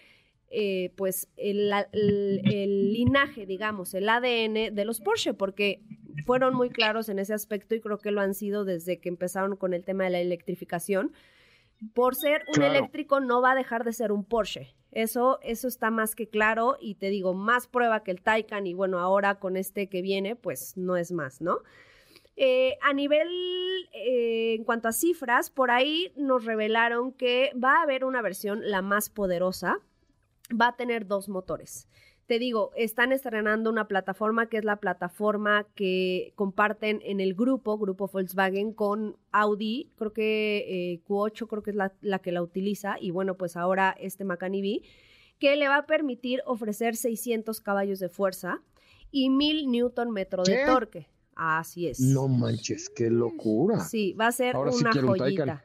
eh, 0.57 0.93
pues 0.95 1.27
el, 1.35 1.69
linaje, 2.93 3.45
digamos, 3.45 3.93
el 3.93 4.07
ADN 4.07 4.73
de 4.73 4.85
los 4.85 5.01
Porsche, 5.01 5.33
porque 5.33 5.81
fueron 6.25 6.55
muy 6.55 6.69
claros 6.69 7.09
en 7.09 7.19
ese 7.19 7.33
aspecto 7.33 7.75
y 7.75 7.81
creo 7.81 7.97
que 7.97 8.11
lo 8.11 8.21
han 8.21 8.33
sido 8.33 8.63
desde 8.63 9.01
que 9.01 9.09
empezaron 9.09 9.57
con 9.57 9.73
el 9.73 9.83
tema 9.83 10.05
de 10.05 10.11
la 10.11 10.19
electrificación. 10.21 11.11
Por 11.93 12.15
ser 12.15 12.45
un 12.55 12.63
eléctrico 12.63 13.19
no 13.19 13.41
va 13.41 13.51
a 13.51 13.55
dejar 13.55 13.83
de 13.83 13.91
ser 13.91 14.13
un 14.13 14.23
Porsche. 14.23 14.73
Eso, 14.93 15.39
eso 15.41 15.67
está 15.67 15.91
más 15.91 16.15
que 16.15 16.29
claro 16.29 16.77
y 16.79 16.95
te 16.95 17.09
digo, 17.09 17.33
más 17.33 17.67
prueba 17.67 18.01
que 18.03 18.11
el 18.11 18.21
Taycan 18.21 18.65
y 18.65 18.73
bueno, 18.73 18.99
ahora 18.99 19.39
con 19.39 19.57
este 19.57 19.89
que 19.89 20.01
viene, 20.01 20.37
pues 20.37 20.77
no 20.77 20.95
es 20.95 21.11
más, 21.11 21.41
¿no? 21.41 21.57
Eh, 22.37 22.77
a 22.81 22.93
nivel, 22.93 23.27
eh, 23.91 24.55
en 24.57 24.63
cuanto 24.63 24.87
a 24.87 24.93
cifras, 24.93 25.49
por 25.49 25.69
ahí 25.69 26.13
nos 26.15 26.45
revelaron 26.45 27.11
que 27.11 27.51
va 27.61 27.79
a 27.79 27.81
haber 27.81 28.05
una 28.05 28.21
versión, 28.21 28.61
la 28.63 28.81
más 28.81 29.09
poderosa, 29.09 29.79
va 30.49 30.69
a 30.69 30.75
tener 30.75 31.07
dos 31.07 31.29
motores. 31.29 31.87
Te 32.27 32.39
digo, 32.39 32.71
están 32.75 33.11
estrenando 33.11 33.69
una 33.69 33.87
plataforma 33.87 34.49
que 34.49 34.57
es 34.57 34.65
la 34.65 34.77
plataforma 34.77 35.67
que 35.75 36.33
comparten 36.35 36.99
en 37.03 37.19
el 37.19 37.35
grupo, 37.35 37.77
grupo 37.77 38.07
Volkswagen, 38.07 38.73
con 38.73 39.15
Audi, 39.31 39.91
creo 39.95 40.11
que 40.11 40.65
eh, 40.67 41.03
Q8 41.07 41.47
creo 41.47 41.61
que 41.61 41.69
es 41.69 41.75
la, 41.75 42.19
que 42.19 42.31
la 42.31 42.41
utiliza, 42.41 42.95
y 42.99 43.11
bueno, 43.11 43.35
pues 43.35 43.55
ahora 43.55 43.95
este 43.99 44.23
Macan 44.23 44.55
EV, 44.55 44.81
que 45.37 45.55
le 45.55 45.67
va 45.67 45.77
a 45.77 45.85
permitir 45.85 46.41
ofrecer 46.47 46.95
600 46.95 47.61
caballos 47.61 47.99
de 47.99 48.09
fuerza 48.09 48.63
y 49.11 49.29
1000 49.29 49.69
newton 49.69 50.09
metro 50.09 50.43
de 50.43 50.65
torque. 50.65 51.07
Así 51.35 51.87
es. 51.87 51.99
No 51.99 52.27
manches, 52.27 52.89
qué 52.89 53.11
locura. 53.11 53.81
Sí, 53.81 54.13
va 54.13 54.27
a 54.27 54.31
ser 54.31 54.55
una 54.55 54.91
joyita. 54.93 55.63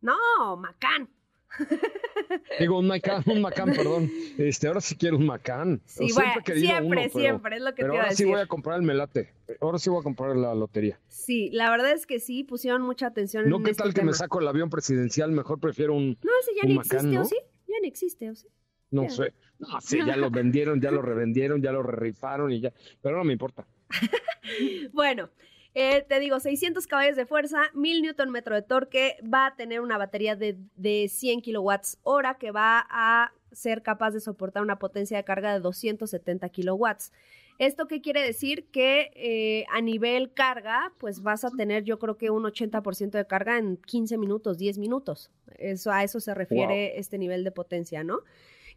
no, 0.00 0.56
Macan. 0.56 1.10
Digo, 2.60 2.78
un 2.78 2.86
Macan, 2.86 3.22
un 3.26 3.40
Macan, 3.40 3.72
perdón. 3.72 4.10
Este, 4.38 4.66
ahora 4.66 4.80
sí 4.80 4.96
quiero 4.96 5.16
un 5.16 5.26
Macan. 5.26 5.80
Sí, 5.84 6.08
siempre, 6.08 6.58
siempre, 6.58 7.08
siempre, 7.10 7.56
es 7.56 7.62
lo 7.62 7.74
que 7.74 7.82
te 7.82 7.88
iba 7.88 8.02
ahora 8.02 8.12
sí 8.12 8.24
voy 8.24 8.40
a 8.40 8.46
comprar 8.46 8.76
el 8.76 8.82
melate. 8.82 9.32
Ahora 9.60 9.78
sí 9.78 9.90
voy 9.90 10.00
a 10.00 10.02
comprar 10.02 10.36
la 10.36 10.54
lotería. 10.54 11.00
Sí, 11.08 11.50
la 11.52 11.70
verdad 11.70 11.92
es 11.92 12.06
que 12.06 12.20
sí, 12.20 12.44
pusieron 12.44 12.82
mucha 12.82 13.06
atención 13.06 13.48
no, 13.48 13.56
en 13.56 13.64
¿qué 13.64 13.70
este 13.70 13.82
tal 13.82 13.94
que 13.94 14.02
me 14.02 14.12
saco 14.12 14.40
el 14.40 14.48
avión 14.48 14.70
presidencial? 14.70 15.30
Mejor 15.32 15.60
prefiero 15.60 15.94
un 15.94 16.18
No, 16.22 16.30
ese 16.40 16.52
ya 16.60 16.66
ni 16.66 16.76
existe, 16.76 17.18
¿o 17.18 17.24
sí? 17.24 17.36
Ya 17.68 17.76
ni 17.82 17.88
existe, 17.88 18.30
¿o 18.30 18.34
sí? 18.34 18.48
No 18.90 19.10
sé. 19.10 19.34
No, 19.58 19.80
sí, 19.80 19.98
ya 20.06 20.16
lo 20.16 20.30
vendieron, 20.30 20.80
ya 20.80 20.90
lo 20.90 21.02
revendieron, 21.02 21.62
ya 21.62 21.72
lo 21.72 21.82
rifaron 21.82 22.52
y 22.52 22.60
ya. 22.60 22.72
Pero 23.02 23.16
no 23.16 23.24
me 23.24 23.32
importa. 23.32 23.66
bueno, 24.92 25.30
eh, 25.78 26.06
te 26.08 26.18
digo, 26.20 26.40
600 26.40 26.86
caballos 26.86 27.16
de 27.16 27.26
fuerza, 27.26 27.70
1000 27.74 28.00
newton 28.00 28.30
metro 28.30 28.54
de 28.54 28.62
torque, 28.62 29.18
va 29.22 29.44
a 29.44 29.56
tener 29.56 29.82
una 29.82 29.98
batería 29.98 30.34
de, 30.34 30.56
de 30.74 31.06
100 31.06 31.42
kilowatts 31.42 31.98
hora 32.02 32.38
que 32.38 32.50
va 32.50 32.86
a 32.88 33.34
ser 33.52 33.82
capaz 33.82 34.12
de 34.12 34.20
soportar 34.20 34.62
una 34.62 34.78
potencia 34.78 35.18
de 35.18 35.24
carga 35.24 35.52
de 35.52 35.60
270 35.60 36.48
kilowatts. 36.48 37.12
¿Esto 37.58 37.88
qué 37.88 38.00
quiere 38.00 38.22
decir? 38.22 38.70
Que 38.70 39.10
eh, 39.16 39.66
a 39.70 39.82
nivel 39.82 40.32
carga, 40.32 40.94
pues 40.96 41.20
vas 41.20 41.44
a 41.44 41.50
tener 41.50 41.84
yo 41.84 41.98
creo 41.98 42.16
que 42.16 42.30
un 42.30 42.44
80% 42.44 43.10
de 43.10 43.26
carga 43.26 43.58
en 43.58 43.76
15 43.76 44.16
minutos, 44.16 44.56
10 44.56 44.78
minutos. 44.78 45.30
Eso, 45.58 45.92
a 45.92 46.04
eso 46.04 46.20
se 46.20 46.32
refiere 46.32 46.98
este 46.98 47.18
nivel 47.18 47.44
de 47.44 47.52
potencia, 47.52 48.02
¿no? 48.02 48.20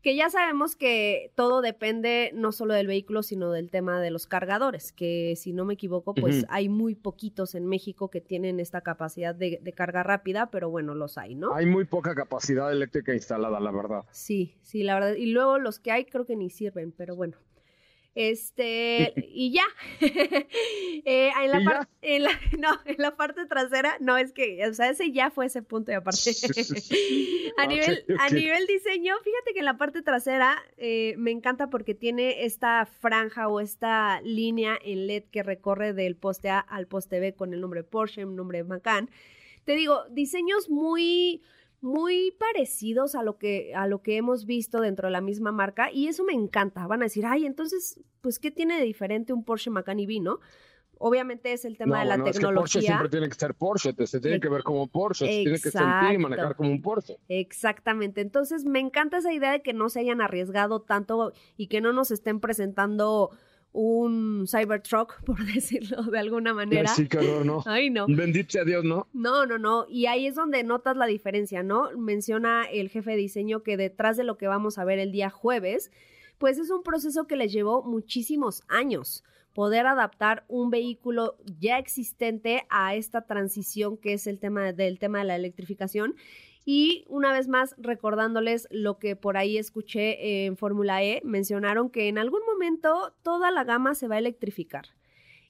Que 0.02 0.16
ya 0.16 0.30
sabemos 0.30 0.76
que 0.76 1.32
todo 1.36 1.62
depende 1.62 2.32
no 2.34 2.52
solo 2.52 2.74
del 2.74 2.88
vehículo, 2.88 3.24
sino 3.24 3.52
del 3.52 3.70
tema 3.70 4.00
de 4.02 4.12
los 4.12 4.28
cargadores, 4.28 4.92
que 4.92 5.36
si 5.36 5.54
no 5.54 5.66
me 5.66 5.74
equivoco, 5.74 6.14
pues 6.14 6.46
hay 6.50 6.70
muy 6.70 6.96
poquitos 6.96 7.56
en 7.56 7.66
México 7.66 8.10
que 8.10 8.22
tienen 8.22 8.60
esta 8.60 8.82
capacidad 8.82 9.36
de, 9.36 9.60
de, 9.62 9.74
carga 9.74 10.04
rápida, 10.04 10.50
pero 10.52 10.70
bueno, 10.70 10.96
los 10.96 11.18
hay, 11.18 11.36
¿no? 11.36 11.54
Hay 11.54 11.66
muy 11.66 11.86
poca 11.86 12.16
capacidad 12.16 12.72
eléctrica 12.72 13.14
instalada, 13.14 13.60
la 13.60 13.72
verdad. 13.72 14.06
Sí, 14.12 14.56
sí, 14.62 14.84
la 14.84 14.96
verdad. 14.96 15.16
Y 15.16 15.28
luego 15.28 15.60
los 15.60 15.80
que 15.80 15.92
hay 15.92 16.06
creo 16.06 16.26
que 16.26 16.36
ni 16.36 16.50
sirven, 16.50 16.92
pero 16.92 17.16
bueno. 17.16 17.38
Este, 18.16 19.14
y 19.34 19.54
ya. 19.54 19.64
eh, 20.02 21.32
en, 21.42 21.52
la 21.52 21.88
en, 22.02 22.24
la, 22.24 22.32
no, 22.60 22.80
en 22.86 22.96
la 22.98 23.16
parte 23.16 23.46
trasera, 23.46 23.98
no, 24.00 24.18
es 24.18 24.34
que, 24.34 24.66
o 24.68 24.74
sea, 24.74 24.90
ese 24.90 25.12
ya 25.12 25.30
fue 25.30 25.46
ese 25.46 25.62
punto 25.62 25.92
y 25.92 25.96
aparte. 25.96 26.32
a, 27.58 27.68
nivel, 27.68 28.06
a 28.20 28.30
nivel 28.30 28.68
diseño, 28.68 29.16
fíjate 29.24 29.54
que 29.54 29.60
en 29.60 29.66
la 29.66 29.78
parte 29.78 30.02
trasera 30.02 30.58
eh, 30.78 31.16
me 31.18 31.32
encanta 31.32 31.70
porque 31.70 31.96
tiene 31.96 32.46
esta 32.46 32.86
franja 32.86 33.48
o 33.48 33.60
esta 33.60 34.22
línea 34.22 34.78
en 34.84 35.08
LED 35.08 35.26
que 35.32 35.44
recorre 35.44 35.94
del 35.94 36.16
poste 36.16 36.50
A 36.50 36.60
al 36.60 36.88
poste 36.88 37.20
B 37.20 37.34
con 37.34 37.54
el 37.54 37.62
nombre 37.62 37.84
Porsche, 37.84 38.22
el 38.22 38.36
nombre 38.36 38.64
Macan. 38.64 39.10
Te 39.66 39.76
digo, 39.76 40.04
diseños 40.10 40.70
muy 40.70 41.44
muy 41.82 42.32
parecidos 42.38 43.16
a 43.16 43.24
lo 43.24 43.38
que 43.38 43.74
a 43.76 43.88
lo 43.88 44.02
que 44.02 44.18
hemos 44.18 44.46
visto 44.46 44.82
dentro 44.82 45.08
de 45.08 45.12
la 45.12 45.22
misma 45.22 45.52
marca 45.52 45.92
y 45.92 46.08
eso 46.08 46.24
me 46.24 46.34
encanta. 46.34 46.88
Van 46.88 47.02
a 47.02 47.06
decir, 47.06 47.26
"Ay, 47.26 47.46
entonces, 47.46 48.02
pues 48.22 48.40
qué 48.40 48.52
tiene 48.52 48.78
de 48.78 48.86
diferente 48.86 49.34
un 49.34 49.44
Porsche 49.44 49.70
Macan 49.70 50.00
EV, 50.00 50.22
¿no?" 50.22 50.40
Obviamente 51.02 51.54
es 51.54 51.64
el 51.64 51.78
tema 51.78 52.02
de 52.02 52.06
la 52.06 52.22
tecnología. 52.22 52.32
Es 52.32 52.40
que 52.40 52.54
Porsche 52.54 52.82
siempre 52.82 53.10
tiene 53.10 53.30
que 53.30 53.36
ser 53.36 53.56
Porsche, 53.56 53.94
se 54.06 54.20
tiene 54.20 54.40
que 54.42 54.50
ver 54.50 54.64
como 54.64 54.88
Porsche, 54.88 55.26
se 55.26 55.32
tiene 55.44 55.60
que 55.60 55.72
sentir 55.72 56.12
y 56.14 56.18
manejar 56.18 56.58
como 56.58 56.72
un 56.72 56.82
Porsche. 56.82 57.20
Exactamente. 57.30 58.20
Entonces, 58.20 58.66
me 58.66 58.80
encanta 58.80 59.20
esa 59.20 59.32
idea 59.32 59.54
de 59.54 59.62
que 59.62 59.72
no 59.72 59.88
se 59.88 60.02
hayan 60.02 60.20
arriesgado 60.20 60.82
tanto 60.82 61.32
y 61.56 61.68
que 61.68 61.80
no 61.80 61.94
nos 61.94 62.12
estén 62.12 62.42
presentando 62.42 63.32
un 63.72 64.46
Cybertruck, 64.48 65.22
por 65.26 65.44
decirlo 65.46 66.04
de 66.04 66.20
alguna 66.20 66.54
manera. 66.54 66.90
Sí, 66.90 67.08
¿no? 67.46 67.64
Ay, 67.66 67.90
no. 67.90 68.06
Bendito 68.08 68.60
a 68.60 68.64
Dios, 68.64 68.84
¿no? 68.84 69.08
No, 69.14 69.46
no, 69.46 69.58
no. 69.58 69.86
Y 69.90 70.08
ahí 70.08 70.28
es 70.28 70.36
donde 70.36 70.64
notas 70.64 70.98
la 70.98 71.06
diferencia, 71.06 71.64
¿no? 71.64 71.90
Menciona 71.98 72.64
el 72.64 72.90
jefe 72.90 73.12
de 73.12 73.18
diseño 73.18 73.64
que 73.64 73.78
detrás 73.78 74.18
de 74.18 74.24
lo 74.24 74.38
que 74.38 74.48
vamos 74.48 74.78
a 74.78 74.86
ver 74.86 75.00
el 75.00 75.12
día 75.12 75.30
jueves, 75.30 75.92
pues 76.38 76.58
es 76.58 76.70
un 76.70 76.84
proceso 76.84 77.28
que 77.28 77.36
les 77.36 77.52
llevó 77.52 77.84
muchísimos 77.84 78.64
años 78.68 79.24
poder 79.54 79.88
adaptar 79.88 80.46
un 80.48 80.70
vehículo 80.70 81.36
ya 81.60 81.80
existente 81.80 82.66
a 82.70 82.96
esta 82.96 83.26
transición 83.26 83.98
que 83.98 84.14
es 84.14 84.28
el 84.28 84.40
tema 84.40 84.72
del 84.72 85.00
tema 85.00 85.20
de 85.20 85.26
la 85.26 85.36
electrificación 85.36 86.16
y 86.72 87.04
una 87.08 87.34
vez 87.34 87.48
más, 87.48 87.74
recordándoles 87.80 88.68
lo 88.70 89.00
que 89.00 89.16
por 89.16 89.38
ahí 89.38 89.58
escuché 89.58 90.46
en 90.46 90.56
Fórmula 90.56 91.04
E, 91.04 91.20
mencionaron 91.26 91.90
que 91.90 92.10
en 92.10 92.20
algún 92.20 92.42
momento 92.46 93.16
toda 93.24 93.50
la 93.50 93.64
gama 93.64 93.96
se 93.96 94.08
va 94.08 94.18
a 94.18 94.20
electrificar. 94.20 94.86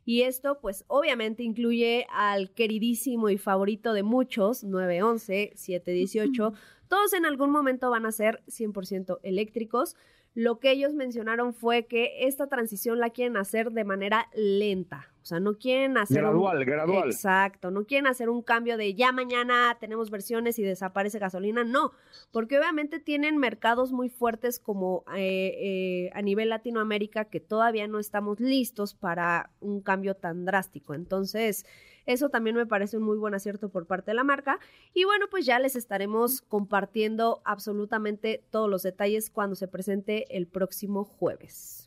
Y 0.05 0.22
esto, 0.22 0.61
pues, 0.61 0.86
obviamente 0.88 1.43
incluye 1.43 2.07
al 2.09 2.51
queridísimo 2.51 3.30
y 3.30 3.38
favorito 3.38 3.91
de 3.91 4.03
muchos, 4.03 4.63
911, 4.63 5.51
718. 5.55 6.53
Todos 6.88 7.11
en 7.11 7.26
algún 7.26 7.51
momento 7.51 7.89
van 7.89 8.05
a 8.05 8.13
ser 8.13 8.41
100% 8.47 9.20
eléctricos. 9.22 9.97
Lo 10.36 10.61
que 10.61 10.72
ellos 10.72 10.93
mencionaron 10.93 11.53
fue 11.53 11.86
que 11.86 12.28
esta 12.28 12.47
transición 12.47 12.97
la 12.97 13.09
quieren 13.09 13.36
hacer 13.36 13.74
de 13.74 13.84
manera 13.84 14.30
lenta. 14.34 15.13
O 15.30 15.36
sea, 15.38 15.39
no 15.39 15.59
quieren 15.59 15.95
hacer... 15.95 16.23
Gradual, 16.23 16.65
gradual. 16.65 17.11
Exacto, 17.11 17.69
no 17.69 17.86
quieren 17.86 18.07
hacer 18.07 18.30
un 18.30 18.41
cambio 18.41 18.77
de 18.77 18.95
ya 18.95 19.11
mañana 19.11 19.77
tenemos 19.80 20.09
versiones 20.09 20.57
y 20.57 20.63
desaparece 20.63 21.19
gasolina, 21.19 21.63
no, 21.63 21.91
porque 22.32 22.57
obviamente 22.57 22.99
tienen 22.99 23.38
mercados 23.38 23.91
muy 23.91 24.09
fuertes 24.09 24.59
como 24.59 25.03
eh, 25.15 25.53
eh, 25.61 26.09
a 26.15 26.23
nivel 26.23 26.49
Latinoamérica 26.49 27.25
que 27.25 27.39
todavía 27.39 27.88
no 27.88 27.99
estamos 27.99 28.39
listos 28.39 28.95
para 28.95 29.51
un 29.59 29.82
cambio 29.82 30.15
tan 30.15 30.45
drástico. 30.45 30.95
Entonces, 30.95 31.63
eso 32.07 32.30
también 32.30 32.55
me 32.55 32.65
parece 32.65 32.97
un 32.97 33.03
muy 33.03 33.19
buen 33.19 33.36
acierto 33.36 33.69
por 33.69 33.86
parte 33.86 34.09
de 34.09 34.15
la 34.15 34.23
marca. 34.23 34.57
Y 34.95 35.03
bueno, 35.03 35.27
pues 35.30 35.45
ya 35.45 35.59
les 35.59 35.75
estaremos 35.75 36.41
compartiendo 36.41 37.43
absolutamente 37.45 38.43
todos 38.49 38.67
los 38.67 38.82
detalles 38.82 39.30
cuando 39.30 39.55
se 39.55 39.67
presente 39.67 40.36
el 40.36 40.47
próximo 40.47 41.03
jueves. 41.03 41.78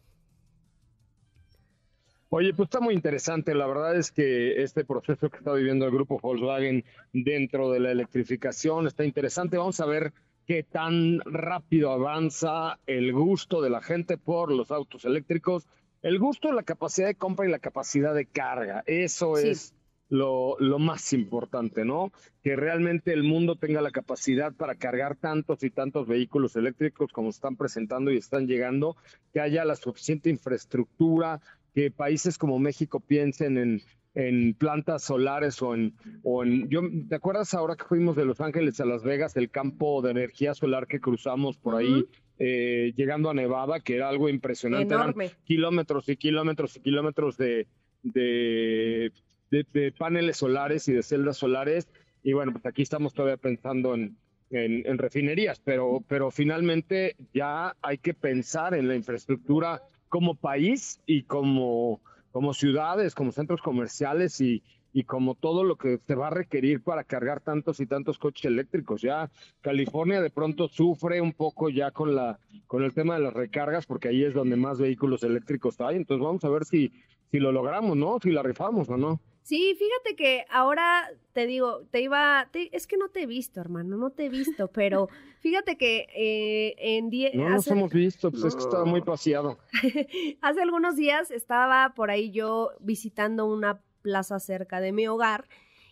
Oye, 2.35 2.55
pues 2.55 2.69
está 2.69 2.81
muy 2.81 2.95
interesante. 2.95 3.55
La 3.55 3.67
verdad 3.67 3.95
es 3.95 4.11
que 4.11 4.63
este 4.63 4.87
proceso 4.87 5.29
que 5.29 5.37
está 5.37 5.53
viviendo 5.53 5.85
el 5.85 5.91
grupo 5.91 6.19
Volkswagen 6.19 6.83
dentro 7.13 7.71
de 7.71 7.79
la 7.79 7.91
electrificación 7.91 8.87
está 8.87 9.05
interesante. 9.05 9.59
Vamos 9.59 9.81
a 9.81 9.85
ver 9.85 10.15
qué 10.47 10.63
tan 10.63 11.21
rápido 11.27 11.91
avanza 11.91 12.79
el 12.87 13.13
gusto 13.13 13.61
de 13.61 13.69
la 13.69 13.83
gente 13.83 14.17
por 14.17 14.51
los 14.51 14.71
autos 14.71 15.05
eléctricos. 15.05 15.67
El 16.01 16.19
gusto, 16.19 16.53
la 16.53 16.63
capacidad 16.63 17.09
de 17.09 17.17
compra 17.17 17.47
y 17.47 17.51
la 17.51 17.59
capacidad 17.59 18.15
de 18.15 18.25
carga. 18.25 18.83
Eso 18.87 19.37
es 19.37 19.75
lo, 20.09 20.57
lo, 20.59 20.79
más 20.79 21.13
importante, 21.13 21.85
¿no? 21.85 22.13
Que 22.43 22.57
realmente 22.57 23.13
el 23.13 23.25
mundo 23.25 23.57
tenga 23.57 23.83
la 23.83 23.91
capacidad 23.91 24.55
para 24.55 24.75
cargar 24.75 25.17
tantos 25.17 25.63
y 25.65 25.71
tantos 25.71 26.07
vehículos 26.07 26.57
eléctricos 26.57 27.13
como 27.13 27.29
están 27.29 27.57
presentando 27.57 28.11
y 28.11 28.17
están 28.17 28.47
llegando, 28.47 28.97
que 29.33 29.41
haya 29.41 29.65
la 29.65 29.77
suficiente 29.77 30.29
infraestructura, 30.29 31.41
que 31.75 31.91
países 31.91 32.39
como 32.39 32.59
México 32.59 33.01
piensen 33.01 33.59
en, 33.59 33.83
en 34.15 34.55
plantas 34.55 35.05
solares 35.05 35.63
o 35.63 35.75
en, 35.75 35.95
o 36.23 36.45
en 36.45 36.69
yo 36.69 36.83
¿te 37.09 37.15
acuerdas 37.15 37.55
ahora 37.55 37.77
que 37.77 37.85
fuimos 37.85 38.17
de 38.17 38.25
Los 38.25 38.41
Ángeles 38.41 38.79
a 38.81 38.85
Las 38.85 39.03
Vegas 39.03 39.37
el 39.37 39.51
campo 39.51 40.03
de 40.03 40.11
energía 40.11 40.55
solar 40.55 40.87
que 40.87 41.01
cruzamos 41.01 41.57
por 41.57 41.77
ahí 41.77 42.05
eh, 42.39 42.93
llegando 42.97 43.31
a 43.31 43.35
Nevada 43.35 43.81
que 43.81 43.97
era 43.97 44.09
algo 44.09 44.29
impresionante 44.29 44.95
Enorme. 44.95 45.31
kilómetros 45.45 46.09
y 46.09 46.17
kilómetros 46.17 46.77
y 46.77 46.81
kilómetros 46.81 47.37
de, 47.39 47.67
de, 48.03 49.13
de, 49.51 49.67
de, 49.73 49.93
paneles 49.93 50.37
solares 50.37 50.89
y 50.89 50.93
de 50.93 51.03
celdas 51.03 51.39
solares 51.39 51.89
y 52.23 52.35
bueno 52.35 52.53
pues 52.53 52.67
aquí 52.67 52.83
estamos 52.83 53.15
todavía 53.15 53.39
pensando 53.39 53.95
en, 53.95 54.19
en, 54.51 54.87
en 54.87 54.99
refinerías 54.99 55.59
pero 55.61 56.05
pero 56.07 56.31
finalmente 56.31 57.17
ya 57.33 57.75
hay 57.81 57.97
que 57.97 58.13
pensar 58.13 58.75
en 58.75 58.89
la 58.89 58.95
infraestructura 58.95 59.81
como 60.13 60.35
país 60.35 61.01
y 61.07 61.23
como, 61.23 62.03
como 62.33 62.53
ciudades, 62.53 63.15
como 63.15 63.33
centros 63.33 63.63
comerciales 63.63 64.43
y, 64.43 64.63
y 64.93 65.05
como 65.05 65.35
todo 65.35 65.65
lo 65.65 65.77
que 65.77 66.01
se 66.07 66.15
va 66.15 66.27
a 66.27 66.31
requerir 66.31 66.83
para 66.83 67.03
cargar 67.03 67.41
tantos 67.41 67.81
y 67.81 67.87
tantos 67.87 68.19
coches 68.19 68.45
eléctricos. 68.45 69.01
Ya 69.01 69.31
California 69.63 70.21
de 70.21 70.29
pronto 70.29 70.69
sufre 70.69 71.23
un 71.23 71.33
poco 71.33 71.71
ya 71.71 71.93
con 71.93 72.15
la 72.15 72.39
con 72.67 72.85
el 72.85 72.93
tema 72.93 73.15
de 73.15 73.21
las 73.21 73.33
recargas 73.33 73.87
porque 73.87 74.09
ahí 74.09 74.23
es 74.23 74.35
donde 74.35 74.57
más 74.57 74.79
vehículos 74.79 75.23
eléctricos 75.23 75.81
hay. 75.81 75.97
Entonces 75.97 76.23
vamos 76.23 76.45
a 76.45 76.51
ver 76.51 76.67
si 76.67 76.93
si 77.31 77.39
lo 77.39 77.51
logramos, 77.51 77.97
¿no? 77.97 78.19
Si 78.23 78.33
la 78.33 78.43
rifamos 78.43 78.91
o 78.91 78.99
no. 78.99 79.19
Sí, 79.43 79.77
fíjate 79.77 80.17
que 80.17 80.45
ahora 80.51 81.11
te 81.33 81.47
digo, 81.47 81.83
te 81.91 82.01
iba, 82.01 82.49
te, 82.53 82.75
es 82.77 82.87
que 82.87 82.97
no 82.97 83.09
te 83.09 83.23
he 83.23 83.27
visto, 83.27 83.61
hermano, 83.61 83.97
no 83.97 84.11
te 84.11 84.27
he 84.27 84.29
visto, 84.29 84.69
pero 84.69 85.09
fíjate 85.41 85.77
que 85.77 86.07
eh, 86.15 86.75
en 86.79 87.11
diez... 87.11 87.35
No 87.35 87.49
nos 87.49 87.67
hemos 87.67 87.93
visto, 87.93 88.31
pues 88.31 88.43
no. 88.43 88.49
es 88.49 88.55
que 88.55 88.63
estaba 88.63 88.85
muy 88.85 89.03
paseado. 89.03 89.59
hace 90.41 90.63
algunos 90.63 90.97
días 90.97 91.31
estaba 91.31 91.93
por 91.95 92.11
ahí 92.11 92.31
yo 92.31 92.71
visitando 92.81 93.47
una 93.47 93.81
plaza 94.03 94.39
cerca 94.39 94.81
de 94.81 94.93
mi 94.93 95.09
hogar 95.09 95.49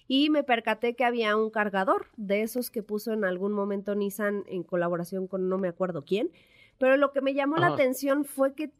y 0.06 0.30
me 0.30 0.42
percaté 0.42 0.94
que 0.94 1.04
había 1.04 1.36
un 1.36 1.50
cargador 1.50 2.06
de 2.16 2.42
esos 2.42 2.70
que 2.70 2.82
puso 2.82 3.12
en 3.12 3.24
algún 3.24 3.52
momento 3.52 3.94
Nissan 3.94 4.44
en 4.46 4.62
colaboración 4.62 5.26
con 5.26 5.48
no 5.48 5.58
me 5.58 5.68
acuerdo 5.68 6.04
quién, 6.04 6.30
pero 6.78 6.96
lo 6.96 7.12
que 7.12 7.20
me 7.20 7.34
llamó 7.34 7.56
Ajá. 7.56 7.68
la 7.68 7.74
atención 7.74 8.24
fue 8.24 8.54
que, 8.54 8.70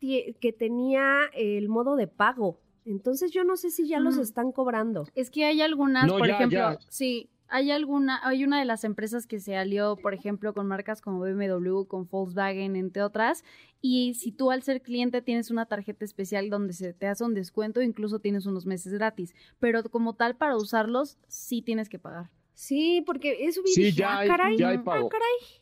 que 0.41 0.53
tenía 0.53 1.31
el 1.35 1.69
modo 1.69 1.97
de 1.97 2.07
pago. 2.09 2.59
Entonces 2.85 3.31
yo 3.33 3.45
no 3.45 3.57
sé 3.57 3.71
si 3.71 3.89
ya 3.89 4.01
mm. 4.01 4.05
los 4.05 4.17
están 4.19 4.53
cobrando. 4.53 5.07
Es 5.15 5.31
que 5.31 5.45
hay 5.45 5.61
algunas, 5.63 6.07
no, 6.07 6.19
por 6.19 6.29
ya, 6.29 6.35
ejemplo, 6.35 6.59
ya. 6.59 6.79
sí, 6.89 7.31
hay 7.51 7.71
alguna, 7.73 8.21
hay 8.23 8.45
una 8.45 8.61
de 8.61 8.65
las 8.65 8.85
empresas 8.85 9.27
que 9.27 9.41
se 9.41 9.57
alió, 9.57 9.97
por 9.97 10.15
ejemplo, 10.15 10.55
con 10.55 10.67
marcas 10.67 11.03
como 11.03 11.21
BMW, 11.21 11.85
con 11.85 12.09
Volkswagen, 12.09 12.77
entre 12.77 13.03
otras, 13.03 13.45
y 13.83 14.15
si 14.15 14.31
tú 14.33 14.51
al 14.51 14.63
ser 14.63 14.83
cliente 14.83 15.21
tienes 15.21 15.51
una 15.51 15.67
tarjeta 15.67 16.05
especial 16.05 16.49
donde 16.49 16.73
se 16.73 16.95
te 16.95 17.07
hace 17.07 17.25
un 17.25 17.35
descuento, 17.35 17.83
incluso 17.83 18.21
tienes 18.21 18.47
unos 18.47 18.67
meses 18.67 18.93
gratis, 18.93 19.35
pero 19.59 19.83
como 19.83 20.15
tal 20.15 20.37
para 20.37 20.57
usarlos 20.57 21.19
sí 21.27 21.61
tienes 21.61 21.89
que 21.89 21.99
pagar. 21.99 22.31
Sí, 22.55 23.03
porque 23.07 23.47
eso 23.47 23.63
sí, 23.65 23.83
dije, 23.85 23.99
ya 24.01 24.21
ah, 24.21 24.27
caray, 24.27 24.57
ya 24.57 24.69
hay 24.69 24.77
ah, 24.77 24.83
caray. 24.85 25.60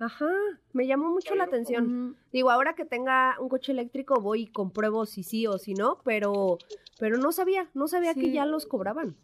Ajá, 0.00 0.30
me 0.72 0.86
llamó 0.86 1.08
mucho 1.08 1.34
la 1.34 1.44
atención. 1.44 2.16
Digo, 2.32 2.50
ahora 2.50 2.74
que 2.74 2.84
tenga 2.84 3.36
un 3.40 3.48
coche 3.48 3.72
eléctrico 3.72 4.20
voy 4.20 4.42
y 4.42 4.46
compruebo 4.46 5.06
si 5.06 5.22
sí 5.24 5.46
o 5.46 5.58
si 5.58 5.74
no, 5.74 5.98
pero, 6.04 6.58
pero 6.98 7.18
no 7.18 7.32
sabía, 7.32 7.68
no 7.74 7.88
sabía 7.88 8.14
sí. 8.14 8.20
que 8.20 8.32
ya 8.32 8.46
los 8.46 8.66
cobraban. 8.66 9.16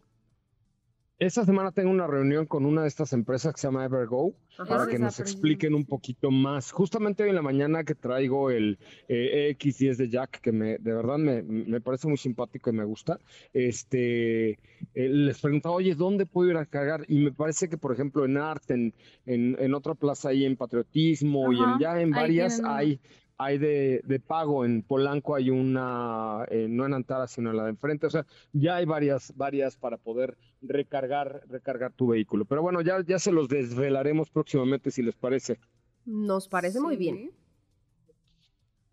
Esta 1.17 1.45
semana 1.45 1.71
tengo 1.71 1.91
una 1.91 2.07
reunión 2.07 2.45
con 2.45 2.65
una 2.65 2.81
de 2.81 2.89
estas 2.89 3.13
empresas 3.13 3.53
que 3.53 3.61
se 3.61 3.67
llama 3.67 3.85
Evergo 3.85 4.35
Ajá, 4.57 4.65
para 4.65 4.87
que 4.87 4.99
nos 4.99 5.21
expliquen 5.21 5.73
un 5.73 5.85
poquito 5.85 6.29
más. 6.29 6.73
Justamente 6.73 7.23
hoy 7.23 7.29
en 7.29 7.35
la 7.35 7.41
mañana 7.41 7.85
que 7.85 7.95
traigo 7.95 8.51
el 8.51 8.77
eh, 9.07 9.55
X10 9.57 9.95
de 9.95 10.09
Jack, 10.09 10.41
que 10.41 10.51
me, 10.51 10.77
de 10.77 10.93
verdad 10.93 11.17
me, 11.17 11.41
me, 11.41 11.79
parece 11.79 12.09
muy 12.09 12.17
simpático 12.17 12.69
y 12.69 12.73
me 12.73 12.83
gusta, 12.83 13.17
este, 13.53 14.49
eh, 14.49 14.57
les 14.93 15.39
preguntaba, 15.39 15.75
oye, 15.75 15.95
¿dónde 15.95 16.25
puedo 16.25 16.49
ir 16.49 16.57
a 16.57 16.65
cargar? 16.65 17.05
Y 17.07 17.19
me 17.19 17.31
parece 17.31 17.69
que, 17.69 17.77
por 17.77 17.93
ejemplo, 17.93 18.25
en 18.25 18.35
Arte, 18.35 18.73
en, 18.73 18.93
en, 19.25 19.55
en 19.57 19.73
otra 19.73 19.95
plaza 19.95 20.29
ahí 20.29 20.43
en 20.43 20.57
Patriotismo 20.57 21.45
Ajá, 21.45 21.53
y 21.53 21.63
en, 21.63 21.79
ya 21.79 22.01
en 22.01 22.11
varias 22.11 22.61
hay 22.61 22.99
hay 23.37 23.57
de, 23.57 24.01
de, 24.03 24.19
pago. 24.19 24.65
En 24.65 24.81
Polanco, 24.81 25.35
hay 25.35 25.49
una, 25.49 26.45
eh, 26.49 26.67
no 26.69 26.85
en 26.85 26.93
Antara, 26.93 27.27
sino 27.27 27.51
en 27.51 27.57
la 27.57 27.63
de 27.63 27.71
enfrente, 27.71 28.07
o 28.07 28.09
sea, 28.09 28.25
ya 28.53 28.77
hay 28.77 28.85
varias, 28.85 29.33
varias 29.35 29.75
para 29.75 29.97
poder 29.97 30.37
recargar, 30.67 31.41
recargar 31.47 31.93
tu 31.93 32.07
vehículo. 32.07 32.45
Pero 32.45 32.61
bueno, 32.61 32.81
ya, 32.81 33.03
ya 33.05 33.19
se 33.19 33.31
los 33.31 33.47
desvelaremos 33.47 34.29
próximamente 34.29 34.91
si 34.91 35.01
les 35.01 35.15
parece. 35.15 35.59
Nos 36.05 36.47
parece 36.47 36.77
sí. 36.77 36.83
muy 36.83 36.97
bien. 36.97 37.31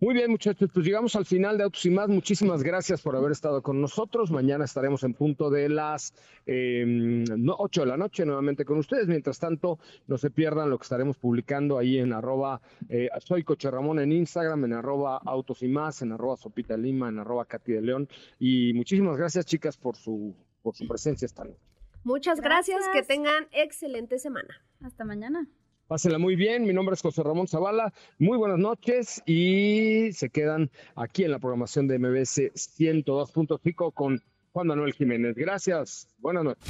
Muy 0.03 0.15
bien, 0.15 0.33
muchachos, 0.33 0.69
pues 0.75 0.85
llegamos 0.85 1.15
al 1.15 1.25
final 1.25 1.57
de 1.57 1.63
Autos 1.63 1.87
y 1.87 1.91
Más. 1.91 2.09
Muchísimas 2.09 2.65
gracias 2.65 3.01
por 3.01 3.15
haber 3.15 3.31
estado 3.31 3.63
con 3.63 3.81
nosotros. 3.81 4.33
Mañana 4.33 4.65
estaremos 4.65 5.05
en 5.05 5.15
punto 5.15 5.49
de 5.49 5.69
las 5.69 6.13
eh, 6.45 6.85
no, 6.85 7.55
8 7.57 7.83
de 7.83 7.87
la 7.87 7.97
noche 7.97 8.27
nuevamente 8.27 8.65
con 8.65 8.79
ustedes. 8.79 9.07
Mientras 9.07 9.39
tanto, 9.39 9.79
no 10.09 10.19
se 10.19 10.31
pierdan 10.31 10.71
lo 10.71 10.79
que 10.79 10.83
estaremos 10.83 11.19
publicando 11.19 11.79
ahí 11.79 11.99
en 11.99 12.13
arroba 12.13 12.61
eh, 12.89 13.11
soy 13.21 13.45
Coche 13.45 13.71
Ramón 13.71 14.01
en 14.01 14.11
Instagram, 14.11 14.65
en 14.65 14.73
arroba 14.73 15.21
Autos 15.25 15.63
y 15.63 15.69
Más, 15.69 16.03
en 16.03 16.11
arroba 16.11 16.37
Sopita 16.37 16.77
Lima, 16.77 17.09
en 17.09 17.21
arroba 17.21 17.45
Katy 17.45 17.71
de 17.71 17.83
León. 17.83 18.09
Y 18.41 18.73
muchísimas 18.75 19.17
gracias, 19.17 19.47
chicas, 19.47 19.77
por 19.77 19.95
su, 19.95 20.35
por 20.63 20.75
su 20.75 20.87
presencia 20.87 21.27
esta 21.27 21.45
noche. 21.45 21.61
Muchas 22.05 22.41
gracias. 22.41 22.81
gracias, 22.81 22.95
que 22.95 23.15
tengan 23.15 23.47
excelente 23.53 24.19
semana. 24.19 24.55
Hasta 24.81 25.05
mañana. 25.05 25.49
Pásenla 25.87 26.19
muy 26.19 26.37
bien, 26.37 26.65
mi 26.65 26.73
nombre 26.73 26.95
es 26.95 27.03
José 27.03 27.23
Ramón 27.23 27.49
Zavala, 27.49 27.93
muy 28.19 28.39
buenas 28.39 28.59
noches 28.59 29.23
y 29.27 30.11
se 30.13 30.31
quedan 30.31 30.71
aquí 30.97 31.25
en 31.25 31.31
la 31.33 31.39
programación 31.39 31.87
de 31.87 31.99
MBS 31.99 32.39
102.5 32.55 33.93
con 33.93 34.23
Juan 34.53 34.67
Manuel 34.69 34.95
Jiménez. 34.95 35.35
Gracias, 35.37 36.09
buenas 36.19 36.45
noches. 36.45 36.65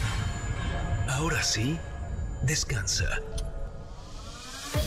Ahora 1.09 1.43
sí, 1.43 1.79
descansa. 2.47 3.23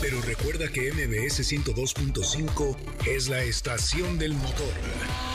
Pero 0.01 0.19
recuerda 0.21 0.67
que 0.67 0.91
MBS 0.91 1.49
102.5 1.49 2.75
es 3.07 3.29
la 3.29 3.41
estación 3.41 4.17
del 4.17 4.33
motor. 4.33 5.34